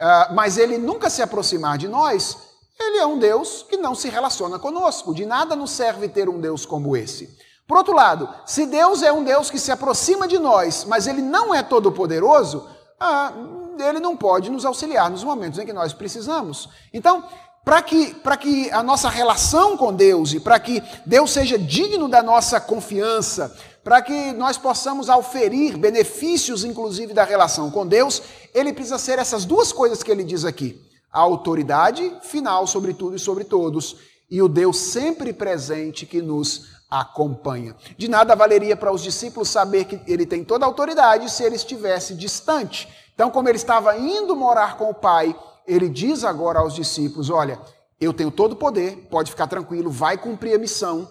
uh, 0.00 0.32
mas 0.32 0.56
ele 0.56 0.78
nunca 0.78 1.10
se 1.10 1.20
aproximar 1.20 1.76
de 1.76 1.88
nós, 1.88 2.38
ele 2.78 2.98
é 2.98 3.06
um 3.06 3.18
Deus 3.18 3.64
que 3.68 3.76
não 3.76 3.94
se 3.94 4.08
relaciona 4.08 4.58
conosco. 4.58 5.12
De 5.12 5.26
nada 5.26 5.56
nos 5.56 5.72
serve 5.72 6.08
ter 6.08 6.28
um 6.28 6.40
Deus 6.40 6.64
como 6.64 6.96
esse. 6.96 7.36
Por 7.66 7.76
outro 7.76 7.94
lado, 7.94 8.28
se 8.46 8.64
Deus 8.64 9.02
é 9.02 9.12
um 9.12 9.24
Deus 9.24 9.50
que 9.50 9.58
se 9.58 9.72
aproxima 9.72 10.28
de 10.28 10.38
nós, 10.38 10.84
mas 10.84 11.06
ele 11.06 11.20
não 11.20 11.54
é 11.54 11.62
todo-poderoso, 11.62 12.58
uh, 13.00 13.76
ele 13.80 14.00
não 14.00 14.16
pode 14.16 14.48
nos 14.48 14.64
auxiliar 14.64 15.10
nos 15.10 15.24
momentos 15.24 15.58
em 15.58 15.66
que 15.66 15.72
nós 15.72 15.92
precisamos. 15.92 16.68
Então, 16.92 17.24
para 17.64 17.80
que, 17.82 18.14
que 18.40 18.70
a 18.70 18.82
nossa 18.82 19.08
relação 19.08 19.76
com 19.76 19.92
Deus 19.92 20.32
e 20.32 20.40
para 20.40 20.58
que 20.58 20.82
Deus 21.06 21.30
seja 21.30 21.58
digno 21.58 22.08
da 22.08 22.22
nossa 22.22 22.60
confiança, 22.60 23.56
para 23.84 24.02
que 24.02 24.32
nós 24.32 24.58
possamos 24.58 25.08
auferir 25.08 25.76
benefícios, 25.76 26.64
inclusive, 26.64 27.14
da 27.14 27.24
relação 27.24 27.70
com 27.70 27.86
Deus, 27.86 28.22
ele 28.54 28.72
precisa 28.72 28.98
ser 28.98 29.18
essas 29.18 29.44
duas 29.44 29.72
coisas 29.72 30.02
que 30.02 30.10
ele 30.10 30.24
diz 30.24 30.44
aqui: 30.44 30.80
a 31.12 31.20
autoridade 31.20 32.12
final 32.22 32.66
sobre 32.66 32.94
tudo 32.94 33.16
e 33.16 33.20
sobre 33.20 33.44
todos, 33.44 33.96
e 34.30 34.42
o 34.42 34.48
Deus 34.48 34.78
sempre 34.78 35.32
presente 35.32 36.06
que 36.06 36.20
nos 36.20 36.72
acompanha. 36.90 37.74
De 37.96 38.06
nada 38.08 38.36
valeria 38.36 38.76
para 38.76 38.92
os 38.92 39.02
discípulos 39.02 39.48
saber 39.48 39.84
que 39.84 40.00
ele 40.06 40.26
tem 40.26 40.44
toda 40.44 40.64
a 40.64 40.68
autoridade 40.68 41.30
se 41.30 41.42
ele 41.42 41.56
estivesse 41.56 42.14
distante. 42.14 42.88
Então, 43.14 43.30
como 43.30 43.48
ele 43.48 43.56
estava 43.56 43.96
indo 43.96 44.36
morar 44.36 44.76
com 44.76 44.90
o 44.90 44.94
Pai, 44.94 45.34
ele 45.66 45.88
diz 45.88 46.24
agora 46.24 46.60
aos 46.60 46.74
discípulos: 46.74 47.30
Olha, 47.30 47.58
eu 48.00 48.12
tenho 48.12 48.30
todo 48.30 48.52
o 48.52 48.56
poder, 48.56 49.08
pode 49.10 49.30
ficar 49.30 49.46
tranquilo, 49.46 49.90
vai 49.90 50.18
cumprir 50.18 50.54
a 50.54 50.58
missão, 50.58 51.08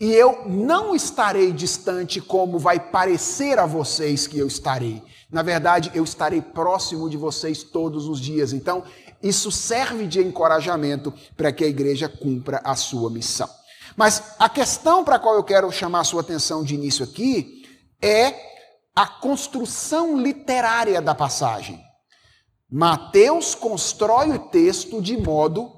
e 0.00 0.12
eu 0.12 0.48
não 0.48 0.96
estarei 0.96 1.52
distante 1.52 2.20
como 2.20 2.58
vai 2.58 2.80
parecer 2.80 3.58
a 3.58 3.66
vocês 3.66 4.26
que 4.26 4.38
eu 4.38 4.46
estarei. 4.46 5.02
Na 5.30 5.42
verdade, 5.42 5.90
eu 5.94 6.02
estarei 6.02 6.42
próximo 6.42 7.08
de 7.08 7.16
vocês 7.16 7.62
todos 7.62 8.08
os 8.08 8.18
dias. 8.18 8.52
Então, 8.52 8.82
isso 9.22 9.52
serve 9.52 10.06
de 10.06 10.20
encorajamento 10.20 11.14
para 11.36 11.52
que 11.52 11.62
a 11.62 11.68
igreja 11.68 12.08
cumpra 12.08 12.60
a 12.64 12.74
sua 12.74 13.08
missão. 13.10 13.48
Mas 13.96 14.34
a 14.38 14.48
questão 14.48 15.04
para 15.04 15.16
a 15.16 15.18
qual 15.18 15.36
eu 15.36 15.44
quero 15.44 15.70
chamar 15.70 16.00
a 16.00 16.04
sua 16.04 16.22
atenção 16.22 16.64
de 16.64 16.74
início 16.74 17.04
aqui 17.04 17.62
é 18.00 18.34
a 18.96 19.06
construção 19.06 20.18
literária 20.20 21.00
da 21.00 21.14
passagem. 21.14 21.80
Mateus 22.72 23.54
constrói 23.54 24.30
o 24.30 24.38
texto 24.38 25.02
de 25.02 25.14
modo 25.14 25.70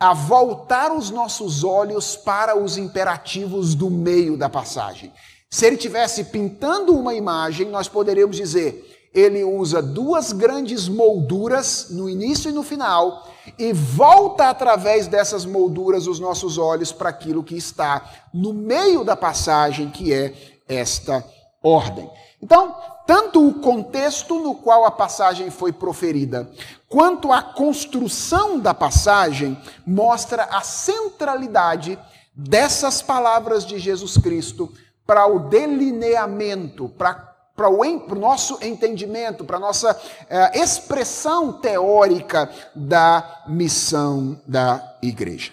a 0.00 0.12
voltar 0.12 0.90
os 0.90 1.08
nossos 1.08 1.62
olhos 1.62 2.16
para 2.16 2.58
os 2.58 2.76
imperativos 2.76 3.76
do 3.76 3.88
meio 3.88 4.36
da 4.36 4.48
passagem. 4.48 5.12
Se 5.48 5.64
ele 5.64 5.76
tivesse 5.76 6.24
pintando 6.24 6.96
uma 6.96 7.14
imagem, 7.14 7.68
nós 7.68 7.86
poderíamos 7.86 8.36
dizer: 8.36 9.08
ele 9.14 9.44
usa 9.44 9.80
duas 9.80 10.32
grandes 10.32 10.88
molduras 10.88 11.90
no 11.90 12.10
início 12.10 12.50
e 12.50 12.52
no 12.52 12.64
final 12.64 13.28
e 13.56 13.72
volta 13.72 14.48
através 14.48 15.06
dessas 15.06 15.44
molduras 15.44 16.08
os 16.08 16.18
nossos 16.18 16.58
olhos 16.58 16.90
para 16.90 17.10
aquilo 17.10 17.44
que 17.44 17.56
está 17.56 18.24
no 18.34 18.52
meio 18.52 19.04
da 19.04 19.14
passagem, 19.14 19.90
que 19.90 20.12
é 20.12 20.34
esta 20.66 21.24
ordem. 21.62 22.10
Então, 22.42 22.74
tanto 23.06 23.46
o 23.46 23.54
contexto 23.54 24.38
no 24.38 24.54
qual 24.54 24.84
a 24.84 24.90
passagem 24.90 25.50
foi 25.50 25.72
proferida, 25.72 26.50
quanto 26.88 27.32
a 27.32 27.42
construção 27.42 28.58
da 28.58 28.74
passagem 28.74 29.56
mostra 29.86 30.44
a 30.44 30.60
centralidade 30.60 31.98
dessas 32.34 33.02
palavras 33.02 33.64
de 33.64 33.78
Jesus 33.78 34.16
Cristo 34.16 34.72
para 35.06 35.26
o 35.26 35.48
delineamento, 35.48 36.88
para 36.88 37.32
para 37.54 37.68
o, 37.68 38.00
para 38.00 38.16
o 38.16 38.20
nosso 38.20 38.58
entendimento, 38.62 39.44
para 39.44 39.58
a 39.58 39.60
nossa 39.60 39.94
é, 40.28 40.58
expressão 40.58 41.52
teórica 41.52 42.50
da 42.74 43.44
missão 43.46 44.40
da 44.46 44.96
igreja. 45.02 45.52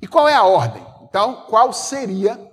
E 0.00 0.06
qual 0.06 0.28
é 0.28 0.34
a 0.34 0.44
ordem? 0.44 0.86
Então, 1.02 1.44
qual 1.48 1.72
seria 1.72 2.51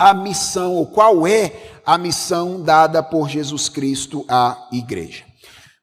a 0.00 0.14
missão, 0.14 0.76
ou 0.76 0.86
qual 0.86 1.26
é 1.26 1.52
a 1.84 1.98
missão 1.98 2.62
dada 2.62 3.02
por 3.02 3.28
Jesus 3.28 3.68
Cristo 3.68 4.24
à 4.26 4.66
igreja. 4.72 5.24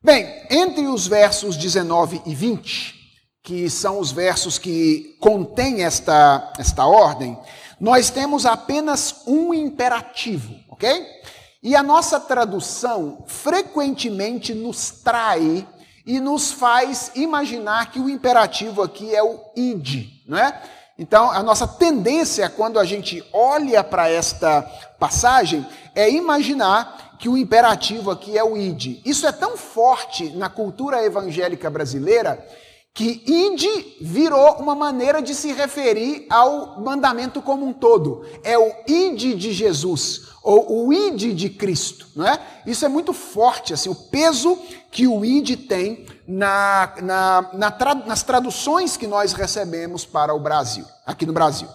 Bem, 0.04 0.28
entre 0.50 0.88
os 0.88 1.06
versos 1.06 1.56
19 1.56 2.24
e 2.26 2.34
20, 2.34 2.96
que 3.44 3.70
são 3.70 4.00
os 4.00 4.12
versos 4.12 4.58
que 4.58 5.16
contêm 5.20 5.84
esta, 5.84 6.52
esta 6.58 6.84
ordem, 6.88 7.38
nós 7.80 8.10
temos 8.10 8.48
apenas 8.48 9.22
um 9.28 9.54
imperativo, 9.54 10.56
ok? 10.68 11.06
E 11.62 11.76
a 11.76 11.84
nossa 11.84 12.20
tradução 12.20 13.24
frequentemente 13.28 14.52
nos 14.52 14.90
trai 14.90 15.68
e 16.08 16.20
nos 16.20 16.52
faz 16.52 17.12
imaginar 17.14 17.92
que 17.92 18.00
o 18.00 18.10
imperativo 18.10 18.82
aqui 18.82 19.14
é 19.16 19.22
o 19.22 19.40
id, 19.56 20.10
não 20.26 20.40
é? 20.40 20.60
Então, 21.00 21.30
a 21.32 21.44
nossa 21.44 21.68
tendência 21.68 22.50
quando 22.50 22.80
a 22.80 22.86
gente 22.86 23.24
olha 23.32 23.84
para 23.84 24.10
esta 24.10 24.64
passagem 24.98 25.66
é 25.94 26.10
imaginar 26.10 27.16
que 27.20 27.30
o 27.30 27.38
imperativo 27.38 28.10
aqui 28.10 28.38
é 28.38 28.44
o 28.44 28.58
id. 28.58 29.02
Isso 29.06 29.28
é 29.28 29.32
tão 29.32 29.58
forte 29.58 30.30
na 30.36 30.50
cultura 30.50 31.04
evangélica 31.04 31.70
brasileira 31.70 32.44
que 32.98 33.22
id 33.28 33.64
virou 34.02 34.54
uma 34.56 34.74
maneira 34.74 35.22
de 35.22 35.36
se 35.36 35.54
referir 35.54 36.26
ao 36.32 36.82
mandamento 36.82 37.44
como 37.44 37.64
um 37.64 37.72
todo. 37.72 38.26
É 38.44 38.58
o 38.58 38.74
id 38.88 39.36
de 39.38 39.54
Jesus, 39.54 40.30
ou 40.42 40.88
o 40.88 40.92
id 40.92 41.36
de 41.36 41.48
Cristo, 41.48 42.08
não 42.16 42.28
é? 42.28 42.40
Isso 42.66 42.84
é 42.84 42.88
muito 42.88 43.14
forte, 43.14 43.72
assim, 43.72 43.88
o 43.88 43.94
peso 43.94 44.58
que 44.90 45.08
o 45.08 45.24
id 45.24 45.68
tem 45.68 46.08
na, 46.28 46.96
na, 47.04 47.50
na 47.54 47.70
tra, 47.70 47.94
nas 47.94 48.24
traduções 48.24 48.98
que 48.98 49.06
nós 49.06 49.32
recebemos 49.32 50.04
para 50.04 50.34
o 50.34 50.40
Brasil, 50.40 50.86
aqui 51.06 51.24
no 51.24 51.34
Brasil. 51.34 51.68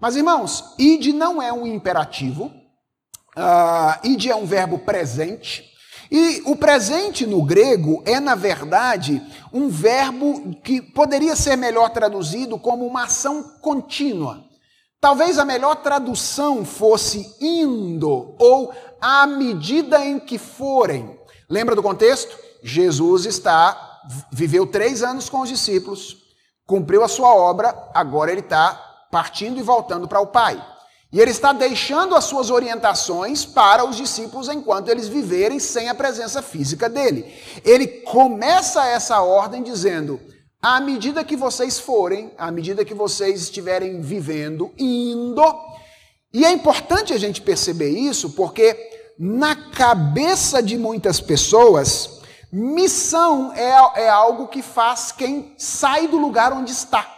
Mas, 0.00 0.14
irmãos, 0.14 0.76
id 0.78 1.08
não 1.08 1.42
é 1.42 1.52
um 1.52 1.66
imperativo, 1.66 2.52
uh, 3.36 4.28
é 4.30 4.36
um 4.36 4.46
verbo 4.46 4.78
presente, 4.78 5.68
e 6.10 6.42
o 6.46 6.56
presente 6.56 7.26
no 7.26 7.42
grego 7.42 8.02
é, 8.06 8.18
na 8.18 8.34
verdade, 8.34 9.22
um 9.52 9.68
verbo 9.68 10.54
que 10.64 10.80
poderia 10.80 11.36
ser 11.36 11.56
melhor 11.56 11.90
traduzido 11.90 12.58
como 12.58 12.86
uma 12.86 13.04
ação 13.04 13.42
contínua. 13.60 14.44
Talvez 15.00 15.38
a 15.38 15.44
melhor 15.44 15.76
tradução 15.76 16.64
fosse 16.64 17.36
indo 17.40 18.34
ou 18.38 18.72
à 19.00 19.26
medida 19.26 20.04
em 20.04 20.18
que 20.18 20.38
forem. 20.38 21.18
Lembra 21.48 21.76
do 21.76 21.82
contexto? 21.82 22.36
Jesus 22.62 23.26
está 23.26 23.88
viveu 24.30 24.66
três 24.66 25.02
anos 25.02 25.28
com 25.28 25.40
os 25.40 25.48
discípulos, 25.48 26.16
cumpriu 26.66 27.04
a 27.04 27.08
sua 27.08 27.34
obra, 27.34 27.90
agora 27.94 28.30
ele 28.30 28.40
está 28.40 29.06
partindo 29.10 29.58
e 29.58 29.62
voltando 29.62 30.08
para 30.08 30.20
o 30.20 30.26
Pai. 30.26 30.62
E 31.10 31.20
ele 31.20 31.30
está 31.30 31.54
deixando 31.54 32.14
as 32.14 32.24
suas 32.24 32.50
orientações 32.50 33.44
para 33.44 33.84
os 33.84 33.96
discípulos 33.96 34.48
enquanto 34.48 34.88
eles 34.88 35.08
viverem 35.08 35.58
sem 35.58 35.88
a 35.88 35.94
presença 35.94 36.42
física 36.42 36.88
dele. 36.88 37.32
Ele 37.64 37.86
começa 37.86 38.86
essa 38.86 39.22
ordem 39.22 39.62
dizendo: 39.62 40.20
à 40.60 40.80
medida 40.80 41.24
que 41.24 41.34
vocês 41.34 41.78
forem, 41.78 42.30
à 42.36 42.50
medida 42.50 42.84
que 42.84 42.92
vocês 42.92 43.42
estiverem 43.42 44.02
vivendo, 44.02 44.70
indo. 44.76 45.42
E 46.32 46.44
é 46.44 46.52
importante 46.52 47.14
a 47.14 47.18
gente 47.18 47.40
perceber 47.40 47.88
isso 47.88 48.30
porque 48.30 48.76
na 49.18 49.56
cabeça 49.56 50.62
de 50.62 50.76
muitas 50.76 51.20
pessoas, 51.20 52.20
missão 52.52 53.50
é, 53.54 54.02
é 54.02 54.08
algo 54.10 54.46
que 54.46 54.60
faz 54.60 55.10
quem 55.10 55.54
sai 55.56 56.06
do 56.06 56.18
lugar 56.18 56.52
onde 56.52 56.70
está. 56.70 57.17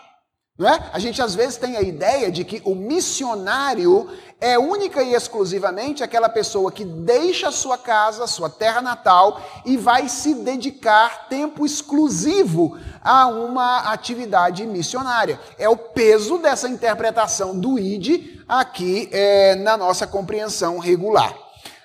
Não 0.61 0.69
é? 0.69 0.91
A 0.93 0.99
gente 0.99 1.23
às 1.23 1.35
vezes 1.35 1.57
tem 1.57 1.75
a 1.79 1.81
ideia 1.81 2.31
de 2.31 2.45
que 2.45 2.61
o 2.67 2.75
missionário 2.75 4.11
é 4.39 4.59
única 4.59 5.03
e 5.03 5.15
exclusivamente 5.15 6.05
aquela 6.05 6.29
pessoa 6.29 6.71
que 6.71 6.85
deixa 6.85 7.49
a 7.49 7.51
sua 7.51 7.79
casa, 7.79 8.27
sua 8.27 8.51
terra 8.51 8.83
natal 8.83 9.41
e 9.65 9.79
vai 9.79 10.07
se 10.07 10.35
dedicar 10.35 11.29
tempo 11.31 11.65
exclusivo 11.65 12.77
a 13.03 13.27
uma 13.27 13.91
atividade 13.91 14.67
missionária. 14.67 15.41
É 15.59 15.67
o 15.67 15.79
peso 15.79 16.37
dessa 16.37 16.69
interpretação 16.69 17.59
do 17.59 17.79
ID 17.79 18.43
aqui 18.47 19.09
é, 19.13 19.55
na 19.55 19.79
nossa 19.79 20.07
compreensão 20.07 20.79
regular. 20.79 21.35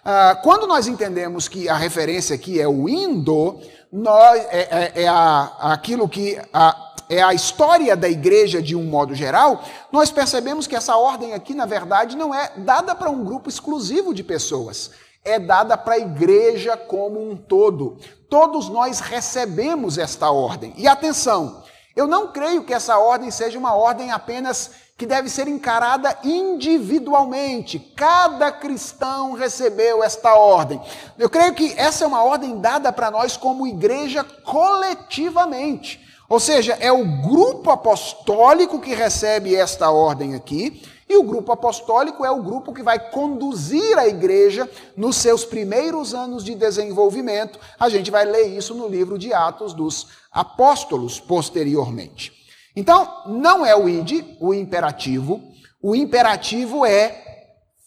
Ah, 0.03 0.38
quando 0.43 0.67
nós 0.67 0.85
entendemos 0.85 1.47
que 1.47 1.69
a 1.69 1.77
referência 1.77 2.35
aqui 2.35 2.59
é 2.59 2.67
o 2.67 2.89
indo, 2.89 3.57
nós, 3.89 4.38
é, 4.49 4.91
é, 4.95 5.03
é 5.03 5.07
a, 5.07 5.55
aquilo 5.61 6.09
que 6.09 6.38
a, 6.53 6.85
é 7.09 7.21
a 7.21 7.33
história 7.33 7.95
da 7.95 8.09
igreja 8.09 8.61
de 8.61 8.75
um 8.75 8.83
modo 8.83 9.13
geral, 9.13 9.63
nós 9.91 10.11
percebemos 10.11 10.67
que 10.67 10.75
essa 10.75 10.95
ordem 10.95 11.33
aqui, 11.33 11.53
na 11.53 11.65
verdade, 11.65 12.15
não 12.15 12.33
é 12.33 12.53
dada 12.57 12.95
para 12.95 13.09
um 13.09 13.23
grupo 13.23 13.49
exclusivo 13.49 14.13
de 14.13 14.23
pessoas, 14.23 14.91
é 15.23 15.39
dada 15.39 15.77
para 15.77 15.95
a 15.95 15.99
igreja 15.99 16.77
como 16.77 17.19
um 17.19 17.35
todo. 17.35 17.97
Todos 18.29 18.69
nós 18.69 18.99
recebemos 18.99 19.97
esta 19.97 20.29
ordem. 20.29 20.73
E 20.77 20.87
atenção, 20.87 21.63
eu 21.95 22.07
não 22.07 22.31
creio 22.31 22.63
que 22.63 22.73
essa 22.73 22.97
ordem 22.97 23.31
seja 23.31 23.57
uma 23.57 23.73
ordem 23.73 24.11
apenas 24.11 24.71
que 24.97 25.05
deve 25.05 25.29
ser 25.29 25.47
encarada 25.47 26.17
individualmente. 26.23 27.79
Cada 27.79 28.51
cristão 28.51 29.33
recebeu 29.33 30.03
esta 30.03 30.35
ordem. 30.35 30.81
Eu 31.17 31.29
creio 31.29 31.53
que 31.53 31.73
essa 31.75 32.05
é 32.05 32.07
uma 32.07 32.23
ordem 32.23 32.59
dada 32.59 32.93
para 32.93 33.11
nós 33.11 33.35
como 33.35 33.67
igreja 33.67 34.23
coletivamente. 34.23 36.04
Ou 36.27 36.39
seja, 36.39 36.73
é 36.79 36.91
o 36.91 37.05
grupo 37.21 37.69
apostólico 37.69 38.79
que 38.79 38.95
recebe 38.95 39.55
esta 39.55 39.91
ordem 39.91 40.35
aqui, 40.35 40.81
e 41.07 41.17
o 41.17 41.23
grupo 41.23 41.51
apostólico 41.51 42.25
é 42.25 42.31
o 42.31 42.41
grupo 42.41 42.73
que 42.73 42.81
vai 42.81 42.97
conduzir 43.11 43.97
a 43.97 44.07
igreja 44.07 44.69
nos 44.97 45.17
seus 45.17 45.45
primeiros 45.45 46.15
anos 46.15 46.43
de 46.43 46.55
desenvolvimento. 46.55 47.59
A 47.79 47.89
gente 47.89 48.09
vai 48.09 48.25
ler 48.25 48.47
isso 48.47 48.73
no 48.73 48.88
livro 48.88 49.17
de 49.17 49.31
Atos 49.31 49.71
dos 49.71 50.07
Apóstolos 50.31 51.19
posteriormente. 51.19 52.33
Então, 52.75 53.23
não 53.27 53.63
é 53.63 53.75
o 53.75 53.88
id, 53.88 54.35
o 54.39 54.51
imperativo. 54.53 55.41
O 55.81 55.95
imperativo 55.95 56.83
é 56.85 57.23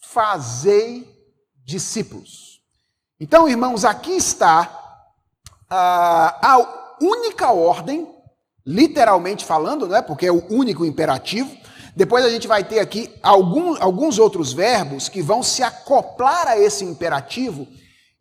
fazei 0.01 1.07
discípulos. 1.65 2.61
Então, 3.19 3.49
irmãos, 3.49 3.83
aqui 3.83 4.13
está 4.13 5.05
ah, 5.69 6.39
a 6.41 6.95
única 7.01 7.51
ordem 7.51 8.07
literalmente 8.69 9.43
falando, 9.43 9.87
não 9.87 9.95
é? 9.95 10.01
Porque 10.03 10.27
é 10.27 10.31
o 10.31 10.45
único 10.47 10.85
imperativo. 10.85 11.49
Depois 11.95 12.23
a 12.23 12.29
gente 12.29 12.47
vai 12.47 12.63
ter 12.63 12.77
aqui 12.77 13.09
algum, 13.23 13.75
alguns 13.81 14.19
outros 14.19 14.53
verbos 14.53 15.09
que 15.09 15.23
vão 15.23 15.41
se 15.41 15.63
acoplar 15.63 16.47
a 16.47 16.55
esse 16.55 16.85
imperativo 16.85 17.67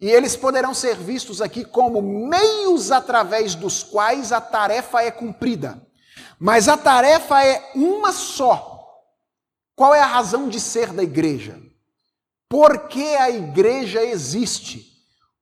e 0.00 0.08
eles 0.08 0.34
poderão 0.36 0.72
ser 0.72 0.96
vistos 0.96 1.42
aqui 1.42 1.66
como 1.66 2.00
meios 2.00 2.90
através 2.90 3.54
dos 3.54 3.82
quais 3.82 4.32
a 4.32 4.40
tarefa 4.40 5.02
é 5.02 5.10
cumprida. 5.10 5.86
Mas 6.40 6.66
a 6.66 6.78
tarefa 6.78 7.44
é 7.44 7.70
uma 7.74 8.10
só. 8.10 8.86
Qual 9.76 9.94
é 9.94 10.00
a 10.00 10.06
razão 10.06 10.48
de 10.48 10.58
ser 10.58 10.94
da 10.94 11.02
igreja? 11.02 11.60
Por 12.48 12.88
que 12.88 13.16
a 13.16 13.28
igreja 13.28 14.02
existe? 14.02 14.87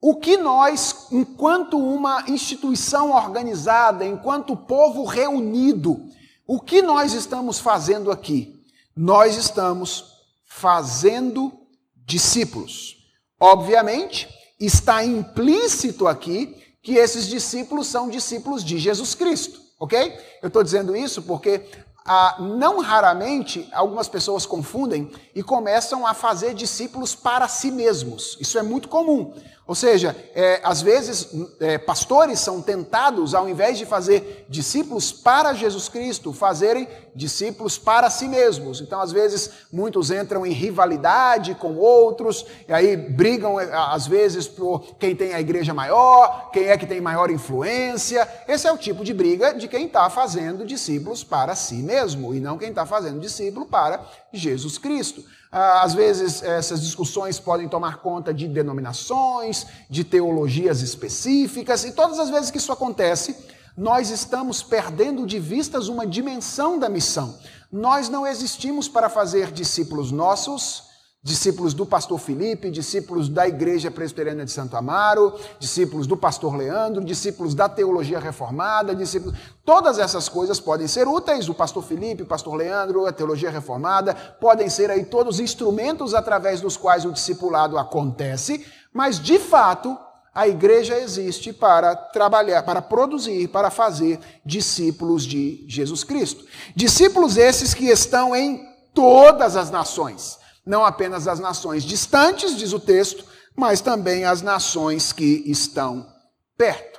O 0.08 0.14
que 0.14 0.36
nós, 0.36 1.08
enquanto 1.10 1.76
uma 1.76 2.26
instituição 2.28 3.10
organizada, 3.10 4.04
enquanto 4.04 4.56
povo 4.56 5.04
reunido, 5.04 6.00
o 6.46 6.60
que 6.60 6.80
nós 6.80 7.12
estamos 7.12 7.58
fazendo 7.58 8.12
aqui? 8.12 8.64
Nós 8.94 9.36
estamos 9.36 10.04
fazendo 10.44 11.52
discípulos. 12.06 12.98
Obviamente, 13.40 14.28
está 14.60 15.04
implícito 15.04 16.06
aqui 16.06 16.56
que 16.80 16.94
esses 16.94 17.26
discípulos 17.26 17.88
são 17.88 18.08
discípulos 18.08 18.62
de 18.62 18.78
Jesus 18.78 19.12
Cristo, 19.12 19.60
ok? 19.76 20.16
Eu 20.40 20.46
estou 20.46 20.62
dizendo 20.62 20.94
isso 20.94 21.20
porque 21.22 21.68
ah, 22.04 22.36
não 22.38 22.80
raramente 22.80 23.68
algumas 23.72 24.08
pessoas 24.08 24.46
confundem 24.46 25.10
e 25.34 25.42
começam 25.42 26.06
a 26.06 26.14
fazer 26.14 26.54
discípulos 26.54 27.16
para 27.16 27.48
si 27.48 27.72
mesmos. 27.72 28.38
Isso 28.40 28.56
é 28.56 28.62
muito 28.62 28.88
comum. 28.88 29.34
Ou 29.66 29.74
seja, 29.74 30.14
é, 30.32 30.60
às 30.62 30.80
vezes 30.80 31.28
é, 31.58 31.76
pastores 31.76 32.38
são 32.38 32.62
tentados, 32.62 33.34
ao 33.34 33.48
invés 33.48 33.76
de 33.76 33.84
fazer 33.84 34.46
discípulos 34.48 35.10
para 35.10 35.54
Jesus 35.54 35.88
Cristo, 35.88 36.32
fazerem 36.32 36.86
discípulos 37.12 37.76
para 37.76 38.08
si 38.08 38.28
mesmos. 38.28 38.80
Então, 38.80 39.00
às 39.00 39.10
vezes, 39.10 39.50
muitos 39.72 40.12
entram 40.12 40.46
em 40.46 40.52
rivalidade 40.52 41.56
com 41.56 41.74
outros, 41.74 42.46
e 42.68 42.72
aí 42.72 42.96
brigam, 42.96 43.58
é, 43.58 43.68
às 43.72 44.06
vezes, 44.06 44.46
por 44.46 44.96
quem 45.00 45.16
tem 45.16 45.34
a 45.34 45.40
igreja 45.40 45.74
maior, 45.74 46.50
quem 46.52 46.66
é 46.66 46.78
que 46.78 46.86
tem 46.86 47.00
maior 47.00 47.28
influência. 47.28 48.28
Esse 48.46 48.68
é 48.68 48.72
o 48.72 48.78
tipo 48.78 49.02
de 49.02 49.12
briga 49.12 49.52
de 49.52 49.66
quem 49.66 49.86
está 49.86 50.08
fazendo 50.08 50.64
discípulos 50.64 51.24
para 51.24 51.56
si 51.56 51.82
mesmo, 51.82 52.32
e 52.32 52.38
não 52.38 52.56
quem 52.56 52.68
está 52.68 52.86
fazendo 52.86 53.18
discípulo 53.18 53.66
para 53.66 54.00
Jesus 54.32 54.78
Cristo. 54.78 55.24
Ah, 55.50 55.82
às 55.82 55.94
vezes, 55.94 56.42
essas 56.42 56.80
discussões 56.80 57.38
podem 57.38 57.68
tomar 57.68 57.98
conta 57.98 58.34
de 58.34 58.48
denominações, 58.48 59.66
de 59.88 60.04
teologias 60.04 60.82
específicas, 60.82 61.84
e 61.84 61.92
todas 61.92 62.18
as 62.18 62.30
vezes 62.30 62.50
que 62.50 62.58
isso 62.58 62.72
acontece, 62.72 63.36
nós 63.76 64.10
estamos 64.10 64.62
perdendo 64.62 65.26
de 65.26 65.38
vistas 65.38 65.88
uma 65.88 66.06
dimensão 66.06 66.78
da 66.78 66.88
missão. 66.88 67.38
Nós 67.70 68.08
não 68.08 68.26
existimos 68.26 68.88
para 68.88 69.08
fazer 69.08 69.52
discípulos 69.52 70.10
nossos, 70.10 70.84
discípulos 71.26 71.74
do 71.74 71.84
pastor 71.84 72.20
Felipe, 72.20 72.70
discípulos 72.70 73.28
da 73.28 73.48
Igreja 73.48 73.90
Presbiteriana 73.90 74.44
de 74.44 74.50
Santo 74.52 74.76
Amaro, 74.76 75.34
discípulos 75.58 76.06
do 76.06 76.16
pastor 76.16 76.54
Leandro, 76.54 77.04
discípulos 77.04 77.52
da 77.52 77.68
teologia 77.68 78.20
reformada, 78.20 78.94
discípulos. 78.94 79.36
Todas 79.64 79.98
essas 79.98 80.28
coisas 80.28 80.60
podem 80.60 80.86
ser 80.86 81.08
úteis, 81.08 81.48
o 81.48 81.54
pastor 81.54 81.82
Felipe, 81.82 82.22
o 82.22 82.26
pastor 82.26 82.54
Leandro, 82.54 83.06
a 83.06 83.12
teologia 83.12 83.50
reformada, 83.50 84.14
podem 84.14 84.68
ser 84.68 84.88
aí 84.88 85.04
todos 85.04 85.40
instrumentos 85.40 86.14
através 86.14 86.60
dos 86.60 86.76
quais 86.76 87.04
o 87.04 87.10
discipulado 87.10 87.76
acontece, 87.76 88.64
mas 88.92 89.18
de 89.18 89.40
fato, 89.40 89.98
a 90.32 90.46
igreja 90.46 90.96
existe 90.96 91.52
para 91.52 91.96
trabalhar, 91.96 92.62
para 92.62 92.80
produzir, 92.80 93.48
para 93.48 93.68
fazer 93.68 94.20
discípulos 94.44 95.24
de 95.24 95.64
Jesus 95.66 96.04
Cristo. 96.04 96.44
Discípulos 96.76 97.36
esses 97.36 97.74
que 97.74 97.86
estão 97.86 98.36
em 98.36 98.64
todas 98.94 99.56
as 99.56 99.72
nações 99.72 100.45
não 100.66 100.84
apenas 100.84 101.28
as 101.28 101.38
nações 101.38 101.84
distantes, 101.84 102.56
diz 102.56 102.72
o 102.72 102.80
texto, 102.80 103.24
mas 103.56 103.80
também 103.80 104.24
as 104.24 104.42
nações 104.42 105.12
que 105.12 105.44
estão 105.46 106.06
perto. 106.58 106.98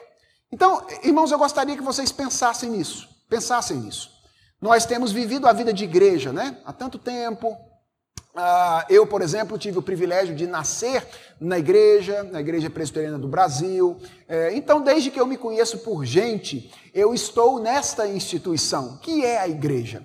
Então, 0.52 0.88
irmãos, 1.04 1.30
eu 1.30 1.38
gostaria 1.38 1.76
que 1.76 1.84
vocês 1.84 2.12
pensassem 2.12 2.70
nisso, 2.70 3.08
pensassem 3.30 3.78
nisso. 3.78 4.10
Nós 4.62 4.86
temos 4.86 5.12
vivido 5.12 5.46
a 5.46 5.54
vida 5.54 5.74
de 5.74 5.84
igreja, 5.84 6.32
né? 6.32 6.58
Há 6.66 6.72
tanto 6.72 6.98
tempo. 6.98 7.50
Uh, 8.34 8.86
eu, 8.90 9.06
por 9.06 9.22
exemplo, 9.22 9.58
tive 9.58 9.80
o 9.80 9.82
privilégio 9.82 10.36
de 10.36 10.48
nascer 10.48 11.06
na 11.40 11.60
igreja, 11.60 12.24
na 12.24 12.40
Igreja 12.40 12.70
Presbiteriana 12.70 13.20
do 13.20 13.28
Brasil. 13.28 13.98
É, 14.28 14.56
então, 14.56 14.82
desde 14.82 15.12
que 15.12 15.20
eu 15.20 15.26
me 15.26 15.38
conheço 15.38 15.80
por 15.80 16.06
gente, 16.06 16.72
eu 16.94 17.14
estou 17.14 17.60
nesta 17.60 18.08
instituição, 18.08 18.98
que 18.98 19.26
é 19.26 19.40
a 19.40 19.48
igreja. 19.48 20.04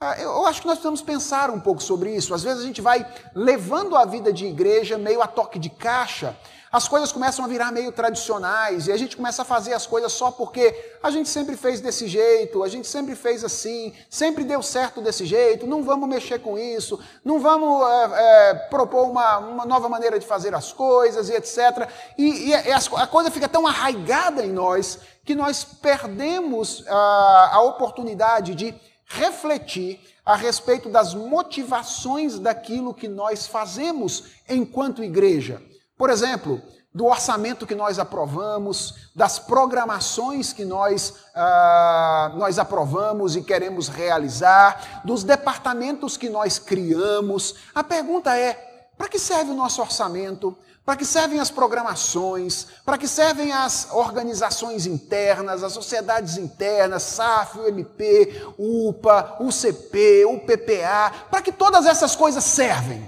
Ah, 0.00 0.16
eu 0.16 0.46
acho 0.46 0.60
que 0.60 0.66
nós 0.68 0.76
precisamos 0.76 1.02
pensar 1.02 1.50
um 1.50 1.58
pouco 1.58 1.82
sobre 1.82 2.14
isso. 2.14 2.32
Às 2.32 2.44
vezes 2.44 2.62
a 2.62 2.66
gente 2.66 2.80
vai 2.80 3.04
levando 3.34 3.96
a 3.96 4.04
vida 4.04 4.32
de 4.32 4.46
igreja 4.46 4.96
meio 4.96 5.20
a 5.20 5.26
toque 5.26 5.58
de 5.58 5.68
caixa, 5.68 6.36
as 6.70 6.86
coisas 6.86 7.10
começam 7.10 7.44
a 7.44 7.48
virar 7.48 7.72
meio 7.72 7.90
tradicionais 7.90 8.86
e 8.86 8.92
a 8.92 8.96
gente 8.96 9.16
começa 9.16 9.42
a 9.42 9.44
fazer 9.44 9.72
as 9.72 9.88
coisas 9.88 10.12
só 10.12 10.30
porque 10.30 10.72
a 11.02 11.10
gente 11.10 11.28
sempre 11.28 11.56
fez 11.56 11.80
desse 11.80 12.06
jeito, 12.06 12.62
a 12.62 12.68
gente 12.68 12.86
sempre 12.86 13.16
fez 13.16 13.42
assim, 13.42 13.92
sempre 14.08 14.44
deu 14.44 14.62
certo 14.62 15.00
desse 15.00 15.26
jeito, 15.26 15.66
não 15.66 15.82
vamos 15.82 16.08
mexer 16.08 16.38
com 16.38 16.56
isso, 16.56 17.00
não 17.24 17.40
vamos 17.40 17.84
é, 17.90 18.50
é, 18.50 18.54
propor 18.54 19.10
uma, 19.10 19.38
uma, 19.38 19.64
nova 19.66 19.88
maneira 19.88 20.16
de 20.16 20.26
fazer 20.26 20.54
as 20.54 20.72
coisas 20.72 21.28
e 21.28 21.32
etc. 21.32 21.88
E, 22.16 22.50
e 22.50 22.54
a 22.54 23.06
coisa 23.08 23.32
fica 23.32 23.48
tão 23.48 23.66
arraigada 23.66 24.44
em 24.44 24.52
nós 24.52 25.00
que 25.24 25.34
nós 25.34 25.64
perdemos 25.64 26.84
a, 26.86 27.50
a 27.54 27.62
oportunidade 27.62 28.54
de 28.54 28.78
refletir 29.08 30.00
a 30.24 30.36
respeito 30.36 30.90
das 30.90 31.14
motivações 31.14 32.38
daquilo 32.38 32.92
que 32.92 33.08
nós 33.08 33.46
fazemos 33.46 34.24
enquanto 34.48 35.02
igreja. 35.02 35.62
Por 35.96 36.10
exemplo, 36.10 36.62
do 36.94 37.06
orçamento 37.06 37.66
que 37.66 37.74
nós 37.74 37.98
aprovamos, 37.98 39.10
das 39.14 39.38
programações 39.38 40.52
que 40.52 40.64
nós, 40.64 41.10
uh, 41.34 42.36
nós 42.36 42.58
aprovamos 42.58 43.36
e 43.36 43.42
queremos 43.42 43.88
realizar, 43.88 45.02
dos 45.04 45.22
departamentos 45.24 46.16
que 46.16 46.28
nós 46.28 46.58
criamos. 46.58 47.54
A 47.74 47.82
pergunta 47.82 48.36
é: 48.36 48.52
para 48.96 49.08
que 49.08 49.18
serve 49.18 49.50
o 49.50 49.54
nosso 49.54 49.80
orçamento? 49.80 50.56
Para 50.88 50.96
que 50.96 51.04
servem 51.04 51.38
as 51.38 51.50
programações? 51.50 52.66
Para 52.82 52.96
que 52.96 53.06
servem 53.06 53.52
as 53.52 53.90
organizações 53.92 54.86
internas, 54.86 55.62
as 55.62 55.74
sociedades 55.74 56.38
internas, 56.38 57.02
SAF, 57.02 57.58
UMP, 57.58 58.54
UPA, 58.56 59.36
UCP, 59.38 60.24
UPPA? 60.24 61.26
Para 61.30 61.42
que 61.42 61.52
todas 61.52 61.84
essas 61.84 62.16
coisas 62.16 62.42
servem? 62.42 63.06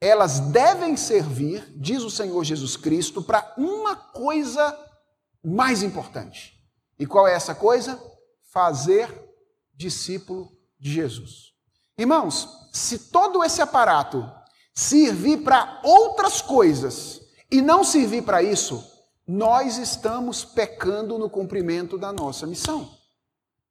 Elas 0.00 0.40
devem 0.40 0.96
servir, 0.96 1.72
diz 1.76 2.02
o 2.02 2.10
Senhor 2.10 2.42
Jesus 2.42 2.76
Cristo, 2.76 3.22
para 3.22 3.54
uma 3.56 3.94
coisa 3.94 4.76
mais 5.44 5.84
importante. 5.84 6.60
E 6.98 7.06
qual 7.06 7.28
é 7.28 7.34
essa 7.34 7.54
coisa? 7.54 7.96
Fazer 8.52 9.08
discípulo 9.72 10.50
de 10.80 10.92
Jesus. 10.92 11.52
Irmãos, 11.96 12.48
se 12.72 12.98
todo 12.98 13.44
esse 13.44 13.62
aparato 13.62 14.28
servir 14.76 15.38
para 15.38 15.80
outras 15.82 16.42
coisas 16.42 17.22
e 17.50 17.62
não 17.62 17.82
servir 17.82 18.22
para 18.22 18.42
isso, 18.42 18.84
nós 19.26 19.78
estamos 19.78 20.44
pecando 20.44 21.18
no 21.18 21.30
cumprimento 21.30 21.96
da 21.96 22.12
nossa 22.12 22.46
missão. 22.46 22.90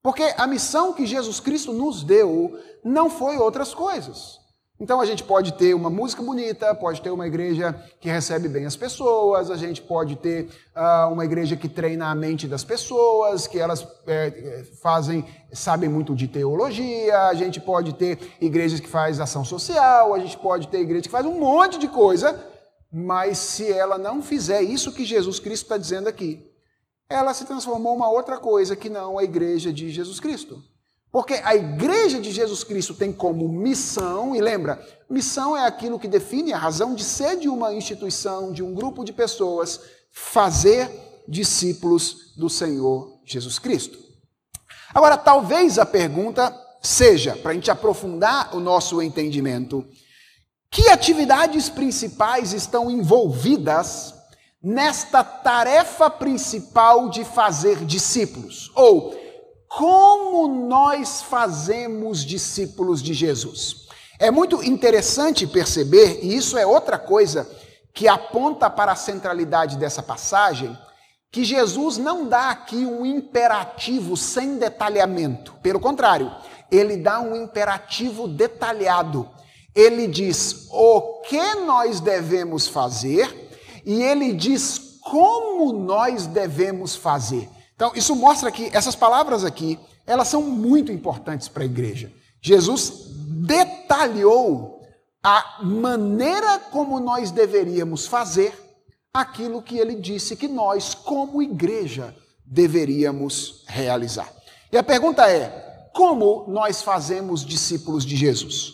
Porque 0.02 0.34
a 0.36 0.48
missão 0.48 0.94
que 0.94 1.06
Jesus 1.06 1.40
Cristo 1.40 1.72
nos 1.72 2.04
deu 2.04 2.60
não 2.84 3.10
foi 3.10 3.38
outras 3.38 3.74
coisas. 3.74 4.40
Então 4.78 5.00
a 5.00 5.06
gente 5.06 5.24
pode 5.24 5.54
ter 5.54 5.74
uma 5.74 5.90
música 5.90 6.22
bonita, 6.22 6.76
pode 6.76 7.02
ter 7.02 7.10
uma 7.10 7.26
igreja 7.26 7.74
que 8.02 8.10
recebe 8.10 8.50
bem 8.50 8.66
as 8.66 8.76
pessoas, 8.76 9.50
a 9.50 9.56
gente 9.56 9.82
pode 9.82 10.18
ter 10.18 10.50
uh, 10.76 11.12
uma 11.14 11.24
igreja 11.24 11.56
que 11.56 11.70
treina 11.70 12.08
a 12.08 12.16
mente 12.16 12.46
das 12.46 12.62
pessoas, 12.64 13.48
que 13.48 13.58
elas 13.58 13.88
é, 14.06 14.66
fazem, 14.82 15.26
sabem 15.54 15.88
muito 15.88 16.14
de 16.14 16.28
teologia, 16.28 17.28
a 17.30 17.34
gente 17.34 17.62
pode 17.62 17.94
ter 17.94 18.20
igrejas 18.42 18.82
que 18.82 18.90
faz 18.90 19.22
ação 19.22 19.46
social, 19.46 20.14
a 20.14 20.20
gente 20.20 20.38
pode 20.38 20.68
ter 20.68 20.82
igreja 20.82 21.04
que 21.04 21.10
faz 21.10 21.26
um 21.26 21.40
monte 21.40 21.80
de 21.80 21.88
coisa, 21.88 22.38
mas 22.92 23.38
se 23.38 23.72
ela 23.72 23.98
não 23.98 24.22
fizer 24.22 24.62
isso 24.62 24.92
que 24.92 25.06
Jesus 25.06 25.40
Cristo 25.40 25.64
está 25.64 25.78
dizendo 25.78 26.10
aqui, 26.10 26.46
ela 27.10 27.34
se 27.34 27.46
transformou 27.46 27.96
uma 27.96 28.10
outra 28.10 28.38
coisa 28.38 28.76
que 28.76 28.90
não 28.90 29.18
a 29.18 29.24
igreja 29.24 29.72
de 29.72 29.90
Jesus 29.90 30.20
Cristo. 30.20 30.62
Porque 31.16 31.36
a 31.46 31.56
igreja 31.56 32.20
de 32.20 32.30
Jesus 32.30 32.62
Cristo 32.62 32.94
tem 32.94 33.14
como 33.14 33.48
missão, 33.48 34.36
e 34.36 34.42
lembra, 34.42 34.86
missão 35.10 35.56
é 35.56 35.66
aquilo 35.66 35.98
que 35.98 36.10
define 36.10 36.52
a 36.52 36.58
razão 36.58 36.94
de 36.94 37.06
ser 37.06 37.38
de 37.38 37.48
uma 37.48 37.74
instituição, 37.74 38.52
de 38.52 38.62
um 38.62 38.74
grupo 38.74 39.02
de 39.02 39.14
pessoas, 39.14 39.80
fazer 40.12 40.92
discípulos 41.26 42.34
do 42.36 42.50
Senhor 42.50 43.18
Jesus 43.24 43.58
Cristo. 43.58 43.98
Agora, 44.94 45.16
talvez 45.16 45.80
a 45.80 45.86
pergunta 45.86 46.54
seja, 46.82 47.34
para 47.38 47.52
a 47.52 47.54
gente 47.54 47.72
aprofundar 47.72 48.54
o 48.54 48.60
nosso 48.60 49.02
entendimento, 49.02 49.88
que 50.70 50.90
atividades 50.90 51.70
principais 51.70 52.52
estão 52.52 52.92
envolvidas 52.92 54.14
nesta 54.62 55.24
tarefa 55.24 56.10
principal 56.10 57.08
de 57.08 57.24
fazer 57.24 57.86
discípulos? 57.86 58.70
Ou, 58.76 59.24
como 59.76 60.48
nós 60.48 61.22
fazemos 61.22 62.24
discípulos 62.24 63.04
de 63.04 63.14
Jesus. 63.14 63.88
É 64.18 64.32
muito 64.32 64.64
interessante 64.64 65.46
perceber, 65.46 66.20
e 66.24 66.34
isso 66.34 66.58
é 66.58 66.66
outra 66.66 66.98
coisa 66.98 67.46
que 67.94 68.08
aponta 68.08 68.70
para 68.70 68.94
a 68.94 68.96
centralidade 68.96 69.78
dessa 69.78 70.02
passagem, 70.02 70.78
que 71.30 71.44
Jesus 71.44 71.98
não 71.98 72.26
dá 72.26 72.52
aqui 72.52 72.86
um 72.86 73.06
imperativo 73.06 74.16
sem 74.16 74.58
detalhamento. 74.58 75.54
Pelo 75.62 75.82
contrário, 75.82 76.34
ele 76.72 76.96
dá 76.96 77.20
um 77.20 77.36
imperativo 77.36 78.30
detalhado. 78.30 79.30
Ele 79.76 80.08
diz 80.08 80.70
o 80.72 81.22
que 81.24 81.56
nós 81.66 82.00
devemos 82.00 82.66
fazer 82.66 83.52
e 83.86 84.02
ele 84.02 84.32
diz 84.32 85.00
como 85.02 85.74
nós 85.74 86.28
devemos 86.28 86.96
fazer. 86.96 87.50
Então, 87.76 87.92
isso 87.96 88.16
mostra 88.16 88.52
que 88.52 88.70
essas 88.76 88.96
palavras 88.96 89.44
aqui, 89.44 89.78
elas 90.06 90.28
são 90.28 90.42
muito 90.42 90.92
importantes 90.92 91.48
para 91.48 91.64
a 91.64 91.66
igreja. 91.66 92.12
Jesus 92.42 93.08
detalhou 93.46 94.82
a 95.22 95.64
maneira 95.64 96.60
como 96.60 97.00
nós 97.00 97.32
deveríamos 97.32 98.08
fazer 98.08 98.54
aquilo 99.14 99.62
que 99.62 99.78
ele 99.78 99.96
disse 99.96 100.36
que 100.36 100.48
nós, 100.48 100.94
como 100.94 101.42
igreja, 101.42 102.16
deveríamos 102.46 103.64
realizar. 103.68 104.32
E 104.72 104.78
a 104.78 104.84
pergunta 104.84 105.30
é: 105.30 105.90
como 105.94 106.46
nós 106.48 106.82
fazemos 106.82 107.44
discípulos 107.44 108.06
de 108.06 108.16
Jesus? 108.16 108.74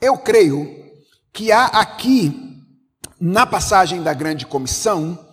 Eu 0.00 0.18
creio 0.18 0.84
que 1.32 1.50
há 1.50 1.66
aqui, 1.66 2.62
na 3.18 3.46
passagem 3.46 4.02
da 4.02 4.12
grande 4.12 4.44
comissão, 4.44 5.25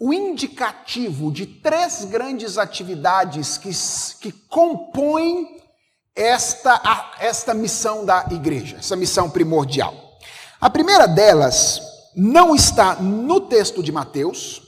o 0.00 0.14
indicativo 0.14 1.30
de 1.30 1.44
três 1.44 2.06
grandes 2.06 2.56
atividades 2.56 3.58
que, 3.58 3.70
que 4.22 4.32
compõem 4.48 5.60
esta, 6.16 7.12
esta 7.20 7.52
missão 7.52 8.06
da 8.06 8.26
igreja, 8.30 8.78
essa 8.78 8.96
missão 8.96 9.28
primordial. 9.28 9.94
A 10.58 10.70
primeira 10.70 11.06
delas 11.06 11.82
não 12.16 12.54
está 12.54 12.94
no 12.94 13.42
texto 13.42 13.82
de 13.82 13.92
Mateus, 13.92 14.62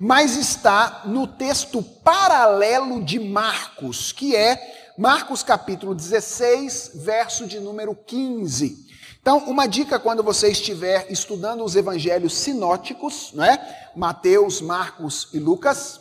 mas 0.00 0.36
está 0.36 1.02
no 1.04 1.28
texto 1.28 1.80
paralelo 1.80 3.04
de 3.04 3.20
Marcos, 3.20 4.10
que 4.10 4.34
é 4.34 4.92
Marcos 4.98 5.44
capítulo 5.44 5.94
16, 5.94 6.90
verso 6.96 7.46
de 7.46 7.60
número 7.60 7.94
15. 7.94 8.91
Então, 9.22 9.38
uma 9.38 9.66
dica 9.66 9.98
quando 9.98 10.22
você 10.22 10.50
estiver 10.50 11.10
estudando 11.10 11.64
os 11.64 11.74
evangelhos 11.74 12.36
sinóticos, 12.36 13.32
né? 13.32 13.88
Mateus, 13.96 14.60
Marcos 14.60 15.28
e 15.32 15.38
Lucas. 15.38 16.00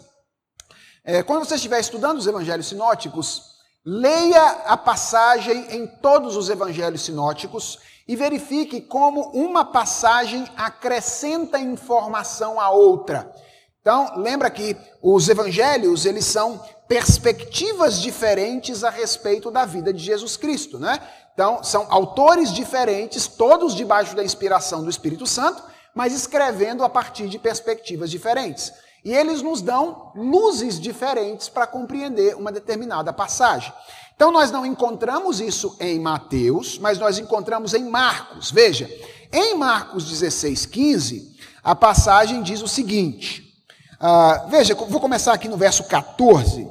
É, 1.03 1.23
quando 1.23 1.45
você 1.45 1.55
estiver 1.55 1.79
estudando 1.79 2.17
os 2.17 2.27
evangelhos 2.27 2.67
sinóticos, 2.67 3.51
Leia 3.83 4.45
a 4.67 4.77
passagem 4.77 5.75
em 5.75 5.87
todos 5.87 6.35
os 6.35 6.51
evangelhos 6.51 7.01
sinóticos 7.01 7.79
e 8.07 8.15
verifique 8.15 8.79
como 8.79 9.31
uma 9.31 9.65
passagem 9.65 10.47
acrescenta 10.55 11.57
informação 11.57 12.59
à 12.59 12.69
outra. 12.69 13.33
Então, 13.79 14.17
lembra 14.17 14.51
que 14.51 14.77
os 15.01 15.27
evangelhos, 15.27 16.05
eles 16.05 16.25
são 16.25 16.63
perspectivas 16.87 17.99
diferentes 17.99 18.83
a 18.83 18.91
respeito 18.91 19.49
da 19.49 19.65
vida 19.65 19.91
de 19.91 20.03
Jesus 20.03 20.37
Cristo, 20.37 20.77
né? 20.77 20.99
Então, 21.41 21.63
são 21.63 21.87
autores 21.89 22.53
diferentes, 22.53 23.25
todos 23.25 23.73
debaixo 23.73 24.15
da 24.15 24.23
inspiração 24.23 24.83
do 24.83 24.91
Espírito 24.91 25.25
Santo, 25.25 25.63
mas 25.95 26.13
escrevendo 26.13 26.83
a 26.83 26.89
partir 26.89 27.27
de 27.27 27.39
perspectivas 27.39 28.11
diferentes. 28.11 28.71
E 29.03 29.11
eles 29.11 29.41
nos 29.41 29.59
dão 29.59 30.11
luzes 30.15 30.79
diferentes 30.79 31.49
para 31.49 31.65
compreender 31.65 32.35
uma 32.35 32.51
determinada 32.51 33.11
passagem. 33.11 33.73
Então 34.15 34.31
nós 34.31 34.51
não 34.51 34.63
encontramos 34.63 35.41
isso 35.41 35.75
em 35.79 35.99
Mateus, 35.99 36.77
mas 36.77 36.99
nós 36.99 37.17
encontramos 37.17 37.73
em 37.73 37.89
Marcos. 37.89 38.51
Veja, 38.51 38.87
em 39.33 39.55
Marcos 39.55 40.07
16, 40.07 40.67
15, 40.67 41.37
a 41.63 41.73
passagem 41.73 42.43
diz 42.43 42.61
o 42.61 42.67
seguinte: 42.67 43.51
uh, 43.99 44.47
veja, 44.47 44.75
vou 44.75 45.01
começar 45.01 45.33
aqui 45.33 45.47
no 45.47 45.57
verso 45.57 45.85
14. 45.85 46.69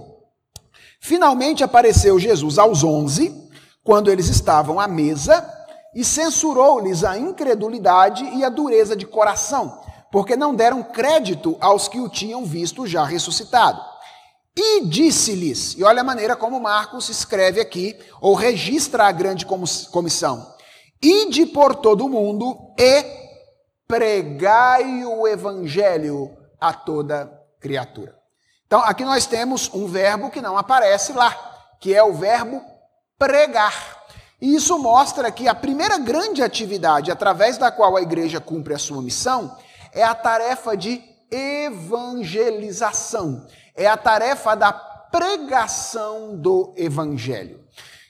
Finalmente 1.00 1.64
apareceu 1.64 2.20
Jesus 2.20 2.56
aos 2.56 2.84
onze, 2.84 3.49
quando 3.82 4.10
eles 4.10 4.28
estavam 4.28 4.78
à 4.78 4.86
mesa, 4.86 5.48
e 5.94 6.04
censurou-lhes 6.04 7.02
a 7.02 7.18
incredulidade 7.18 8.24
e 8.24 8.44
a 8.44 8.48
dureza 8.48 8.94
de 8.94 9.06
coração 9.06 9.80
porque 10.10 10.36
não 10.36 10.54
deram 10.54 10.82
crédito 10.82 11.56
aos 11.60 11.88
que 11.88 12.00
o 12.00 12.08
tinham 12.08 12.44
visto 12.44 12.86
já 12.86 13.04
ressuscitado. 13.04 13.80
E 14.56 14.84
disse-lhes, 14.84 15.74
e 15.76 15.84
olha 15.84 16.00
a 16.00 16.04
maneira 16.04 16.34
como 16.34 16.60
Marcos 16.60 17.08
escreve 17.08 17.60
aqui, 17.60 17.96
ou 18.20 18.34
registra 18.34 19.04
a 19.04 19.12
grande 19.12 19.46
comissão: 19.46 20.54
Ide 21.00 21.46
por 21.46 21.76
todo 21.76 22.04
o 22.04 22.08
mundo 22.08 22.74
e 22.76 23.04
pregai 23.86 25.04
o 25.04 25.26
evangelho 25.26 26.36
a 26.60 26.72
toda 26.72 27.30
criatura. 27.60 28.18
Então, 28.66 28.80
aqui 28.80 29.04
nós 29.04 29.26
temos 29.26 29.70
um 29.72 29.86
verbo 29.86 30.30
que 30.30 30.40
não 30.40 30.58
aparece 30.58 31.12
lá, 31.12 31.32
que 31.80 31.94
é 31.94 32.02
o 32.02 32.12
verbo 32.12 32.60
pregar. 33.20 34.00
E 34.40 34.54
isso 34.54 34.78
mostra 34.78 35.30
que 35.30 35.46
a 35.46 35.54
primeira 35.54 35.98
grande 35.98 36.42
atividade 36.42 37.10
através 37.10 37.58
da 37.58 37.70
qual 37.70 37.94
a 37.94 38.00
igreja 38.00 38.40
cumpre 38.40 38.72
a 38.72 38.78
sua 38.78 39.02
missão 39.02 39.54
é 39.92 40.02
a 40.02 40.14
tarefa 40.14 40.74
de 40.74 41.02
evangelização, 41.30 43.46
é 43.76 43.86
a 43.86 43.98
tarefa 43.98 44.56
da 44.56 44.72
pregação 44.72 46.34
do 46.36 46.72
evangelho. 46.76 47.60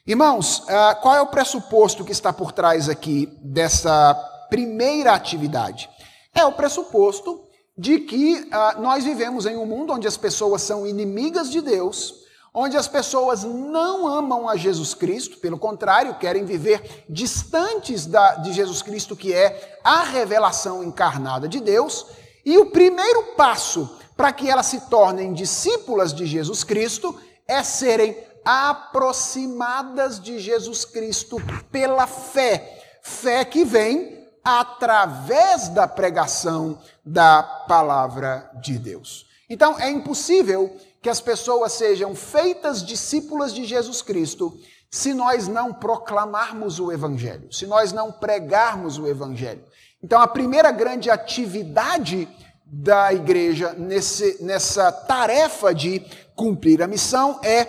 Irmãos, 0.07 0.63
ah, 0.69 0.95
qual 0.95 1.17
é 1.17 1.21
o 1.21 1.27
pressuposto 1.27 2.05
que 2.05 2.13
está 2.13 2.33
por 2.33 2.53
trás 2.53 2.89
aqui 2.89 3.27
dessa 3.43 4.15
primeira 4.49 5.13
atividade? 5.13 5.91
É 6.35 6.45
o 6.45 6.53
pressuposto 6.53 7.43
de 7.77 7.99
que 8.01 8.49
ah, 8.53 8.77
nós 8.79 9.05
vivemos 9.05 9.47
em 9.47 9.57
um 9.57 9.67
mundo 9.67 9.93
onde 9.93 10.07
as 10.07 10.17
pessoas 10.17 10.63
são 10.63 10.87
inimigas 10.87 11.51
de 11.51 11.61
Deus, 11.61 12.20
onde 12.53 12.77
as 12.77 12.89
pessoas 12.89 13.45
não 13.45 14.07
amam 14.07 14.49
a 14.49 14.57
Jesus 14.57 14.95
Cristo, 14.95 15.39
pelo 15.39 15.59
contrário, 15.59 16.17
querem 16.17 16.45
viver 16.45 17.05
distantes 17.09 18.07
da, 18.07 18.37
de 18.37 18.53
Jesus 18.53 18.83
Cristo, 18.83 19.17
que 19.17 19.33
é 19.33 19.79
a 19.85 20.03
revelação 20.03 20.83
encarnada 20.83 21.49
de 21.49 21.61
Deus, 21.61 22.07
e 22.45 22.59
o 22.59 22.71
primeiro 22.71 23.35
passo 23.37 23.99
para 24.17 24.33
que 24.33 24.51
elas 24.51 24.67
se 24.67 24.83
tornem 24.83 25.33
discípulas 25.33 26.13
de 26.13 26.27
Jesus 26.27 26.65
Cristo 26.65 27.19
é 27.47 27.63
serem 27.63 28.17
aproximadas 28.45 30.21
de 30.21 30.39
Jesus 30.39 30.85
Cristo 30.85 31.37
pela 31.71 32.07
fé, 32.07 32.99
fé 33.03 33.45
que 33.45 33.65
vem 33.65 34.27
através 34.45 35.69
da 35.69 35.87
pregação 35.87 36.79
da 37.05 37.43
palavra 37.43 38.51
de 38.61 38.79
Deus. 38.79 39.27
Então 39.49 39.79
é 39.79 39.91
impossível 39.91 40.75
que 41.03 41.09
as 41.09 41.21
pessoas 41.21 41.73
sejam 41.73 42.15
feitas 42.15 42.85
discípulas 42.85 43.55
de 43.55 43.65
Jesus 43.65 44.03
Cristo 44.03 44.59
se 44.91 45.15
nós 45.15 45.47
não 45.47 45.73
proclamarmos 45.73 46.81
o 46.81 46.91
Evangelho, 46.91 47.53
se 47.53 47.67
nós 47.67 47.93
não 47.93 48.11
pregarmos 48.11 48.99
o 48.99 49.07
Evangelho. 49.07 49.63
Então, 50.03 50.21
a 50.21 50.27
primeira 50.27 50.71
grande 50.71 51.11
atividade 51.11 52.29
da 52.65 53.13
igreja 53.13 53.75
nesse, 53.77 54.43
nessa 54.43 54.91
tarefa 54.93 55.75
de 55.75 56.05
cumprir 56.35 56.83
a 56.83 56.87
missão 56.87 57.39
é 57.43 57.65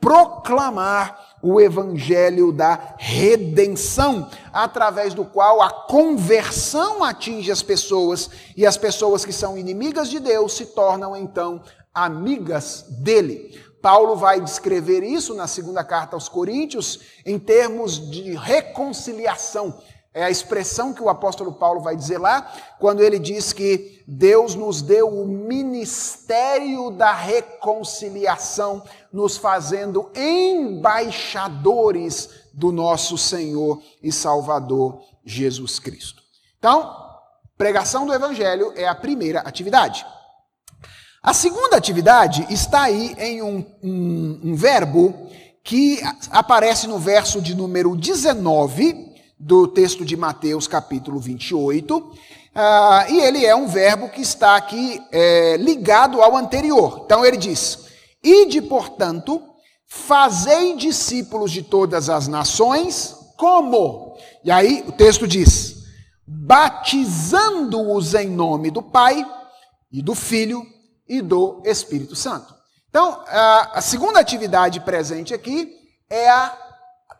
proclamar 0.00 1.38
o 1.42 1.60
evangelho 1.60 2.52
da 2.52 2.94
redenção, 2.96 4.30
através 4.52 5.12
do 5.12 5.24
qual 5.24 5.60
a 5.60 5.70
conversão 5.70 7.04
atinge 7.04 7.50
as 7.50 7.62
pessoas 7.62 8.30
e 8.56 8.64
as 8.64 8.78
pessoas 8.78 9.24
que 9.24 9.32
são 9.32 9.58
inimigas 9.58 10.08
de 10.08 10.18
Deus 10.20 10.54
se 10.54 10.66
tornam 10.66 11.14
então 11.14 11.60
amigas 11.94 12.84
dele. 12.88 13.62
Paulo 13.80 14.16
vai 14.16 14.40
descrever 14.40 15.02
isso 15.02 15.34
na 15.34 15.46
segunda 15.46 15.84
carta 15.84 16.16
aos 16.16 16.28
Coríntios 16.28 17.00
em 17.24 17.38
termos 17.38 18.10
de 18.10 18.34
reconciliação. 18.34 19.78
É 20.14 20.24
a 20.24 20.30
expressão 20.30 20.94
que 20.94 21.02
o 21.02 21.08
apóstolo 21.08 21.52
Paulo 21.52 21.80
vai 21.80 21.96
dizer 21.96 22.18
lá, 22.18 22.48
quando 22.78 23.02
ele 23.02 23.18
diz 23.18 23.52
que 23.52 24.00
Deus 24.06 24.54
nos 24.54 24.80
deu 24.80 25.08
o 25.08 25.26
ministério 25.26 26.92
da 26.92 27.12
reconciliação, 27.12 28.84
nos 29.12 29.36
fazendo 29.36 30.08
embaixadores 30.14 32.30
do 32.52 32.70
nosso 32.70 33.18
Senhor 33.18 33.82
e 34.00 34.12
Salvador 34.12 35.02
Jesus 35.24 35.80
Cristo. 35.80 36.22
Então, 36.58 36.94
pregação 37.58 38.06
do 38.06 38.14
Evangelho 38.14 38.72
é 38.76 38.86
a 38.86 38.94
primeira 38.94 39.40
atividade. 39.40 40.06
A 41.24 41.32
segunda 41.32 41.74
atividade 41.78 42.46
está 42.50 42.82
aí 42.82 43.16
em 43.18 43.40
um, 43.40 43.64
um, 43.82 44.40
um 44.44 44.54
verbo 44.54 45.30
que 45.62 45.98
aparece 46.30 46.86
no 46.86 46.98
verso 46.98 47.40
de 47.40 47.54
número 47.54 47.96
19 47.96 49.14
do 49.40 49.66
texto 49.66 50.04
de 50.04 50.18
Mateus, 50.18 50.66
capítulo 50.66 51.18
28. 51.18 51.96
Uh, 51.96 52.12
ah, 52.54 53.06
e 53.08 53.20
ele 53.22 53.42
é 53.42 53.56
um 53.56 53.66
verbo 53.66 54.10
que 54.10 54.20
está 54.20 54.54
aqui 54.54 55.00
é, 55.10 55.56
ligado 55.56 56.20
ao 56.20 56.36
anterior. 56.36 57.00
Então 57.06 57.24
ele 57.24 57.38
diz: 57.38 57.86
Ide, 58.22 58.60
portanto, 58.60 59.40
fazei 59.86 60.76
discípulos 60.76 61.50
de 61.50 61.62
todas 61.62 62.10
as 62.10 62.28
nações, 62.28 63.16
como? 63.38 64.14
E 64.44 64.50
aí 64.50 64.84
o 64.86 64.92
texto 64.92 65.26
diz: 65.26 65.86
batizando-os 66.26 68.12
em 68.12 68.28
nome 68.28 68.70
do 68.70 68.82
Pai 68.82 69.26
e 69.90 70.02
do 70.02 70.14
Filho 70.14 70.73
e 71.08 71.20
do 71.20 71.62
Espírito 71.64 72.16
Santo. 72.16 72.54
Então, 72.88 73.24
a 73.26 73.80
segunda 73.80 74.20
atividade 74.20 74.80
presente 74.80 75.34
aqui 75.34 75.76
é 76.08 76.30
a 76.30 76.56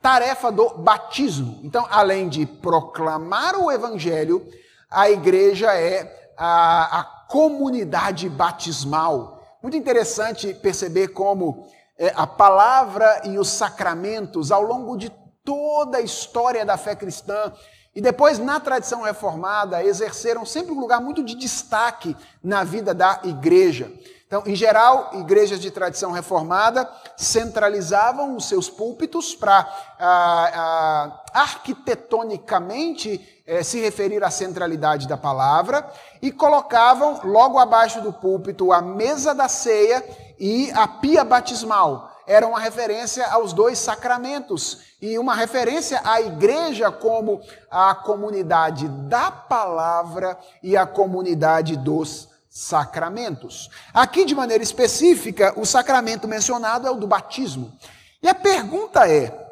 tarefa 0.01 0.53
do 0.53 0.71
batismo. 0.79 1.61
Então, 1.65 1.87
além 1.91 2.29
de 2.29 2.47
proclamar 2.47 3.57
o 3.57 3.73
evangelho, 3.73 4.47
a 4.91 5.11
igreja 5.11 5.75
é 5.75 6.31
a, 6.37 7.01
a 7.01 7.05
comunidade 7.29 8.29
batismal. 8.29 9.43
Muito 9.63 9.77
interessante 9.77 10.55
perceber 10.55 11.09
como 11.09 11.67
é, 11.99 12.13
a 12.15 12.27
palavra 12.27 13.23
e 13.25 13.39
os 13.39 13.49
sacramentos, 13.49 14.53
ao 14.53 14.63
longo 14.63 14.97
de 14.97 15.11
toda 15.45 15.99
a 15.99 16.03
história 16.03 16.65
da 16.65 16.77
fé 16.77 16.95
cristã, 16.95 17.53
e 17.95 18.01
depois, 18.01 18.39
na 18.39 18.59
tradição 18.59 19.03
reformada, 19.03 19.85
exerceram 19.85 20.45
sempre 20.45 20.73
um 20.73 20.81
lugar 20.81 21.01
muito 21.01 21.23
de 21.23 21.35
destaque 21.35 22.17
na 22.43 22.65
vida 22.65 22.93
da 22.93 23.21
igreja. 23.23 23.93
Então, 24.27 24.43
em 24.47 24.57
geral, 24.57 25.11
igrejas 25.13 25.61
de 25.61 25.71
tradição 25.71 26.11
reformada 26.11 26.91
centralizavam 27.17 28.37
os 28.37 28.49
seus 28.49 28.69
púlpitos 28.69 29.35
para 29.35 29.69
ah, 30.01 30.51
ah, 30.55 31.23
arquitetonicamente 31.33 33.43
eh, 33.47 33.63
se 33.63 33.79
referir 33.79 34.25
à 34.25 34.31
centralidade 34.31 35.07
da 35.07 35.17
palavra 35.17 35.89
e 36.21 36.33
colocavam 36.33 37.21
logo 37.23 37.61
abaixo 37.61 38.01
do 38.01 38.13
púlpito 38.13 38.73
a 38.73 38.83
mesa 38.83 39.33
da 39.35 39.47
ceia 39.47 40.03
e 40.37 40.73
a 40.73 40.89
pia 40.89 41.23
batismal 41.23 42.11
era 42.27 42.47
uma 42.47 42.59
referência 42.59 43.27
aos 43.27 43.53
dois 43.53 43.79
sacramentos 43.79 44.81
e 45.01 45.19
uma 45.19 45.35
referência 45.35 46.01
à 46.05 46.21
igreja 46.21 46.91
como 46.91 47.41
a 47.71 47.95
comunidade 47.95 48.89
da 48.89 49.31
palavra 49.31 50.39
e 50.63 50.77
a 50.77 50.87
comunidade 50.87 51.77
dos 51.77 52.29
sacramentos. 52.49 53.69
Aqui, 53.93 54.25
de 54.25 54.35
maneira 54.35 54.63
específica, 54.63 55.53
o 55.57 55.67
sacramento 55.67 56.29
mencionado 56.29 56.87
é 56.87 56.91
o 56.91 56.97
do 56.97 57.07
batismo. 57.07 57.77
E 58.23 58.29
a 58.29 58.35
pergunta 58.35 59.09
é: 59.09 59.45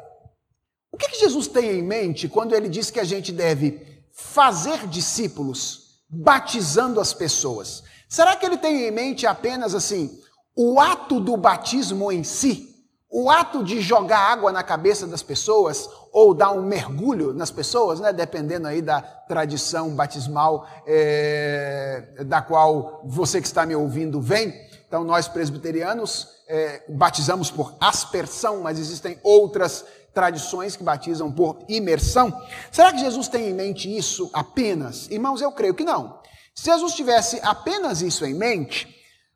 o 0.91 0.97
que, 0.97 1.19
Jesus 1.19 1.47
tem 1.47 1.79
em 1.79 1.83
mente 1.83 2.29
quando 2.29 2.55
ele 2.55 2.69
diz 2.69 2.89
que 2.89 2.99
a 2.99 3.03
gente 3.03 3.31
deve 3.31 4.05
fazer 4.13 4.87
discípulos 4.87 5.99
batizando 6.07 6.99
as 6.99 7.13
pessoas? 7.13 7.83
Será 8.07 8.35
que 8.35 8.45
ele 8.45 8.57
tem 8.57 8.87
em 8.87 8.91
mente 8.91 9.27
apenas 9.27 9.75
assim, 9.75 10.21
o 10.55 10.79
ato 10.79 11.19
do 11.19 11.35
batismo 11.35 12.11
em 12.11 12.23
si, 12.23 12.69
o 13.09 13.29
ato 13.29 13.63
de 13.63 13.79
jogar 13.79 14.19
água 14.19 14.51
na 14.51 14.63
cabeça 14.63 15.05
das 15.05 15.21
pessoas 15.21 15.87
ou 16.11 16.33
dar 16.33 16.51
um 16.51 16.63
mergulho 16.63 17.31
nas 17.31 17.51
pessoas, 17.51 17.99
né, 17.99 18.11
dependendo 18.11 18.67
aí 18.67 18.81
da 18.81 19.01
tradição 19.01 19.95
batismal 19.95 20.67
é, 20.87 22.23
da 22.25 22.41
qual 22.41 23.01
você 23.05 23.39
que 23.39 23.47
está 23.47 23.65
me 23.65 23.75
ouvindo 23.75 24.19
vem. 24.19 24.51
Então, 24.87 25.03
nós 25.03 25.27
presbiterianos 25.27 26.27
é, 26.47 26.83
batizamos 26.89 27.49
por 27.49 27.75
aspersão, 27.79 28.61
mas 28.61 28.79
existem 28.79 29.19
outras 29.23 29.85
tradições 30.13 30.75
que 30.75 30.83
batizam 30.83 31.31
por 31.31 31.59
imersão. 31.67 32.31
Será 32.71 32.91
que 32.91 32.99
Jesus 32.99 33.27
tem 33.27 33.49
em 33.49 33.53
mente 33.53 33.95
isso 33.95 34.29
apenas? 34.33 35.09
Irmãos, 35.09 35.41
eu 35.41 35.51
creio 35.51 35.73
que 35.73 35.83
não. 35.83 36.19
Se 36.53 36.65
Jesus 36.65 36.93
tivesse 36.93 37.39
apenas 37.41 38.01
isso 38.01 38.23
em 38.23 38.35
mente, 38.35 38.92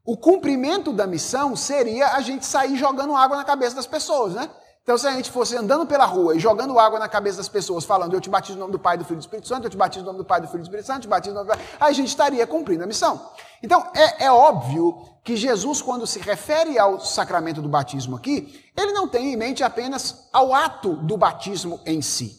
o 0.08 0.16
cumprimento 0.16 0.94
da 0.94 1.06
missão 1.06 1.54
seria 1.54 2.14
a 2.14 2.22
gente 2.22 2.46
sair 2.46 2.78
jogando 2.78 3.14
água 3.14 3.36
na 3.36 3.44
cabeça 3.44 3.76
das 3.76 3.86
pessoas, 3.86 4.34
né? 4.34 4.50
Então, 4.82 4.98
se 4.98 5.06
a 5.06 5.12
gente 5.12 5.30
fosse 5.30 5.54
andando 5.54 5.86
pela 5.86 6.06
rua 6.06 6.34
e 6.34 6.40
jogando 6.40 6.80
água 6.80 6.98
na 6.98 7.10
cabeça 7.10 7.40
das 7.40 7.50
pessoas, 7.50 7.84
falando, 7.84 8.14
eu 8.14 8.22
te 8.22 8.30
batizo 8.30 8.54
no 8.54 8.62
nome 8.62 8.72
do 8.72 8.80
Pai, 8.80 8.98
do 8.98 9.04
Filho 9.04 9.16
e 9.16 9.20
do 9.20 9.24
Espírito 9.24 9.50
Santo, 9.50 9.66
eu 9.66 9.70
te 9.70 9.76
batizo 9.76 10.06
no 10.06 10.14
nome 10.14 10.20
do 10.20 10.26
Pai, 10.26 10.40
do 10.40 10.48
Filho 10.48 10.60
e 10.60 10.62
do 10.62 10.64
Espírito 10.64 10.86
Santo, 10.86 11.00
eu 11.00 11.02
te 11.02 11.08
batizo 11.10 11.36
no 11.36 11.42
nome 11.42 11.52
do 11.52 11.58
Pai, 11.58 11.68
aí 11.78 11.92
a 11.92 11.94
gente 11.94 12.08
estaria 12.08 12.48
cumprindo 12.48 12.86
a 12.86 12.88
missão. 12.88 13.30
Então, 13.62 13.86
é, 13.94 14.28
é 14.28 14.32
óbvio 14.32 14.98
que 15.26 15.36
Jesus, 15.36 15.82
quando 15.82 16.08
se 16.08 16.20
refere 16.20 16.80
ao 16.80 17.02
sacramento 17.02 17.62
do 17.62 17.68
batismo 17.68 18.16
aqui, 18.16 18.64
ele 18.78 18.94
não 18.94 19.10
tem 19.10 19.34
em 19.34 19.36
mente 19.36 19.62
apenas 19.62 20.30
ao 20.32 20.54
ato 20.54 20.94
do 20.94 21.18
batismo 21.18 21.82
em 21.86 22.02
si. 22.02 22.38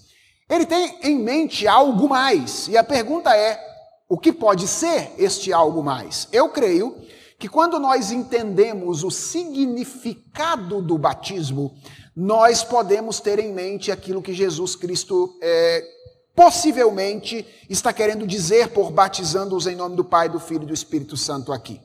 Ele 0.49 0.65
tem 0.65 1.01
em 1.03 1.19
mente 1.19 1.69
algo 1.69 2.09
mais. 2.09 2.67
E 2.67 2.79
a 2.79 2.83
pergunta 2.83 3.37
é: 3.37 3.61
o 4.09 4.17
que 4.17 4.33
pode 4.33 4.67
ser 4.67 5.13
este 5.19 5.53
algo 5.53 5.85
mais? 5.85 6.27
Eu 6.33 6.49
creio 6.49 6.97
que 7.39 7.49
quando 7.49 7.79
nós 7.79 8.11
entendemos 8.11 9.05
o 9.05 9.11
significado 9.11 10.83
do 10.83 10.99
batismo, 10.99 11.73
nós 12.15 12.65
podemos 12.65 13.21
ter 13.21 13.39
em 13.39 13.53
mente 13.53 13.93
aquilo 13.93 14.21
que 14.21 14.33
Jesus 14.33 14.75
Cristo 14.75 15.39
é, 15.41 15.85
possivelmente 16.35 17.47
está 17.71 17.93
querendo 17.93 18.27
dizer 18.27 18.71
por 18.71 18.91
batizando-os 18.91 19.69
em 19.69 19.77
nome 19.77 19.95
do 19.95 20.05
Pai, 20.05 20.29
do 20.29 20.41
Filho 20.41 20.65
e 20.65 20.67
do 20.67 20.75
Espírito 20.75 21.17
Santo 21.17 21.53
aqui. 21.53 21.81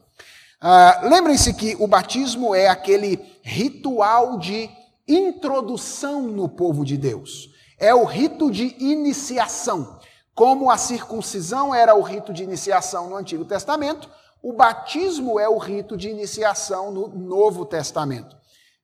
Uh, 0.60 1.08
Lembrem-se 1.08 1.54
que 1.54 1.76
o 1.80 1.86
batismo 1.86 2.56
é 2.56 2.68
aquele 2.68 3.20
ritual 3.44 4.40
de 4.40 4.70
introdução 5.08 6.24
no 6.24 6.50
povo 6.50 6.84
de 6.84 6.98
Deus. 6.98 7.50
É 7.78 7.94
o 7.94 8.06
rito 8.06 8.50
de 8.50 8.76
iniciação. 8.80 10.00
Como 10.34 10.72
a 10.72 10.78
circuncisão 10.78 11.76
era 11.76 11.94
o 11.94 12.02
rito 12.02 12.34
de 12.34 12.42
iniciação 12.42 13.10
no 13.10 13.18
Antigo 13.18 13.46
Testamento, 13.46 14.10
o 14.44 14.52
batismo 14.52 15.40
é 15.40 15.48
o 15.48 15.58
rito 15.58 15.96
de 15.96 16.10
iniciação 16.10 16.92
no 16.92 17.08
Novo 17.08 17.66
Testamento. 17.66 18.36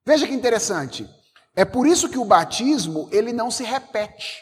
Veja 0.06 0.26
que 0.26 0.34
interessante. 0.34 1.06
É 1.54 1.66
por 1.66 1.86
isso 1.86 2.08
que 2.08 2.18
o 2.18 2.24
batismo 2.24 3.10
ele 3.12 3.34
não 3.34 3.52
se 3.52 3.66
repete. 3.66 4.42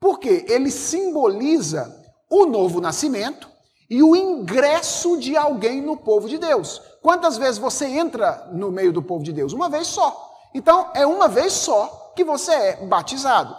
Porque 0.00 0.46
ele 0.48 0.70
simboliza 0.70 1.94
o 2.30 2.46
novo 2.46 2.80
nascimento 2.80 3.46
e 3.90 4.02
o 4.02 4.16
ingresso 4.16 5.18
de 5.18 5.36
alguém 5.36 5.82
no 5.82 5.98
povo 5.98 6.26
de 6.26 6.38
Deus. 6.38 6.80
Quantas 7.02 7.36
vezes 7.36 7.58
você 7.58 7.84
entra 7.84 8.48
no 8.52 8.72
meio 8.72 8.90
do 8.90 9.02
povo 9.02 9.22
de 9.22 9.34
Deus? 9.34 9.52
Uma 9.52 9.68
vez 9.68 9.86
só. 9.86 10.32
Então, 10.54 10.90
é 10.94 11.06
uma 11.06 11.28
vez 11.28 11.52
só 11.52 12.12
que 12.16 12.24
você 12.24 12.52
é 12.52 12.86
batizado. 12.86 13.54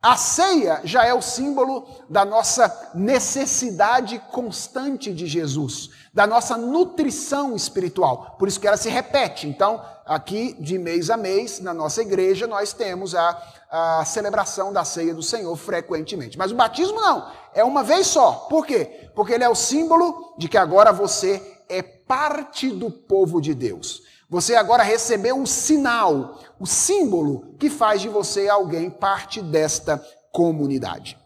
A 0.00 0.16
ceia 0.16 0.80
já 0.84 1.04
é 1.04 1.12
o 1.12 1.22
símbolo 1.22 1.88
da 2.08 2.24
nossa 2.24 2.92
necessidade 2.94 4.18
constante 4.30 5.12
de 5.12 5.26
Jesus, 5.26 5.90
da 6.12 6.26
nossa 6.26 6.56
nutrição 6.56 7.54
espiritual. 7.54 8.36
Por 8.38 8.48
isso 8.48 8.58
que 8.60 8.66
ela 8.66 8.76
se 8.76 8.88
repete. 8.88 9.46
Então, 9.46 9.82
aqui, 10.06 10.56
de 10.60 10.78
mês 10.78 11.10
a 11.10 11.16
mês, 11.16 11.60
na 11.60 11.74
nossa 11.74 12.02
igreja, 12.02 12.46
nós 12.46 12.72
temos 12.72 13.14
a, 13.14 13.42
a 13.70 14.04
celebração 14.04 14.72
da 14.72 14.84
ceia 14.84 15.14
do 15.14 15.22
Senhor 15.22 15.54
frequentemente. 15.56 16.38
Mas 16.38 16.50
o 16.50 16.56
batismo 16.56 17.00
não, 17.00 17.30
é 17.54 17.62
uma 17.62 17.82
vez 17.82 18.06
só. 18.06 18.32
Por 18.48 18.66
quê? 18.66 19.10
Porque 19.14 19.32
ele 19.32 19.44
é 19.44 19.48
o 19.48 19.54
símbolo 19.54 20.34
de 20.38 20.48
que 20.48 20.56
agora 20.56 20.92
você 20.92 21.60
é 21.68 21.82
parte 21.82 22.70
do 22.70 22.90
povo 22.90 23.40
de 23.40 23.54
Deus. 23.54 24.02
Você 24.30 24.54
agora 24.54 24.82
recebeu 24.82 25.40
o 25.40 25.46
sinal, 25.46 26.38
o 26.60 26.66
símbolo 26.66 27.54
que 27.58 27.70
faz 27.70 28.00
de 28.00 28.08
você 28.08 28.48
alguém 28.48 28.90
parte 28.90 29.40
desta 29.40 30.02
comunidade. 30.30 31.18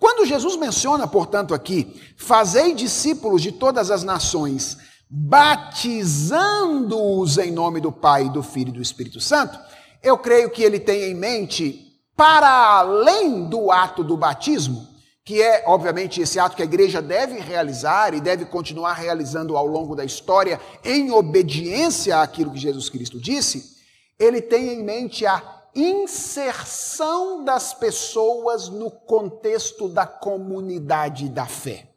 Quando 0.00 0.26
Jesus 0.26 0.56
menciona, 0.56 1.06
portanto, 1.06 1.52
aqui, 1.52 2.00
fazei 2.16 2.74
discípulos 2.74 3.42
de 3.42 3.52
todas 3.52 3.90
as 3.90 4.02
nações, 4.02 4.78
batizando-os 5.10 7.36
em 7.36 7.52
nome 7.52 7.82
do 7.82 7.92
Pai, 7.92 8.30
do 8.30 8.42
Filho 8.42 8.70
e 8.70 8.72
do 8.72 8.80
Espírito 8.80 9.20
Santo, 9.20 9.58
eu 10.02 10.16
creio 10.16 10.48
que 10.48 10.62
ele 10.62 10.80
tem 10.80 11.10
em 11.10 11.14
mente, 11.14 11.86
para 12.16 12.48
além 12.48 13.44
do 13.44 13.70
ato 13.70 14.02
do 14.02 14.16
batismo, 14.16 14.88
que 15.22 15.42
é, 15.42 15.64
obviamente, 15.66 16.22
esse 16.22 16.38
ato 16.38 16.56
que 16.56 16.62
a 16.62 16.64
igreja 16.64 17.02
deve 17.02 17.38
realizar 17.38 18.14
e 18.14 18.22
deve 18.22 18.46
continuar 18.46 18.94
realizando 18.94 19.54
ao 19.54 19.66
longo 19.66 19.94
da 19.94 20.04
história, 20.04 20.58
em 20.82 21.10
obediência 21.10 22.22
àquilo 22.22 22.52
que 22.52 22.58
Jesus 22.58 22.88
Cristo 22.88 23.20
disse, 23.20 23.76
ele 24.18 24.40
tem 24.40 24.70
em 24.70 24.82
mente 24.82 25.26
a 25.26 25.59
inserção 25.74 27.44
das 27.44 27.72
pessoas 27.74 28.68
no 28.68 28.90
contexto 28.90 29.88
da 29.88 30.06
comunidade 30.06 31.28
da 31.28 31.46
fé. 31.46 31.90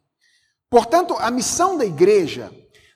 Portanto, 0.70 1.14
a 1.18 1.30
missão 1.30 1.76
da 1.76 1.84
igreja 1.84 2.52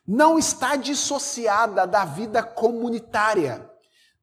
não 0.06 0.38
está 0.38 0.74
dissociada 0.76 1.86
da 1.86 2.04
vida 2.04 2.42
comunitária, 2.42 3.68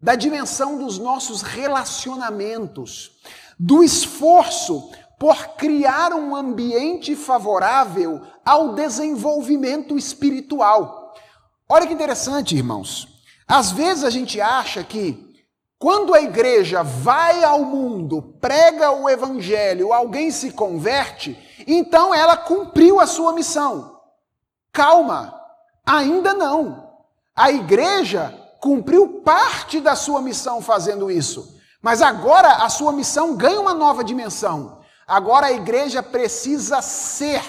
da 0.02 0.16
dimensão 0.16 0.78
dos 0.78 0.98
nossos 0.98 1.42
relacionamentos, 1.42 3.12
do 3.58 3.84
esforço 3.84 4.92
por 5.20 5.56
criar 5.56 6.14
um 6.14 6.36
ambiente 6.36 7.16
favorável 7.16 8.22
ao 8.44 8.74
desenvolvimento 8.74 9.98
espiritual. 9.98 11.14
Olha 11.70 11.88
que 11.88 11.94
interessante, 11.94 12.56
irmãos. 12.56 13.08
Às 13.48 13.72
vezes 13.72 14.04
a 14.04 14.10
gente 14.10 14.42
acha 14.42 14.84
que 14.84 15.35
quando 15.78 16.14
a 16.14 16.22
igreja 16.22 16.84
vai 16.84 17.44
ao 17.44 17.60
mundo, 17.60 18.22
prega 18.40 18.92
o 18.92 19.10
evangelho, 19.10 19.92
alguém 19.92 20.32
se 20.32 20.52
converte, 20.52 21.38
então 21.68 22.14
ela 22.14 22.38
cumpriu 22.38 23.00
a 23.00 23.06
sua 23.06 23.34
missão. 23.34 24.00
Calma, 24.72 25.40
ainda 25.86 26.34
não. 26.34 26.90
A 27.36 27.52
igreja 27.52 28.34
cumpriu 28.62 29.22
parte 29.22 29.80
da 29.80 29.96
sua 29.96 30.22
missão 30.22 30.62
fazendo 30.62 31.12
isso. 31.12 31.60
Mas 31.82 32.02
agora 32.02 32.64
a 32.64 32.70
sua 32.70 32.92
missão 32.92 33.36
ganha 33.36 33.60
uma 33.60 33.74
nova 33.74 34.04
dimensão. 34.04 34.80
Agora 35.06 35.48
a 35.48 35.52
igreja 35.52 36.02
precisa 36.02 36.82
ser 36.82 37.44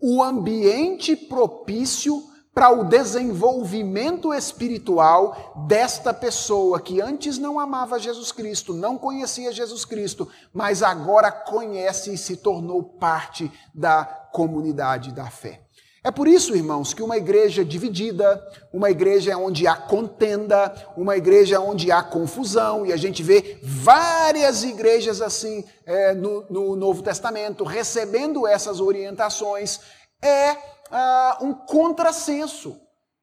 o 0.00 0.22
ambiente 0.22 1.16
propício 1.16 2.22
para 2.54 2.70
o 2.70 2.84
desenvolvimento 2.84 4.32
espiritual 4.32 5.64
desta 5.66 6.14
pessoa 6.14 6.80
que 6.80 7.00
antes 7.00 7.36
não 7.36 7.58
amava 7.58 7.98
Jesus 7.98 8.30
Cristo, 8.30 8.72
não 8.72 8.96
conhecia 8.96 9.52
Jesus 9.52 9.84
Cristo, 9.84 10.28
mas 10.52 10.82
agora 10.82 11.32
conhece 11.32 12.14
e 12.14 12.18
se 12.18 12.36
tornou 12.36 12.82
parte 12.82 13.50
da 13.74 14.04
comunidade 14.32 15.12
da 15.12 15.28
fé. 15.28 15.64
É 16.06 16.10
por 16.10 16.28
isso, 16.28 16.54
irmãos, 16.54 16.92
que 16.92 17.02
uma 17.02 17.16
igreja 17.16 17.64
dividida, 17.64 18.40
uma 18.70 18.90
igreja 18.90 19.38
onde 19.38 19.66
há 19.66 19.74
contenda, 19.74 20.72
uma 20.98 21.16
igreja 21.16 21.58
onde 21.60 21.90
há 21.90 22.02
confusão, 22.02 22.84
e 22.84 22.92
a 22.92 22.96
gente 22.96 23.22
vê 23.22 23.58
várias 23.62 24.64
igrejas 24.64 25.22
assim 25.22 25.64
é, 25.86 26.12
no, 26.12 26.44
no, 26.50 26.76
Novo 26.76 27.02
Testamento 27.02 27.64
recebendo 27.64 28.46
essas 28.46 28.80
orientações, 28.80 29.80
é 30.20 30.73
ah, 30.90 31.38
um 31.40 31.52
contrassenso. 31.52 32.80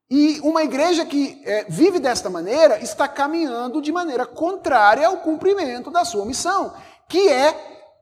E 0.09 0.39
uma 0.41 0.63
igreja 0.63 1.05
que 1.05 1.41
é, 1.45 1.65
vive 1.69 1.99
desta 1.99 2.29
maneira 2.29 2.79
está 2.79 3.07
caminhando 3.07 3.81
de 3.81 3.91
maneira 3.91 4.25
contrária 4.25 5.07
ao 5.07 5.17
cumprimento 5.17 5.89
da 5.89 6.03
sua 6.03 6.25
missão, 6.25 6.73
que 7.07 7.29
é 7.29 7.53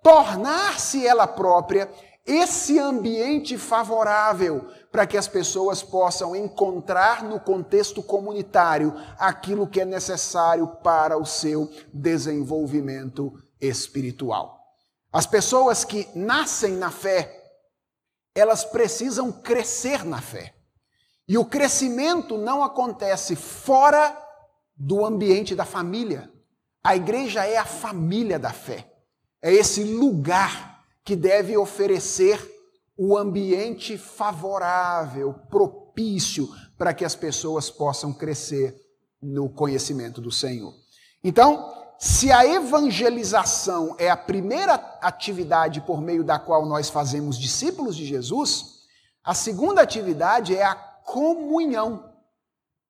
tornar-se 0.02 1.06
ela 1.06 1.28
própria 1.28 1.90
esse 2.26 2.78
ambiente 2.78 3.58
favorável 3.58 4.68
para 4.92 5.08
que 5.08 5.18
as 5.18 5.28
pessoas 5.28 5.82
possam 5.82 6.36
encontrar 6.36 7.24
no 7.24 7.40
contexto 7.40 8.04
comunitário 8.04 8.94
aquilo 9.18 9.68
que 9.68 9.82
é 9.82 9.86
necessário 9.86 10.68
para 10.84 11.18
o 11.18 11.26
seu 11.26 11.70
desenvolvimento 11.92 13.34
espiritual. 13.60 14.60
As 15.12 15.26
pessoas 15.26 15.84
que 15.84 16.08
nascem 16.14 16.74
na 16.74 16.92
fé, 16.92 17.39
elas 18.40 18.64
precisam 18.64 19.32
crescer 19.32 20.04
na 20.06 20.22
fé. 20.22 20.54
E 21.28 21.38
o 21.38 21.46
crescimento 21.46 22.38
não 22.38 22.64
acontece 22.64 23.36
fora 23.36 24.18
do 24.76 25.06
ambiente 25.06 25.56
da 25.56 25.66
família. 25.66 26.32
A 26.84 26.96
igreja 26.96 27.46
é 27.46 27.58
a 27.58 27.66
família 27.66 28.40
da 28.40 28.52
fé. 28.52 28.92
É 29.42 29.54
esse 29.54 29.84
lugar 29.84 30.84
que 31.04 31.16
deve 31.16 31.56
oferecer 31.58 32.40
o 32.98 33.18
ambiente 33.18 33.98
favorável, 33.98 35.34
propício 35.50 36.50
para 36.78 36.94
que 36.94 37.06
as 37.06 37.16
pessoas 37.16 37.70
possam 37.70 38.14
crescer 38.14 38.76
no 39.22 39.50
conhecimento 39.50 40.20
do 40.20 40.32
Senhor. 40.32 40.74
Então, 41.24 41.79
se 42.00 42.32
a 42.32 42.46
evangelização 42.46 43.94
é 44.00 44.10
a 44.10 44.16
primeira 44.16 44.76
atividade 45.02 45.82
por 45.82 46.00
meio 46.00 46.24
da 46.24 46.40
qual 46.40 46.66
nós 46.66 46.90
fazemos 46.90 47.38
discípulos 47.38 47.94
de 47.94 48.06
Jesus, 48.06 48.84
a 49.22 49.34
segunda 49.34 49.82
atividade 49.82 50.56
é 50.56 50.64
a 50.64 50.76
comunhão. 50.76 52.14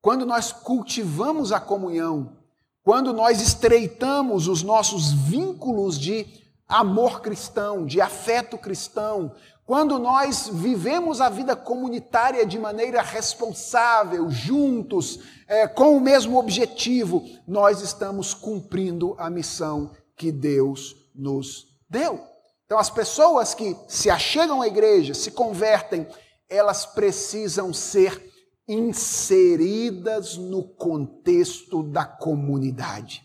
Quando 0.00 0.24
nós 0.24 0.52
cultivamos 0.52 1.50
a 1.50 1.58
comunhão, 1.58 2.36
quando 2.84 3.12
nós 3.12 3.40
estreitamos 3.40 4.46
os 4.46 4.62
nossos 4.62 5.10
vínculos 5.10 5.98
de 5.98 6.26
amor 6.68 7.20
cristão, 7.20 7.84
de 7.84 8.00
afeto 8.00 8.56
cristão, 8.56 9.34
quando 9.70 10.00
nós 10.00 10.50
vivemos 10.52 11.20
a 11.20 11.28
vida 11.28 11.54
comunitária 11.54 12.44
de 12.44 12.58
maneira 12.58 13.00
responsável, 13.02 14.28
juntos, 14.28 15.20
é, 15.46 15.68
com 15.68 15.96
o 15.96 16.00
mesmo 16.00 16.40
objetivo, 16.40 17.24
nós 17.46 17.80
estamos 17.80 18.34
cumprindo 18.34 19.14
a 19.16 19.30
missão 19.30 19.92
que 20.16 20.32
Deus 20.32 20.96
nos 21.14 21.68
deu. 21.88 22.20
Então, 22.64 22.80
as 22.80 22.90
pessoas 22.90 23.54
que 23.54 23.76
se 23.86 24.10
achegam 24.10 24.60
à 24.60 24.66
igreja, 24.66 25.14
se 25.14 25.30
convertem, 25.30 26.04
elas 26.48 26.84
precisam 26.84 27.72
ser 27.72 28.28
inseridas 28.66 30.36
no 30.36 30.64
contexto 30.64 31.84
da 31.84 32.04
comunidade. 32.04 33.22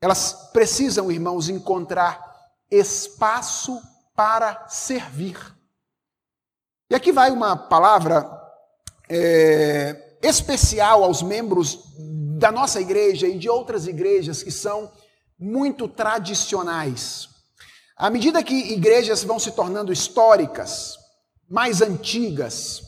Elas 0.00 0.50
precisam, 0.52 1.10
irmãos, 1.10 1.48
encontrar 1.48 2.22
espaço 2.70 3.82
para 4.14 4.68
servir. 4.68 5.36
E 6.90 6.94
aqui 6.94 7.12
vai 7.12 7.30
uma 7.30 7.56
palavra 7.56 8.30
é, 9.08 10.18
especial 10.22 11.02
aos 11.02 11.22
membros 11.22 11.80
da 12.38 12.52
nossa 12.52 12.80
igreja 12.80 13.26
e 13.26 13.38
de 13.38 13.48
outras 13.48 13.86
igrejas 13.86 14.42
que 14.42 14.50
são 14.50 14.90
muito 15.38 15.88
tradicionais. 15.88 17.28
À 17.96 18.10
medida 18.10 18.42
que 18.42 18.54
igrejas 18.72 19.22
vão 19.22 19.38
se 19.38 19.52
tornando 19.52 19.92
históricas, 19.92 20.96
mais 21.48 21.80
antigas, 21.80 22.82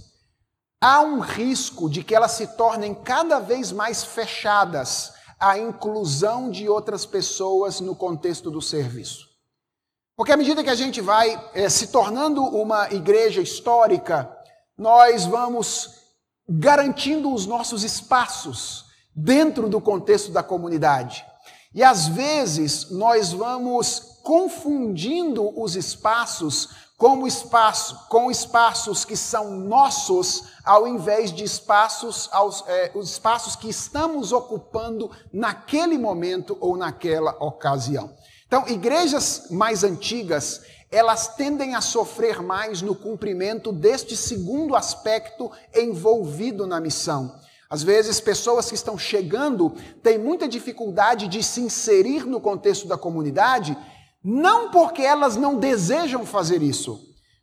há 0.81 1.01
um 1.01 1.21
risco 1.21 1.89
de 1.89 2.03
que 2.03 2.15
elas 2.15 2.33
se 2.33 2.47
tornem 2.57 2.95
cada 2.95 3.39
vez 3.39 3.73
mais 3.73 4.03
fechadas 4.03 5.13
à 5.39 5.59
inclusão 5.59 6.51
de 6.51 6.69
outras 6.69 7.05
pessoas 7.05 7.81
no 7.81 7.95
contexto 7.95 8.51
do 8.51 8.63
serviço. 8.63 9.26
Porque 10.17 10.33
à 10.33 10.37
medida 10.37 10.65
que 10.65 10.71
a 10.71 10.75
gente 10.75 11.03
vai 11.03 11.39
é, 11.53 11.69
se 11.69 11.89
tornando 11.89 12.43
uma 12.43 12.91
igreja 12.91 13.43
histórica, 13.43 14.35
nós 14.77 15.27
vamos 15.27 15.91
garantindo 16.49 17.35
os 17.35 17.45
nossos 17.45 17.85
espaços 17.85 18.87
dentro 19.15 19.69
do 19.69 19.79
contexto 19.79 20.33
da 20.33 20.43
comunidade. 20.43 21.23
E 21.75 21.83
às 21.83 22.09
vezes 22.09 22.91
nós 22.91 23.35
vamos 23.35 24.21
confundindo 24.23 25.53
os 25.61 25.77
espaços 25.77 26.71
como 26.97 27.27
espaço, 27.27 28.09
com 28.09 28.31
espaços 28.31 29.05
que 29.05 29.19
são 29.19 29.51
nossos, 29.51 30.45
ao 30.65 30.89
invés 30.89 31.31
de 31.31 31.45
espaços, 31.45 32.27
aos, 32.33 32.65
é, 32.67 32.91
os 32.95 33.11
espaços 33.11 33.55
que 33.55 33.69
estamos 33.69 34.33
ocupando 34.33 35.11
naquele 35.31 35.99
momento 35.99 36.57
ou 36.59 36.75
naquela 36.75 37.37
ocasião. 37.39 38.17
Então, 38.47 38.65
igrejas 38.69 39.49
mais 39.51 39.83
antigas, 39.83 40.63
elas 40.91 41.35
tendem 41.35 41.75
a 41.75 41.81
sofrer 41.81 42.41
mais 42.41 42.81
no 42.81 42.95
cumprimento 42.95 43.73
deste 43.73 44.17
segundo 44.17 44.77
aspecto 44.77 45.51
envolvido 45.75 46.67
na 46.67 46.81
missão. 46.81 47.35
Às 47.69 47.83
vezes, 47.83 48.21
pessoas 48.21 48.69
que 48.69 48.77
estão 48.77 48.97
chegando 48.97 49.71
têm 50.03 50.19
muita 50.19 50.47
dificuldade 50.47 51.27
de 51.27 51.43
se 51.43 51.61
inserir 51.61 52.25
no 52.25 52.41
contexto 52.41 52.87
da 52.87 52.97
comunidade 52.97 53.77
não 54.23 54.71
porque 54.71 55.03
elas 55.03 55.37
não 55.37 55.57
desejam 55.57 56.27
fazer 56.27 56.61
isso, 56.63 57.01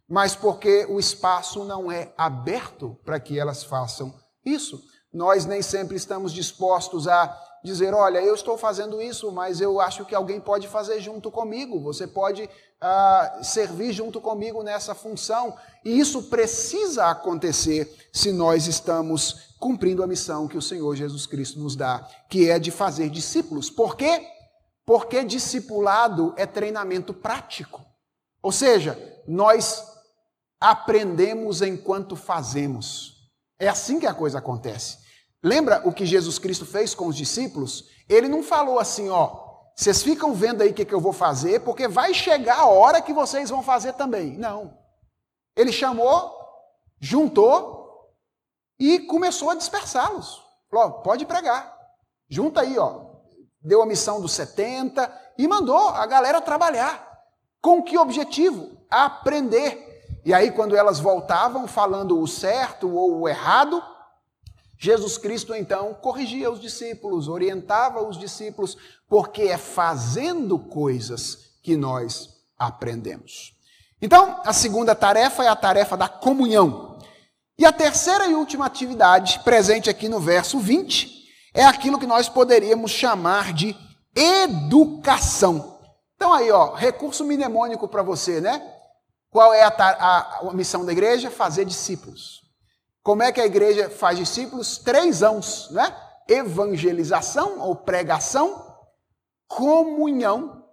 mas 0.07 0.35
porque 0.35 0.85
o 0.89 0.99
espaço 0.99 1.63
não 1.63 1.91
é 1.91 2.13
aberto 2.17 2.97
para 3.05 3.19
que 3.19 3.39
elas 3.39 3.63
façam 3.63 4.13
isso. 4.45 4.81
Nós 5.13 5.45
nem 5.45 5.61
sempre 5.61 5.95
estamos 5.95 6.33
dispostos 6.33 7.07
a 7.07 7.33
dizer: 7.64 7.93
olha, 7.93 8.20
eu 8.20 8.36
estou 8.36 8.57
fazendo 8.57 9.01
isso, 9.01 9.32
mas 9.32 9.61
eu 9.61 9.80
acho 9.80 10.05
que 10.05 10.14
alguém 10.14 10.39
pode 10.39 10.68
fazer 10.68 10.99
junto 10.99 11.32
comigo, 11.32 11.80
você 11.80 12.05
pode 12.05 12.43
uh, 12.43 13.43
servir 13.43 13.93
junto 13.93 14.20
comigo 14.20 14.61
nessa 14.61 14.93
função. 14.93 15.55
E 15.84 15.99
isso 15.99 16.24
precisa 16.24 17.05
acontecer 17.05 18.09
se 18.11 18.32
nós 18.32 18.68
estamos 18.68 19.55
cumprindo 19.59 20.03
a 20.03 20.07
missão 20.07 20.47
que 20.47 20.57
o 20.57 20.61
Senhor 20.61 20.93
Jesus 20.95 21.26
Cristo 21.26 21.59
nos 21.59 21.76
dá, 21.76 22.05
que 22.30 22.49
é 22.49 22.59
de 22.59 22.70
fazer 22.70 23.09
discípulos. 23.09 23.70
Por 23.70 23.95
quê? 23.95 24.28
Porque 24.86 25.24
discipulado 25.24 26.34
é 26.36 26.45
treinamento 26.45 27.14
prático. 27.14 27.82
Ou 28.41 28.51
seja, 28.51 28.99
nós 29.26 29.82
aprendemos 30.59 31.61
enquanto 31.61 32.16
fazemos. 32.16 33.14
É 33.57 33.70
assim 33.70 33.99
que 33.99 34.05
a 34.05 34.14
coisa 34.14 34.39
acontece. 34.39 34.97
Lembra 35.43 35.81
o 35.85 35.91
que 35.91 36.05
Jesus 36.05 36.39
Cristo 36.39 36.65
fez 36.65 36.95
com 36.95 37.07
os 37.07 37.15
discípulos? 37.15 37.89
Ele 38.07 38.27
não 38.27 38.41
falou 38.41 38.79
assim, 38.79 39.09
ó, 39.09 39.43
vocês 39.75 40.01
ficam 40.01 40.33
vendo 40.33 40.61
aí 40.61 40.69
o 40.69 40.73
que, 40.73 40.85
que 40.85 40.93
eu 40.93 41.01
vou 41.01 41.13
fazer, 41.13 41.59
porque 41.61 41.87
vai 41.87 42.13
chegar 42.13 42.59
a 42.59 42.65
hora 42.67 43.01
que 43.01 43.11
vocês 43.11 43.49
vão 43.49 43.61
fazer 43.61 43.93
também. 43.93 44.37
Não. 44.37 44.77
Ele 45.55 45.71
chamou, 45.71 46.33
juntou 46.99 48.15
e 48.79 48.99
começou 48.99 49.49
a 49.49 49.55
dispersá-los. 49.55 50.41
Falou, 50.71 51.01
pode 51.01 51.25
pregar. 51.25 51.75
Junta 52.29 52.61
aí, 52.61 52.79
ó 52.79 53.13
deu 53.63 53.81
a 53.81 53.85
missão 53.85 54.19
dos 54.19 54.33
70 54.33 55.09
e 55.37 55.47
mandou 55.47 55.89
a 55.89 56.05
galera 56.05 56.41
trabalhar. 56.41 57.11
Com 57.61 57.81
que 57.81 57.97
objetivo? 57.97 58.77
Aprender. 58.89 60.21
E 60.25 60.33
aí, 60.33 60.51
quando 60.51 60.75
elas 60.75 60.99
voltavam 60.99 61.67
falando 61.67 62.19
o 62.19 62.27
certo 62.27 62.93
ou 62.93 63.21
o 63.21 63.29
errado, 63.29 63.81
Jesus 64.84 65.17
Cristo 65.17 65.55
então 65.55 65.93
corrigia 65.93 66.51
os 66.51 66.59
discípulos, 66.59 67.29
orientava 67.29 68.05
os 68.05 68.17
discípulos, 68.17 68.77
porque 69.07 69.43
é 69.43 69.57
fazendo 69.57 70.59
coisas 70.59 71.53
que 71.63 71.77
nós 71.77 72.41
aprendemos. 72.59 73.53
Então, 74.01 74.41
a 74.43 74.51
segunda 74.51 74.93
tarefa 74.93 75.41
é 75.45 75.47
a 75.47 75.55
tarefa 75.55 75.95
da 75.95 76.09
comunhão. 76.09 76.99
E 77.57 77.65
a 77.65 77.71
terceira 77.71 78.27
e 78.27 78.36
última 78.36 78.65
atividade, 78.65 79.39
presente 79.39 79.89
aqui 79.89 80.09
no 80.09 80.19
verso 80.19 80.59
20, 80.59 81.29
é 81.53 81.63
aquilo 81.63 81.97
que 81.97 82.05
nós 82.05 82.27
poderíamos 82.27 82.91
chamar 82.91 83.53
de 83.53 83.73
educação. 84.13 85.79
Então 86.17 86.34
aí, 86.34 86.51
ó, 86.51 86.73
recurso 86.73 87.23
mnemônico 87.23 87.88
para 87.88 88.03
você, 88.03 88.41
né? 88.41 88.61
Qual 89.29 89.53
é 89.53 89.63
a, 89.63 89.69
a, 89.69 90.49
a, 90.49 90.53
missão 90.53 90.84
da 90.84 90.91
igreja? 90.91 91.31
Fazer 91.31 91.63
discípulos. 91.63 92.42
Como 93.03 93.21
é 93.21 93.33
que 93.33 93.41
a 93.41 93.45
igreja 93.45 93.89
faz 93.89 94.17
discípulos? 94.17 94.77
Três 94.77 95.21
ãos, 95.21 95.69
né? 95.71 95.93
Evangelização 96.27 97.59
ou 97.59 97.75
pregação, 97.75 98.65
comunhão 99.45 100.63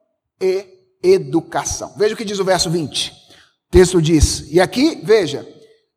e 0.41 0.65
educação. 1.03 1.93
Veja 1.97 2.15
o 2.15 2.17
que 2.17 2.25
diz 2.25 2.39
o 2.39 2.45
verso 2.45 2.71
20. 2.71 3.11
O 3.11 3.71
texto 3.71 4.01
diz, 4.01 4.51
e 4.53 4.61
aqui, 4.61 5.01
veja, 5.03 5.47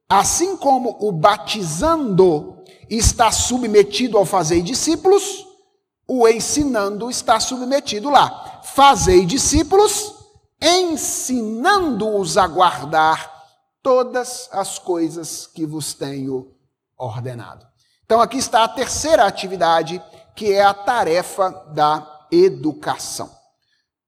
assim 0.09 0.57
como 0.57 0.97
o 0.99 1.11
batizando 1.11 2.63
está 2.89 3.31
submetido 3.31 4.17
ao 4.17 4.25
fazer 4.25 4.61
discípulos, 4.63 5.45
o 6.07 6.27
ensinando 6.27 7.11
está 7.11 7.39
submetido 7.39 8.09
lá. 8.09 8.61
Fazei 8.63 9.25
discípulos, 9.25 10.15
ensinando-os 10.59 12.37
a 12.37 12.47
guardar 12.47 13.32
todas 13.83 14.49
as 14.51 14.79
coisas 14.79 15.45
que 15.45 15.65
vos 15.65 15.93
tenho 15.93 16.55
ordenado. 16.97 17.67
Então 18.05 18.21
aqui 18.21 18.37
está 18.37 18.63
a 18.63 18.69
terceira 18.69 19.25
atividade, 19.25 20.01
que 20.35 20.53
é 20.53 20.63
a 20.63 20.73
tarefa 20.73 21.49
da 21.73 22.25
educação. 22.31 23.29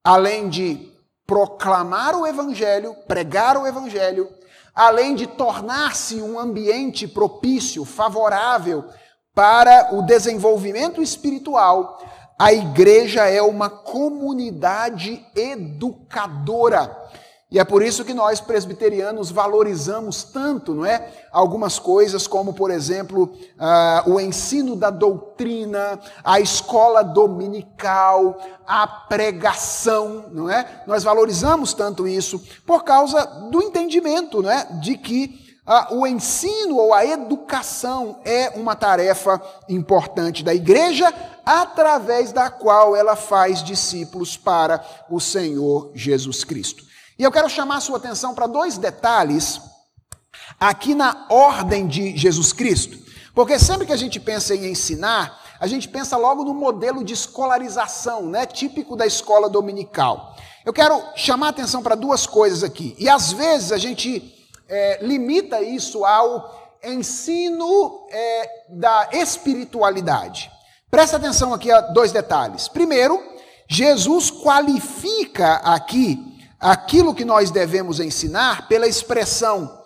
Além 0.04 0.50
de 0.50 0.92
proclamar 1.28 2.16
o 2.16 2.26
evangelho, 2.26 2.96
pregar 3.08 3.58
o 3.58 3.68
evangelho, 3.68 4.30
além 4.74 5.16
de 5.16 5.28
tornar-se 5.28 6.22
um 6.22 6.40
ambiente 6.40 7.08
propício, 7.08 7.84
favorável 7.84 8.86
para 9.34 9.94
o 9.94 10.02
desenvolvimento 10.02 11.02
espiritual, 11.02 12.00
a 12.38 12.54
igreja 12.54 13.26
é 13.28 13.42
uma 13.42 13.70
comunidade 13.70 15.26
educadora. 15.36 16.96
E 17.56 17.60
é 17.60 17.64
por 17.64 17.82
isso 17.82 18.04
que 18.04 18.14
nós 18.14 18.42
presbiterianos 18.42 19.32
valorizamos 19.32 20.26
tanto, 20.26 20.74
não 20.74 20.86
é? 20.86 21.10
Algumas 21.32 21.80
coisas 21.80 22.28
como, 22.28 22.54
por 22.54 22.70
exemplo, 22.70 23.32
uh, 23.56 24.12
o 24.12 24.20
ensino 24.20 24.76
da 24.76 24.90
doutrina, 24.90 25.98
a 26.22 26.42
escola 26.42 27.02
dominical, 27.02 28.38
a 28.68 28.86
pregação, 28.86 30.26
não 30.34 30.50
é? 30.50 30.84
Nós 30.86 31.06
valorizamos 31.06 31.74
tanto 31.74 32.06
isso 32.06 32.44
por 32.66 32.84
causa 32.84 33.24
do 33.50 33.64
entendimento, 33.64 34.42
não 34.42 34.52
é? 34.52 34.66
De 34.82 34.98
que 34.98 35.46
o 35.92 36.06
ensino 36.06 36.76
ou 36.76 36.94
a 36.94 37.06
educação 37.06 38.20
é 38.24 38.50
uma 38.50 38.76
tarefa 38.76 39.42
importante 39.68 40.44
da 40.44 40.54
igreja, 40.54 41.12
através 41.46 42.32
da 42.32 42.50
qual 42.50 42.96
ela 42.96 43.16
faz 43.16 43.64
discípulos 43.64 44.36
para 44.36 44.86
o 45.10 45.20
Senhor 45.20 45.92
Jesus 45.96 46.44
Cristo. 46.44 46.85
E 47.18 47.24
eu 47.24 47.32
quero 47.32 47.50
chamar 47.50 47.80
sua 47.80 47.98
atenção 47.98 48.36
para 48.36 48.46
dois 48.46 48.78
detalhes 48.78 49.62
aqui 50.60 50.94
na 50.94 51.26
ordem 51.30 51.88
de 51.88 52.16
Jesus 52.18 52.52
Cristo. 52.52 52.98
Porque 53.34 53.58
sempre 53.58 53.86
que 53.86 53.94
a 53.94 53.98
gente 53.98 54.20
pensa 54.20 54.54
em 54.54 54.66
ensinar, 54.72 55.42
a 55.60 55.68
gente 55.68 55.88
pensa 55.88 56.18
logo 56.18 56.44
no 56.44 56.54
modelo 56.54 57.04
de 57.04 57.14
escolarização, 57.14 58.26
né, 58.28 58.46
típico 58.46 58.96
da 58.96 59.06
escola 59.06 59.50
dominical. 59.50 60.36
Eu 60.66 60.74
quero 60.74 61.02
chamar 61.16 61.48
a 61.48 61.50
atenção 61.50 61.82
para 61.82 61.96
duas 61.96 62.28
coisas 62.28 62.64
aqui. 62.64 62.96
E 63.00 63.08
às 63.08 63.32
vezes 63.32 63.72
a 63.72 63.78
gente 63.78 64.34
é, 64.68 65.00
limita 65.06 65.62
isso 65.62 66.04
ao 66.04 66.74
ensino 66.84 68.08
é, 68.10 68.66
da 68.70 69.10
espiritualidade. 69.14 70.52
Presta 70.92 71.18
atenção 71.18 71.54
aqui 71.54 71.72
a 71.72 71.80
dois 71.82 72.12
detalhes. 72.12 72.68
Primeiro, 72.68 73.22
Jesus 73.68 74.30
qualifica 74.30 75.56
aqui 75.56 76.35
aquilo 76.66 77.14
que 77.14 77.24
nós 77.24 77.52
devemos 77.52 78.00
ensinar 78.00 78.68
pela 78.68 78.88
expressão 78.88 79.84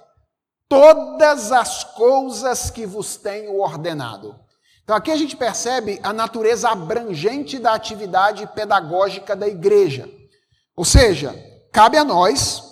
todas 0.70 1.52
as 1.52 1.84
coisas 1.84 2.70
que 2.70 2.86
vos 2.86 3.18
tenho 3.18 3.60
ordenado. 3.60 4.40
Então 4.82 4.96
aqui 4.96 5.12
a 5.12 5.16
gente 5.18 5.36
percebe 5.36 6.00
a 6.02 6.14
natureza 6.14 6.70
abrangente 6.70 7.60
da 7.60 7.74
atividade 7.74 8.48
pedagógica 8.56 9.36
da 9.36 9.46
igreja. 9.46 10.10
Ou 10.74 10.86
seja, 10.86 11.36
cabe 11.74 11.98
a 11.98 12.06
nós 12.06 12.64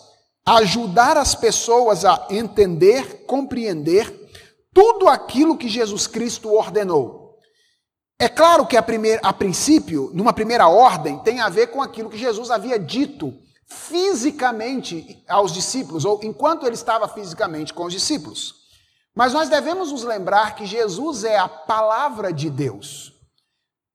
ajudar 0.45 1.17
as 1.17 1.35
pessoas 1.35 2.05
a 2.05 2.27
entender, 2.29 3.25
compreender 3.25 4.09
tudo 4.73 5.09
aquilo 5.09 5.57
que 5.57 5.67
Jesus 5.67 6.07
Cristo 6.07 6.53
ordenou. 6.53 7.37
É 8.17 8.29
claro 8.29 8.65
que 8.65 8.77
a, 8.77 8.81
primeir, 8.81 9.19
a 9.21 9.33
princípio, 9.33 10.11
numa 10.13 10.31
primeira 10.31 10.69
ordem, 10.69 11.19
tem 11.19 11.41
a 11.41 11.49
ver 11.49 11.67
com 11.67 11.81
aquilo 11.81 12.09
que 12.09 12.17
Jesus 12.17 12.49
havia 12.49 12.79
dito 12.79 13.33
fisicamente 13.67 15.23
aos 15.27 15.51
discípulos, 15.51 16.05
ou 16.05 16.19
enquanto 16.23 16.65
ele 16.65 16.75
estava 16.75 17.07
fisicamente 17.07 17.73
com 17.73 17.85
os 17.85 17.93
discípulos. 17.93 18.55
Mas 19.13 19.33
nós 19.33 19.49
devemos 19.49 19.91
nos 19.91 20.03
lembrar 20.03 20.55
que 20.55 20.65
Jesus 20.65 21.23
é 21.23 21.37
a 21.37 21.49
palavra 21.49 22.31
de 22.31 22.49
Deus. 22.49 23.13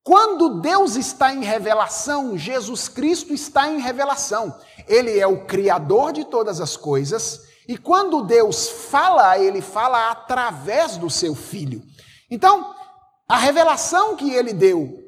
Quando 0.04 0.60
Deus 0.60 0.96
está 0.96 1.32
em 1.32 1.44
revelação, 1.44 2.36
Jesus 2.36 2.88
Cristo 2.88 3.32
está 3.32 3.68
em 3.68 3.78
revelação. 3.78 4.58
Ele 4.88 5.18
é 5.18 5.26
o 5.26 5.46
Criador 5.46 6.12
de 6.12 6.24
todas 6.24 6.60
as 6.60 6.76
coisas, 6.76 7.42
e 7.68 7.78
quando 7.78 8.22
Deus 8.22 8.68
fala, 8.68 9.38
ele 9.38 9.62
fala 9.62 10.10
através 10.10 10.96
do 10.96 11.08
seu 11.08 11.34
Filho. 11.34 11.82
Então, 12.28 12.74
a 13.28 13.36
revelação 13.38 14.16
que 14.16 14.32
ele 14.32 14.52
deu 14.52 15.01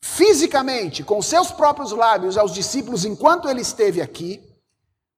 fisicamente, 0.00 1.02
com 1.02 1.20
seus 1.20 1.50
próprios 1.50 1.92
lábios, 1.92 2.36
aos 2.38 2.52
discípulos 2.52 3.04
enquanto 3.04 3.48
ele 3.48 3.60
esteve 3.60 4.00
aqui, 4.00 4.42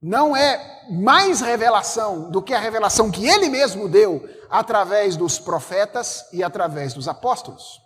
não 0.01 0.37
é 0.37 0.87
mais 0.91 1.41
revelação 1.41 2.31
do 2.31 2.41
que 2.41 2.55
a 2.55 2.61
revelação 2.61 3.11
que 3.11 3.26
ele 3.26 3.49
mesmo 3.49 3.89
deu 3.89 4.29
através 4.49 5.16
dos 5.16 5.39
profetas 5.39 6.24
e 6.33 6.43
através 6.43 6.95
dos 6.95 7.09
apóstolos. 7.09 7.81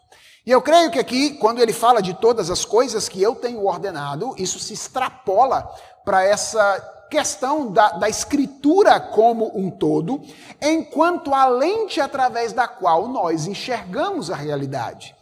E 0.44 0.50
eu 0.50 0.60
creio 0.60 0.90
que 0.90 0.98
aqui, 0.98 1.34
quando 1.34 1.60
ele 1.60 1.72
fala 1.72 2.02
de 2.02 2.14
todas 2.14 2.50
as 2.50 2.64
coisas 2.64 3.08
que 3.08 3.22
eu 3.22 3.34
tenho 3.34 3.64
ordenado, 3.64 4.34
isso 4.36 4.58
se 4.58 4.74
extrapola 4.74 5.72
para 6.04 6.24
essa 6.24 7.06
questão 7.08 7.70
da, 7.70 7.90
da, 7.90 8.08
escritura 8.08 8.98
como 8.98 9.52
um 9.54 9.70
todo, 9.70 10.20
enquanto 10.60 11.32
a 11.34 11.46
lente 11.46 12.00
através 12.00 12.52
da 12.52 12.66
qual 12.66 13.06
nós 13.06 13.46
enxergamos 13.46 14.30
a 14.30 14.34
realidade. 14.34 15.14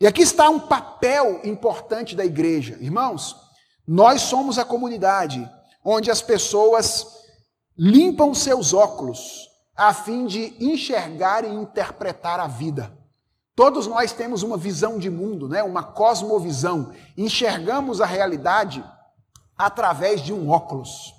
E 0.00 0.06
aqui 0.06 0.22
está 0.22 0.48
um 0.48 0.60
papel 0.60 1.40
importante 1.44 2.14
da 2.14 2.24
igreja. 2.24 2.76
Irmãos, 2.80 3.36
nós 3.86 4.22
somos 4.22 4.58
a 4.58 4.64
comunidade 4.64 5.48
onde 5.84 6.10
as 6.10 6.22
pessoas 6.22 7.06
limpam 7.76 8.34
seus 8.34 8.72
óculos 8.72 9.48
a 9.76 9.94
fim 9.94 10.26
de 10.26 10.56
enxergar 10.60 11.44
e 11.44 11.48
interpretar 11.48 12.40
a 12.40 12.46
vida. 12.46 12.92
Todos 13.54 13.86
nós 13.86 14.12
temos 14.12 14.42
uma 14.42 14.56
visão 14.56 14.98
de 14.98 15.10
mundo, 15.10 15.48
né? 15.48 15.62
uma 15.62 15.82
cosmovisão. 15.82 16.92
Enxergamos 17.16 18.00
a 18.00 18.06
realidade 18.06 18.84
através 19.56 20.20
de 20.20 20.32
um 20.32 20.48
óculos. 20.48 21.12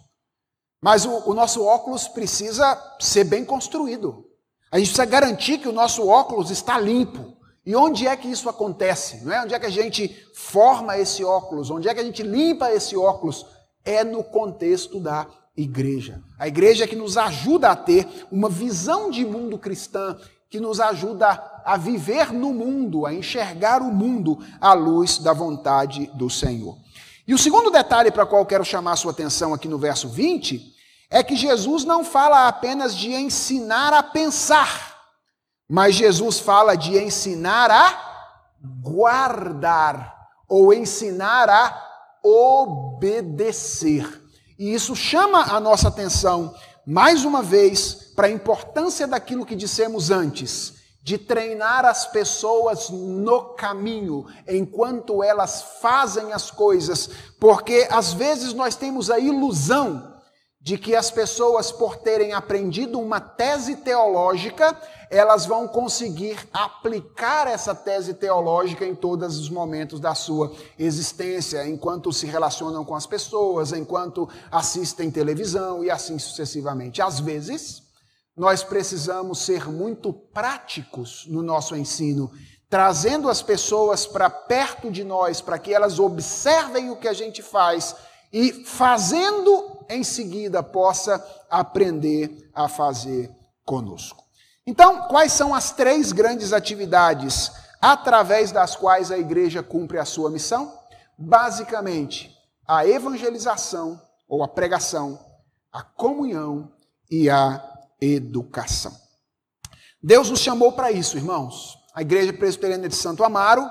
Mas 0.82 1.04
o, 1.04 1.30
o 1.30 1.34
nosso 1.34 1.66
óculos 1.66 2.08
precisa 2.08 2.78
ser 3.00 3.26
bem 3.26 3.44
construído. 3.44 4.26
A 4.72 4.78
gente 4.78 4.88
precisa 4.88 5.06
garantir 5.06 5.58
que 5.58 5.68
o 5.68 5.74
nosso 5.74 6.08
óculos 6.08 6.50
está 6.50 6.80
limpo. 6.80 7.39
E 7.70 7.76
onde 7.76 8.08
é 8.08 8.18
que 8.18 8.28
isso 8.28 8.50
acontece? 8.50 9.24
Não 9.24 9.32
é? 9.32 9.44
Onde 9.44 9.54
é 9.54 9.60
que 9.60 9.66
a 9.68 9.70
gente 9.70 10.10
forma 10.34 10.98
esse 10.98 11.24
óculos? 11.24 11.70
Onde 11.70 11.88
é 11.88 11.94
que 11.94 12.00
a 12.00 12.04
gente 12.04 12.24
limpa 12.24 12.72
esse 12.72 12.98
óculos? 12.98 13.46
É 13.86 14.04
no 14.04 14.24
contexto 14.24 15.00
da 15.00 15.28
igreja. 15.56 16.20
A 16.40 16.48
igreja 16.48 16.86
é 16.86 16.88
que 16.88 16.96
nos 16.96 17.16
ajuda 17.16 17.70
a 17.70 17.76
ter 17.76 18.08
uma 18.32 18.50
visão 18.50 19.12
de 19.12 19.24
mundo 19.24 19.56
cristã, 19.56 20.18
que 20.50 20.60
nos 20.60 20.80
ajuda 20.80 21.62
a 21.64 21.78
viver 21.78 22.34
no 22.34 22.56
mundo, 22.56 23.06
a 23.06 23.14
enxergar 23.14 23.84
o 23.84 23.94
mundo 23.94 24.40
à 24.60 24.74
luz 24.74 25.20
da 25.20 25.32
vontade 25.32 26.10
do 26.16 26.28
Senhor. 26.28 26.76
E 27.28 27.36
o 27.36 27.38
segundo 27.38 27.70
detalhe 27.70 28.10
para 28.10 28.26
qual 28.26 28.48
quero 28.48 28.66
chamar 28.66 28.96
sua 28.96 29.12
atenção 29.12 29.54
aqui 29.54 29.68
no 29.68 29.78
verso 29.78 30.10
20 30.10 30.74
é 31.08 31.22
que 31.22 31.36
Jesus 31.36 31.86
não 31.86 32.04
fala 32.04 32.48
apenas 32.48 32.96
de 32.96 33.14
ensinar 33.14 33.94
a 33.94 34.02
pensar. 34.02 34.89
Mas 35.70 35.94
Jesus 35.94 36.40
fala 36.40 36.76
de 36.76 36.98
ensinar 36.98 37.70
a 37.70 38.56
guardar 38.82 40.18
ou 40.48 40.74
ensinar 40.74 41.48
a 41.48 42.20
obedecer. 42.24 44.24
E 44.58 44.74
isso 44.74 44.96
chama 44.96 45.56
a 45.56 45.60
nossa 45.60 45.88
atenção, 45.88 46.56
mais 46.86 47.24
uma 47.24 47.44
vez, 47.44 48.12
para 48.16 48.26
a 48.26 48.32
importância 48.32 49.08
daquilo 49.08 49.46
que 49.46 49.56
dissemos 49.56 50.10
antes, 50.10 50.74
de 51.04 51.20
treinar 51.20 51.86
as 51.86 52.08
pessoas 52.08 52.90
no 52.90 53.54
caminho, 53.54 54.26
enquanto 54.48 55.24
elas 55.24 55.62
fazem 55.80 56.34
as 56.34 56.50
coisas, 56.50 57.12
porque 57.40 57.88
às 57.92 58.12
vezes 58.12 58.54
nós 58.54 58.76
temos 58.76 59.12
a 59.12 59.20
ilusão 59.20 60.19
de 60.62 60.78
que 60.78 60.94
as 60.94 61.10
pessoas, 61.10 61.72
por 61.72 61.96
terem 61.96 62.34
aprendido 62.34 63.00
uma 63.00 63.20
tese 63.22 63.78
teológica, 63.78 64.78
elas 65.10 65.46
vão 65.46 65.68
conseguir 65.68 66.38
aplicar 66.52 67.48
essa 67.48 67.74
tese 67.74 68.14
teológica 68.14 68.86
em 68.86 68.94
todos 68.94 69.38
os 69.40 69.50
momentos 69.50 70.02
da 70.02 70.14
sua 70.14 70.52
existência, 70.78 71.66
enquanto 71.68 72.12
se 72.12 72.26
relacionam 72.26 72.84
com 72.84 72.94
as 72.94 73.06
pessoas, 73.06 73.72
enquanto 73.72 74.28
assistem 74.52 75.10
televisão 75.10 75.84
e 75.84 75.90
assim 75.90 76.20
sucessivamente. 76.20 77.02
Às 77.02 77.22
vezes, 77.22 77.82
nós 78.36 78.62
precisamos 78.62 79.40
ser 79.40 79.70
muito 79.70 80.12
práticos 80.12 81.26
no 81.28 81.42
nosso 81.42 81.74
ensino, 81.76 82.30
trazendo 82.70 83.30
as 83.30 83.42
pessoas 83.42 84.06
para 84.06 84.30
perto 84.30 84.92
de 84.92 85.06
nós, 85.06 85.40
para 85.40 85.58
que 85.58 85.74
elas 85.74 86.00
observem 86.00 86.90
o 86.90 86.98
que 86.98 87.08
a 87.08 87.14
gente 87.14 87.42
faz 87.42 87.96
e, 88.32 88.64
fazendo 88.66 89.79
em 89.90 90.04
seguida, 90.04 90.62
possa 90.62 91.24
aprender 91.50 92.50
a 92.54 92.70
fazer 92.70 93.32
conosco. 93.66 94.24
Então, 94.66 95.08
quais 95.08 95.34
são 95.34 95.54
as 95.54 95.72
três 95.72 96.12
grandes 96.12 96.54
atividades 96.54 97.52
através 97.82 98.52
das 98.52 98.76
quais 98.76 99.12
a 99.12 99.18
igreja 99.18 99.64
cumpre 99.64 99.98
a 99.98 100.06
sua 100.06 100.30
missão? 100.30 100.72
Basicamente, 101.18 102.32
a 102.68 102.86
evangelização 102.86 104.00
ou 104.28 104.44
a 104.44 104.48
pregação, 104.48 105.20
a 105.72 105.82
comunhão 105.82 106.72
e 107.10 107.30
a 107.30 107.64
educação. 108.00 108.96
Deus 110.02 110.30
nos 110.30 110.40
chamou 110.40 110.72
para 110.72 110.92
isso, 110.92 111.18
irmãos. 111.18 111.78
A 111.94 112.02
Igreja 112.02 112.32
Presbiteriana 112.32 112.88
de 112.88 112.96
Santo 112.96 113.24
Amaro, 113.24 113.68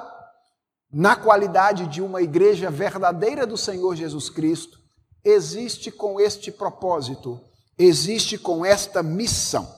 na 0.93 1.15
qualidade 1.17 1.87
de 1.87 2.03
uma 2.03 2.21
igreja 2.21 2.71
verdadeira 2.71 3.47
do 3.47 3.57
Senhor 3.57 3.95
Jesus 3.95 4.29
Cristo, 4.29 4.79
existe 5.25 5.91
com 5.91 6.21
este 6.21 6.51
propósito, 6.51 7.41
existe 7.77 8.39
com 8.39 8.65
esta 8.65 9.03
missão. 9.03 9.69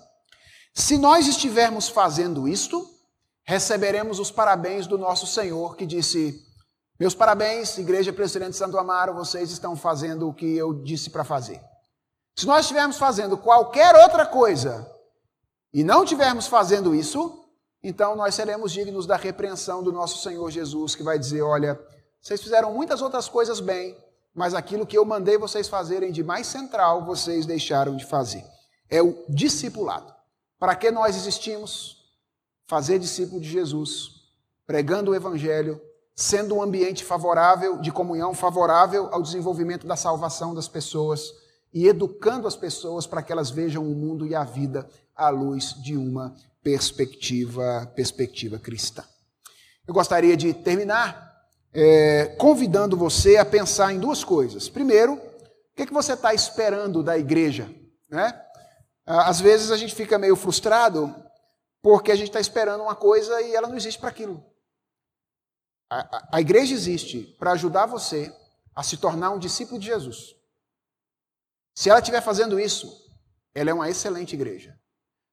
Se 0.74 0.96
nós 0.96 1.26
estivermos 1.26 1.88
fazendo 1.88 2.48
isto, 2.48 2.88
receberemos 3.44 4.18
os 4.18 4.30
parabéns 4.30 4.86
do 4.86 4.96
nosso 4.96 5.26
Senhor, 5.26 5.76
que 5.76 5.84
disse: 5.84 6.40
Meus 6.98 7.14
parabéns, 7.14 7.76
Igreja 7.78 8.12
Presbiteriana 8.12 8.52
de 8.52 8.56
Santo 8.56 8.78
Amaro, 8.78 9.14
vocês 9.14 9.50
estão 9.50 9.74
fazendo 9.74 10.28
o 10.28 10.34
que 10.34 10.56
eu 10.56 10.72
disse 10.82 11.10
para 11.10 11.24
fazer. 11.24 11.60
Se 12.36 12.46
nós 12.46 12.60
estivermos 12.60 12.96
fazendo 12.96 13.36
qualquer 13.36 13.94
outra 13.96 14.24
coisa 14.24 14.90
e 15.72 15.82
não 15.82 16.04
estivermos 16.04 16.46
fazendo 16.46 16.94
isso, 16.94 17.44
então 17.82 18.14
nós 18.14 18.34
seremos 18.34 18.72
dignos 18.72 19.06
da 19.06 19.16
repreensão 19.16 19.82
do 19.82 19.92
nosso 19.92 20.22
Senhor 20.22 20.50
Jesus, 20.50 20.94
que 20.94 21.02
vai 21.02 21.18
dizer: 21.18 21.42
Olha, 21.42 21.78
vocês 22.20 22.40
fizeram 22.40 22.72
muitas 22.72 23.02
outras 23.02 23.28
coisas 23.28 23.60
bem, 23.60 23.96
mas 24.34 24.54
aquilo 24.54 24.86
que 24.86 24.96
eu 24.96 25.04
mandei 25.04 25.36
vocês 25.36 25.68
fazerem 25.68 26.12
de 26.12 26.22
mais 26.22 26.46
central, 26.46 27.04
vocês 27.04 27.46
deixaram 27.46 27.96
de 27.96 28.04
fazer. 28.04 28.44
é 28.88 29.00
o 29.00 29.24
discipulado. 29.28 30.12
Para 30.58 30.74
que 30.74 30.90
nós 30.90 31.16
existimos? 31.16 31.98
Fazer 32.66 32.98
discípulo 32.98 33.40
de 33.40 33.48
Jesus, 33.48 34.10
pregando 34.66 35.10
o 35.10 35.14
evangelho, 35.14 35.80
sendo 36.14 36.56
um 36.56 36.62
ambiente 36.62 37.04
favorável, 37.04 37.78
de 37.78 37.90
comunhão 37.90 38.34
favorável 38.34 39.08
ao 39.12 39.22
desenvolvimento 39.22 39.86
da 39.86 39.96
salvação 39.96 40.54
das 40.54 40.68
pessoas 40.68 41.32
e 41.72 41.86
educando 41.86 42.46
as 42.46 42.56
pessoas 42.56 43.06
para 43.06 43.22
que 43.22 43.32
elas 43.32 43.50
vejam 43.50 43.84
o 43.84 43.94
mundo 43.94 44.26
e 44.26 44.34
a 44.34 44.44
vida 44.44 44.88
à 45.16 45.28
luz 45.30 45.74
de 45.82 45.96
uma 45.96 46.34
perspectiva, 46.62 47.90
perspectiva 47.94 48.58
cristã. 48.58 49.04
Eu 49.86 49.94
gostaria 49.94 50.36
de 50.36 50.52
terminar 50.52 51.29
é, 51.72 52.26
convidando 52.38 52.96
você 52.96 53.36
a 53.36 53.44
pensar 53.44 53.92
em 53.92 53.98
duas 53.98 54.24
coisas. 54.24 54.68
Primeiro, 54.68 55.14
o 55.14 55.76
que, 55.76 55.82
é 55.82 55.86
que 55.86 55.92
você 55.92 56.14
está 56.14 56.34
esperando 56.34 57.02
da 57.02 57.16
igreja? 57.18 57.72
Né? 58.08 58.40
Às 59.06 59.40
vezes 59.40 59.70
a 59.70 59.76
gente 59.76 59.94
fica 59.94 60.18
meio 60.18 60.36
frustrado 60.36 61.14
porque 61.82 62.12
a 62.12 62.16
gente 62.16 62.28
está 62.28 62.40
esperando 62.40 62.82
uma 62.82 62.94
coisa 62.94 63.40
e 63.40 63.54
ela 63.54 63.68
não 63.68 63.76
existe 63.76 63.98
para 63.98 64.10
aquilo. 64.10 64.44
A, 65.88 66.16
a, 66.16 66.28
a 66.34 66.40
igreja 66.40 66.74
existe 66.74 67.34
para 67.38 67.52
ajudar 67.52 67.86
você 67.86 68.34
a 68.74 68.82
se 68.82 68.96
tornar 68.96 69.30
um 69.30 69.38
discípulo 69.38 69.80
de 69.80 69.86
Jesus. 69.86 70.36
Se 71.74 71.88
ela 71.88 72.00
estiver 72.00 72.20
fazendo 72.20 72.60
isso, 72.60 73.08
ela 73.54 73.70
é 73.70 73.74
uma 73.74 73.88
excelente 73.88 74.34
igreja. 74.34 74.78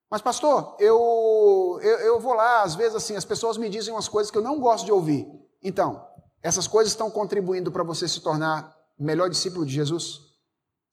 Mas, 0.09 0.21
pastor, 0.21 0.75
eu, 0.79 1.79
eu, 1.81 1.99
eu, 1.99 2.19
vou 2.19 2.33
lá, 2.33 2.63
às 2.63 2.75
vezes, 2.75 2.95
assim, 2.95 3.15
as 3.15 3.25
pessoas 3.25 3.57
me 3.57 3.69
dizem 3.69 3.93
umas 3.93 4.07
coisas 4.07 4.31
que 4.31 4.38
eu 4.38 4.41
não 4.41 4.59
gosto 4.59 4.85
de 4.85 4.91
ouvir. 4.91 5.27
Então, 5.61 6.07
essas 6.41 6.67
coisas 6.67 6.93
estão 6.93 7.09
contribuindo 7.09 7.71
para 7.71 7.83
você 7.83 8.07
se 8.07 8.21
tornar 8.21 8.75
melhor 8.97 9.29
discípulo 9.29 9.65
de 9.65 9.73
Jesus? 9.73 10.21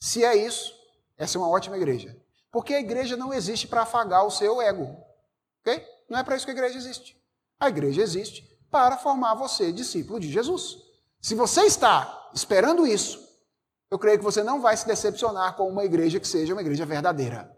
Se 0.01 0.25
é 0.25 0.37
isso, 0.37 0.75
essa 1.17 1.39
é 1.39 1.41
uma 1.41 1.49
ótima 1.49 1.77
igreja. 1.77 2.17
Porque 2.51 2.75
a 2.75 2.81
igreja 2.81 3.17
não 3.17 3.33
existe 3.33 3.67
para 3.67 3.83
afagar 3.83 4.25
o 4.27 4.31
seu 4.31 4.61
ego. 4.61 4.97
Ok? 5.61 5.85
Não 6.09 6.19
é 6.19 6.23
para 6.23 6.37
isso 6.37 6.45
que 6.45 6.53
a 6.53 6.55
igreja 6.55 6.79
existe. 6.79 7.17
A 7.59 7.69
igreja 7.69 8.03
existe 8.03 8.43
para 8.71 8.97
formar 8.97 9.35
você 9.35 9.73
discípulo 9.73 10.21
de 10.21 10.31
Jesus. 10.31 10.79
Se 11.21 11.35
você 11.35 11.63
está 11.63 12.31
esperando 12.35 12.87
isso, 12.87 13.19
eu 13.91 13.99
creio 13.99 14.19
que 14.19 14.25
você 14.25 14.43
não 14.43 14.61
vai 14.61 14.77
se 14.77 14.87
decepcionar 14.87 15.57
com 15.57 15.69
uma 15.69 15.85
igreja 15.85 16.21
que 16.21 16.29
seja 16.29 16.53
uma 16.53 16.61
igreja 16.61 16.85
verdadeira. 16.85 17.51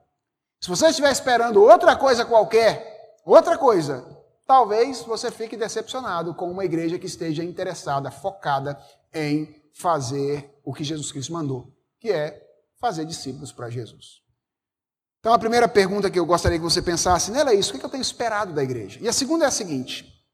Se 0.61 0.69
você 0.69 0.89
estiver 0.89 1.11
esperando 1.11 1.63
outra 1.63 1.97
coisa 1.97 2.25
qualquer, 2.25 3.19
outra 3.25 3.59
coisa, 3.59 4.05
talvez 4.47 5.03
você 5.03 5.31
fique 5.31 5.57
decepcionado 5.57 6.35
com 6.35 6.51
uma 6.51 6.65
igreja 6.65 6.99
que 6.99 7.07
esteja 7.07 7.43
interessada, 7.43 8.11
focada 8.11 8.81
em 9.13 9.55
fazer 9.75 10.59
o 10.65 10.73
que 10.73 10.85
Jesus 10.85 11.13
Cristo 11.13 11.33
mandou, 11.33 11.73
que 11.99 12.11
é 12.11 12.43
fazer 12.79 13.05
discípulos 13.05 13.53
para 13.53 13.69
Jesus. 13.69 14.23
Então, 15.19 15.35
a 15.35 15.39
primeira 15.39 15.69
pergunta 15.69 16.11
que 16.11 16.19
eu 16.19 16.25
gostaria 16.25 16.59
que 16.59 16.65
você 16.65 16.81
pensasse 16.81 17.31
nela 17.33 17.51
é 17.51 17.55
isso: 17.55 17.75
o 17.75 17.79
que 17.79 17.85
eu 17.85 17.91
tenho 17.91 18.03
esperado 18.03 18.53
da 18.53 18.63
igreja? 18.63 19.01
E 19.03 19.09
a 19.09 19.13
segunda 19.13 19.45
é 19.45 19.49
a 19.49 19.51
seguinte: 19.51 20.25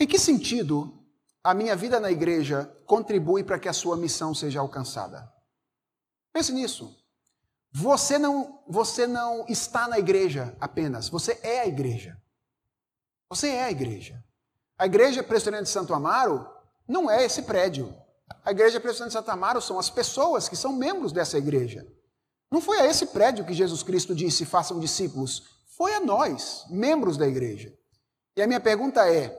em 0.00 0.06
que 0.06 0.18
sentido 0.18 1.06
a 1.44 1.54
minha 1.54 1.76
vida 1.76 2.00
na 2.00 2.10
igreja 2.10 2.64
contribui 2.86 3.44
para 3.44 3.58
que 3.58 3.68
a 3.68 3.72
sua 3.72 3.96
missão 3.96 4.34
seja 4.34 4.60
alcançada? 4.60 5.32
Pense 6.32 6.52
nisso. 6.52 6.98
Você 7.74 8.18
não, 8.18 8.62
você 8.68 9.06
não 9.06 9.46
está 9.48 9.88
na 9.88 9.98
igreja 9.98 10.54
apenas, 10.60 11.08
você 11.08 11.38
é 11.42 11.60
a 11.60 11.66
igreja. 11.66 12.21
Você 13.32 13.48
é 13.48 13.64
a 13.64 13.70
igreja. 13.70 14.22
A 14.78 14.84
igreja 14.84 15.22
presbiteriana 15.22 15.64
de 15.64 15.70
Santo 15.70 15.94
Amaro 15.94 16.46
não 16.86 17.10
é 17.10 17.24
esse 17.24 17.40
prédio. 17.44 17.96
A 18.44 18.50
igreja 18.50 18.78
presbiteriana 18.78 19.08
de 19.08 19.14
Santo 19.14 19.30
Amaro 19.30 19.62
são 19.62 19.78
as 19.78 19.88
pessoas 19.88 20.50
que 20.50 20.54
são 20.54 20.74
membros 20.74 21.12
dessa 21.12 21.38
igreja. 21.38 21.86
Não 22.50 22.60
foi 22.60 22.80
a 22.80 22.84
esse 22.84 23.06
prédio 23.06 23.46
que 23.46 23.54
Jesus 23.54 23.82
Cristo 23.82 24.14
disse: 24.14 24.44
façam 24.44 24.78
discípulos. 24.78 25.44
Foi 25.78 25.94
a 25.94 26.00
nós, 26.00 26.66
membros 26.68 27.16
da 27.16 27.26
igreja. 27.26 27.72
E 28.36 28.42
a 28.42 28.46
minha 28.46 28.60
pergunta 28.60 29.10
é: 29.10 29.30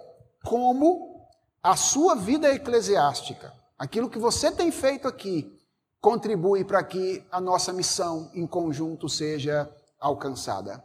como 0.44 1.30
a 1.62 1.76
sua 1.76 2.16
vida 2.16 2.52
eclesiástica, 2.52 3.54
aquilo 3.78 4.10
que 4.10 4.18
você 4.18 4.52
tem 4.52 4.72
feito 4.72 5.08
aqui, 5.08 5.56
contribui 6.02 6.66
para 6.66 6.84
que 6.84 7.24
a 7.32 7.40
nossa 7.40 7.72
missão 7.72 8.32
em 8.34 8.48
conjunto 8.48 9.08
seja 9.08 9.72
alcançada. 10.00 10.84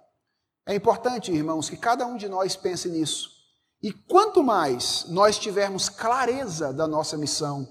É 0.68 0.74
importante, 0.74 1.32
irmãos, 1.32 1.70
que 1.70 1.78
cada 1.78 2.06
um 2.06 2.14
de 2.14 2.28
nós 2.28 2.54
pense 2.54 2.90
nisso. 2.90 3.30
E 3.82 3.90
quanto 3.90 4.44
mais 4.44 5.06
nós 5.08 5.38
tivermos 5.38 5.88
clareza 5.88 6.74
da 6.74 6.86
nossa 6.86 7.16
missão 7.16 7.66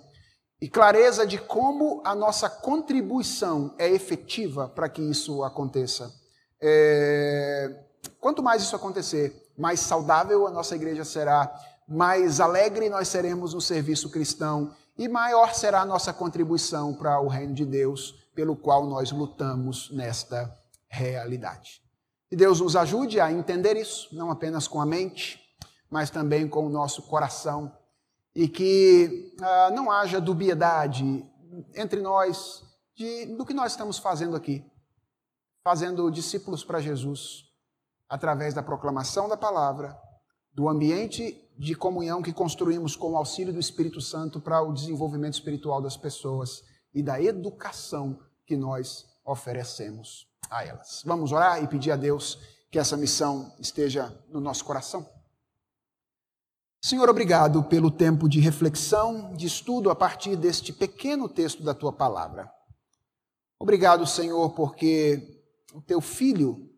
e 0.59 0.67
clareza 0.67 1.27
de 1.27 1.37
como 1.37 2.01
a 2.03 2.15
nossa 2.15 2.49
contribuição 2.49 3.75
é 3.77 3.87
efetiva 3.87 4.67
para 4.67 4.89
que 4.89 5.03
isso 5.03 5.43
aconteça, 5.43 6.11
é... 6.59 7.85
quanto 8.19 8.41
mais 8.41 8.63
isso 8.63 8.75
acontecer, 8.75 9.53
mais 9.55 9.79
saudável 9.79 10.47
a 10.47 10.49
nossa 10.49 10.75
igreja 10.75 11.05
será, 11.05 11.53
mais 11.87 12.39
alegre 12.39 12.89
nós 12.89 13.09
seremos 13.09 13.53
no 13.53 13.61
serviço 13.61 14.09
cristão 14.09 14.73
e 14.97 15.07
maior 15.07 15.53
será 15.53 15.81
a 15.81 15.85
nossa 15.85 16.11
contribuição 16.11 16.95
para 16.95 17.21
o 17.21 17.27
reino 17.27 17.53
de 17.53 17.63
Deus, 17.63 18.27
pelo 18.33 18.55
qual 18.55 18.87
nós 18.87 19.11
lutamos 19.11 19.91
nesta 19.91 20.51
realidade. 20.89 21.86
Que 22.29 22.35
Deus 22.35 22.59
nos 22.59 22.75
ajude 22.75 23.21
a 23.21 23.31
entender 23.31 23.77
isso, 23.77 24.13
não 24.13 24.29
apenas 24.29 24.67
com 24.67 24.81
a 24.81 24.85
mente, 24.85 25.39
mas 25.89 26.09
também 26.09 26.47
com 26.47 26.65
o 26.65 26.69
nosso 26.69 27.03
coração, 27.03 27.71
e 28.35 28.49
que 28.49 29.33
ah, 29.41 29.71
não 29.73 29.89
haja 29.89 30.19
dubiedade 30.19 31.25
entre 31.73 32.01
nós 32.01 32.63
de, 32.93 33.27
do 33.27 33.45
que 33.45 33.53
nós 33.53 33.71
estamos 33.71 33.97
fazendo 33.97 34.35
aqui, 34.35 34.65
fazendo 35.63 36.11
discípulos 36.11 36.65
para 36.65 36.81
Jesus, 36.81 37.45
através 38.09 38.53
da 38.53 38.61
proclamação 38.61 39.29
da 39.29 39.37
palavra, 39.37 39.97
do 40.53 40.67
ambiente 40.67 41.49
de 41.57 41.75
comunhão 41.75 42.21
que 42.21 42.33
construímos 42.33 42.95
com 42.95 43.13
o 43.13 43.17
auxílio 43.17 43.53
do 43.53 43.59
Espírito 43.59 44.01
Santo 44.01 44.41
para 44.41 44.61
o 44.61 44.73
desenvolvimento 44.73 45.35
espiritual 45.35 45.81
das 45.81 45.95
pessoas 45.95 46.61
e 46.93 47.01
da 47.01 47.21
educação 47.21 48.19
que 48.45 48.57
nós 48.57 49.05
oferecemos 49.25 50.26
a 50.49 50.65
elas. 50.65 51.03
Vamos 51.05 51.31
orar 51.31 51.63
e 51.63 51.67
pedir 51.67 51.91
a 51.91 51.95
Deus 51.95 52.39
que 52.71 52.79
essa 52.79 52.97
missão 52.97 53.53
esteja 53.59 54.15
no 54.29 54.39
nosso 54.39 54.65
coração? 54.65 55.07
Senhor, 56.81 57.09
obrigado 57.09 57.63
pelo 57.63 57.89
tempo 57.89 58.29
de 58.29 58.39
reflexão, 58.39 59.33
de 59.33 59.47
estudo 59.47 59.89
a 59.89 59.95
partir 59.95 60.35
deste 60.35 60.71
pequeno 60.71 61.27
texto 61.27 61.63
da 61.63 61.73
tua 61.73 61.91
palavra. 61.91 62.51
Obrigado, 63.59 64.05
Senhor, 64.05 64.51
porque 64.51 65.43
o 65.73 65.81
teu 65.81 65.99
filho, 65.99 66.69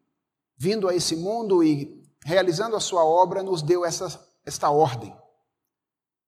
vindo 0.57 0.87
a 0.87 0.95
esse 0.95 1.15
mundo 1.15 1.63
e 1.63 2.03
realizando 2.25 2.75
a 2.75 2.79
sua 2.79 3.03
obra, 3.03 3.43
nos 3.43 3.61
deu 3.61 3.85
essa 3.85 4.29
esta 4.49 4.69
ordem. 4.69 5.15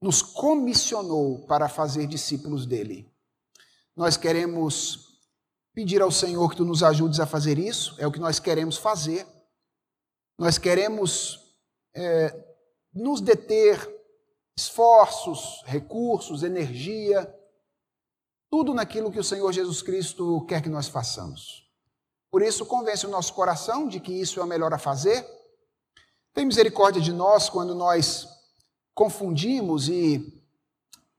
Nos 0.01 0.21
comissionou 0.21 1.45
para 1.45 1.67
fazer 1.67 2.07
discípulos 2.07 2.65
dele. 2.65 3.11
Nós 3.95 4.17
queremos 4.17 5.10
pedir 5.73 6.01
ao 6.01 6.11
Senhor 6.11 6.49
que 6.49 6.57
tu 6.57 6.65
nos 6.65 6.83
ajudes 6.83 7.19
a 7.19 7.25
fazer 7.25 7.57
isso, 7.57 7.95
é 7.97 8.05
o 8.05 8.11
que 8.11 8.19
nós 8.19 8.39
queremos 8.39 8.77
fazer. 8.77 9.25
Nós 10.37 10.57
queremos 10.57 11.55
é, 11.95 12.33
nos 12.93 13.21
deter 13.21 13.79
esforços, 14.57 15.63
recursos, 15.65 16.43
energia, 16.43 17.33
tudo 18.49 18.73
naquilo 18.73 19.11
que 19.11 19.19
o 19.19 19.23
Senhor 19.23 19.51
Jesus 19.51 19.81
Cristo 19.81 20.45
quer 20.45 20.61
que 20.61 20.69
nós 20.69 20.87
façamos. 20.87 21.69
Por 22.29 22.41
isso, 22.41 22.65
convence 22.65 23.05
o 23.05 23.09
nosso 23.09 23.33
coração 23.33 23.87
de 23.87 23.99
que 23.99 24.11
isso 24.11 24.39
é 24.39 24.43
o 24.43 24.47
melhor 24.47 24.73
a 24.73 24.77
fazer 24.77 25.25
tem 26.33 26.45
misericórdia 26.45 27.01
de 27.01 27.11
nós 27.11 27.49
quando 27.49 27.75
nós 27.75 28.27
confundimos 28.93 29.89
e 29.89 30.40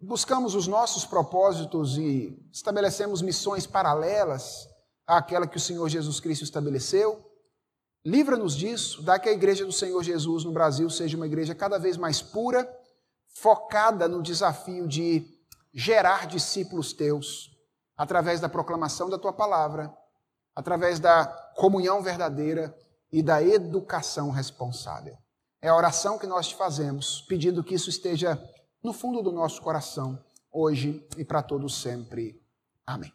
buscamos 0.02 0.56
os 0.56 0.66
nossos 0.66 1.04
propósitos 1.04 1.96
e 1.96 2.36
estabelecemos 2.52 3.22
missões 3.22 3.66
paralelas 3.66 4.68
àquela 5.06 5.46
que 5.46 5.56
o 5.56 5.60
Senhor 5.60 5.88
Jesus 5.88 6.18
Cristo 6.18 6.42
estabeleceu. 6.42 7.24
Livra-nos 8.04 8.56
disso, 8.56 9.00
dá 9.00 9.16
que 9.16 9.28
a 9.28 9.32
igreja 9.32 9.64
do 9.64 9.70
Senhor 9.70 10.02
Jesus 10.02 10.44
no 10.44 10.50
Brasil 10.50 10.90
seja 10.90 11.16
uma 11.16 11.26
igreja 11.26 11.54
cada 11.54 11.78
vez 11.78 11.96
mais 11.96 12.20
pura, 12.20 12.68
focada 13.28 14.08
no 14.08 14.20
desafio 14.20 14.88
de 14.88 15.24
gerar 15.72 16.26
discípulos 16.26 16.92
teus, 16.92 17.50
através 17.96 18.40
da 18.40 18.48
proclamação 18.48 19.08
da 19.08 19.18
tua 19.18 19.32
palavra, 19.32 19.94
através 20.54 20.98
da 20.98 21.26
comunhão 21.56 22.02
verdadeira 22.02 22.76
e 23.10 23.22
da 23.22 23.40
educação 23.40 24.30
responsável. 24.30 25.16
É 25.60 25.68
a 25.68 25.76
oração 25.76 26.18
que 26.18 26.26
nós 26.26 26.48
te 26.48 26.56
fazemos, 26.56 27.24
pedindo 27.28 27.62
que 27.62 27.76
isso 27.76 27.88
esteja 27.88 28.36
no 28.82 28.92
fundo 28.92 29.22
do 29.22 29.32
nosso 29.32 29.62
coração, 29.62 30.18
hoje 30.50 31.06
e 31.16 31.24
para 31.24 31.42
todos 31.42 31.80
sempre. 31.80 32.40
Amém. 32.86 33.12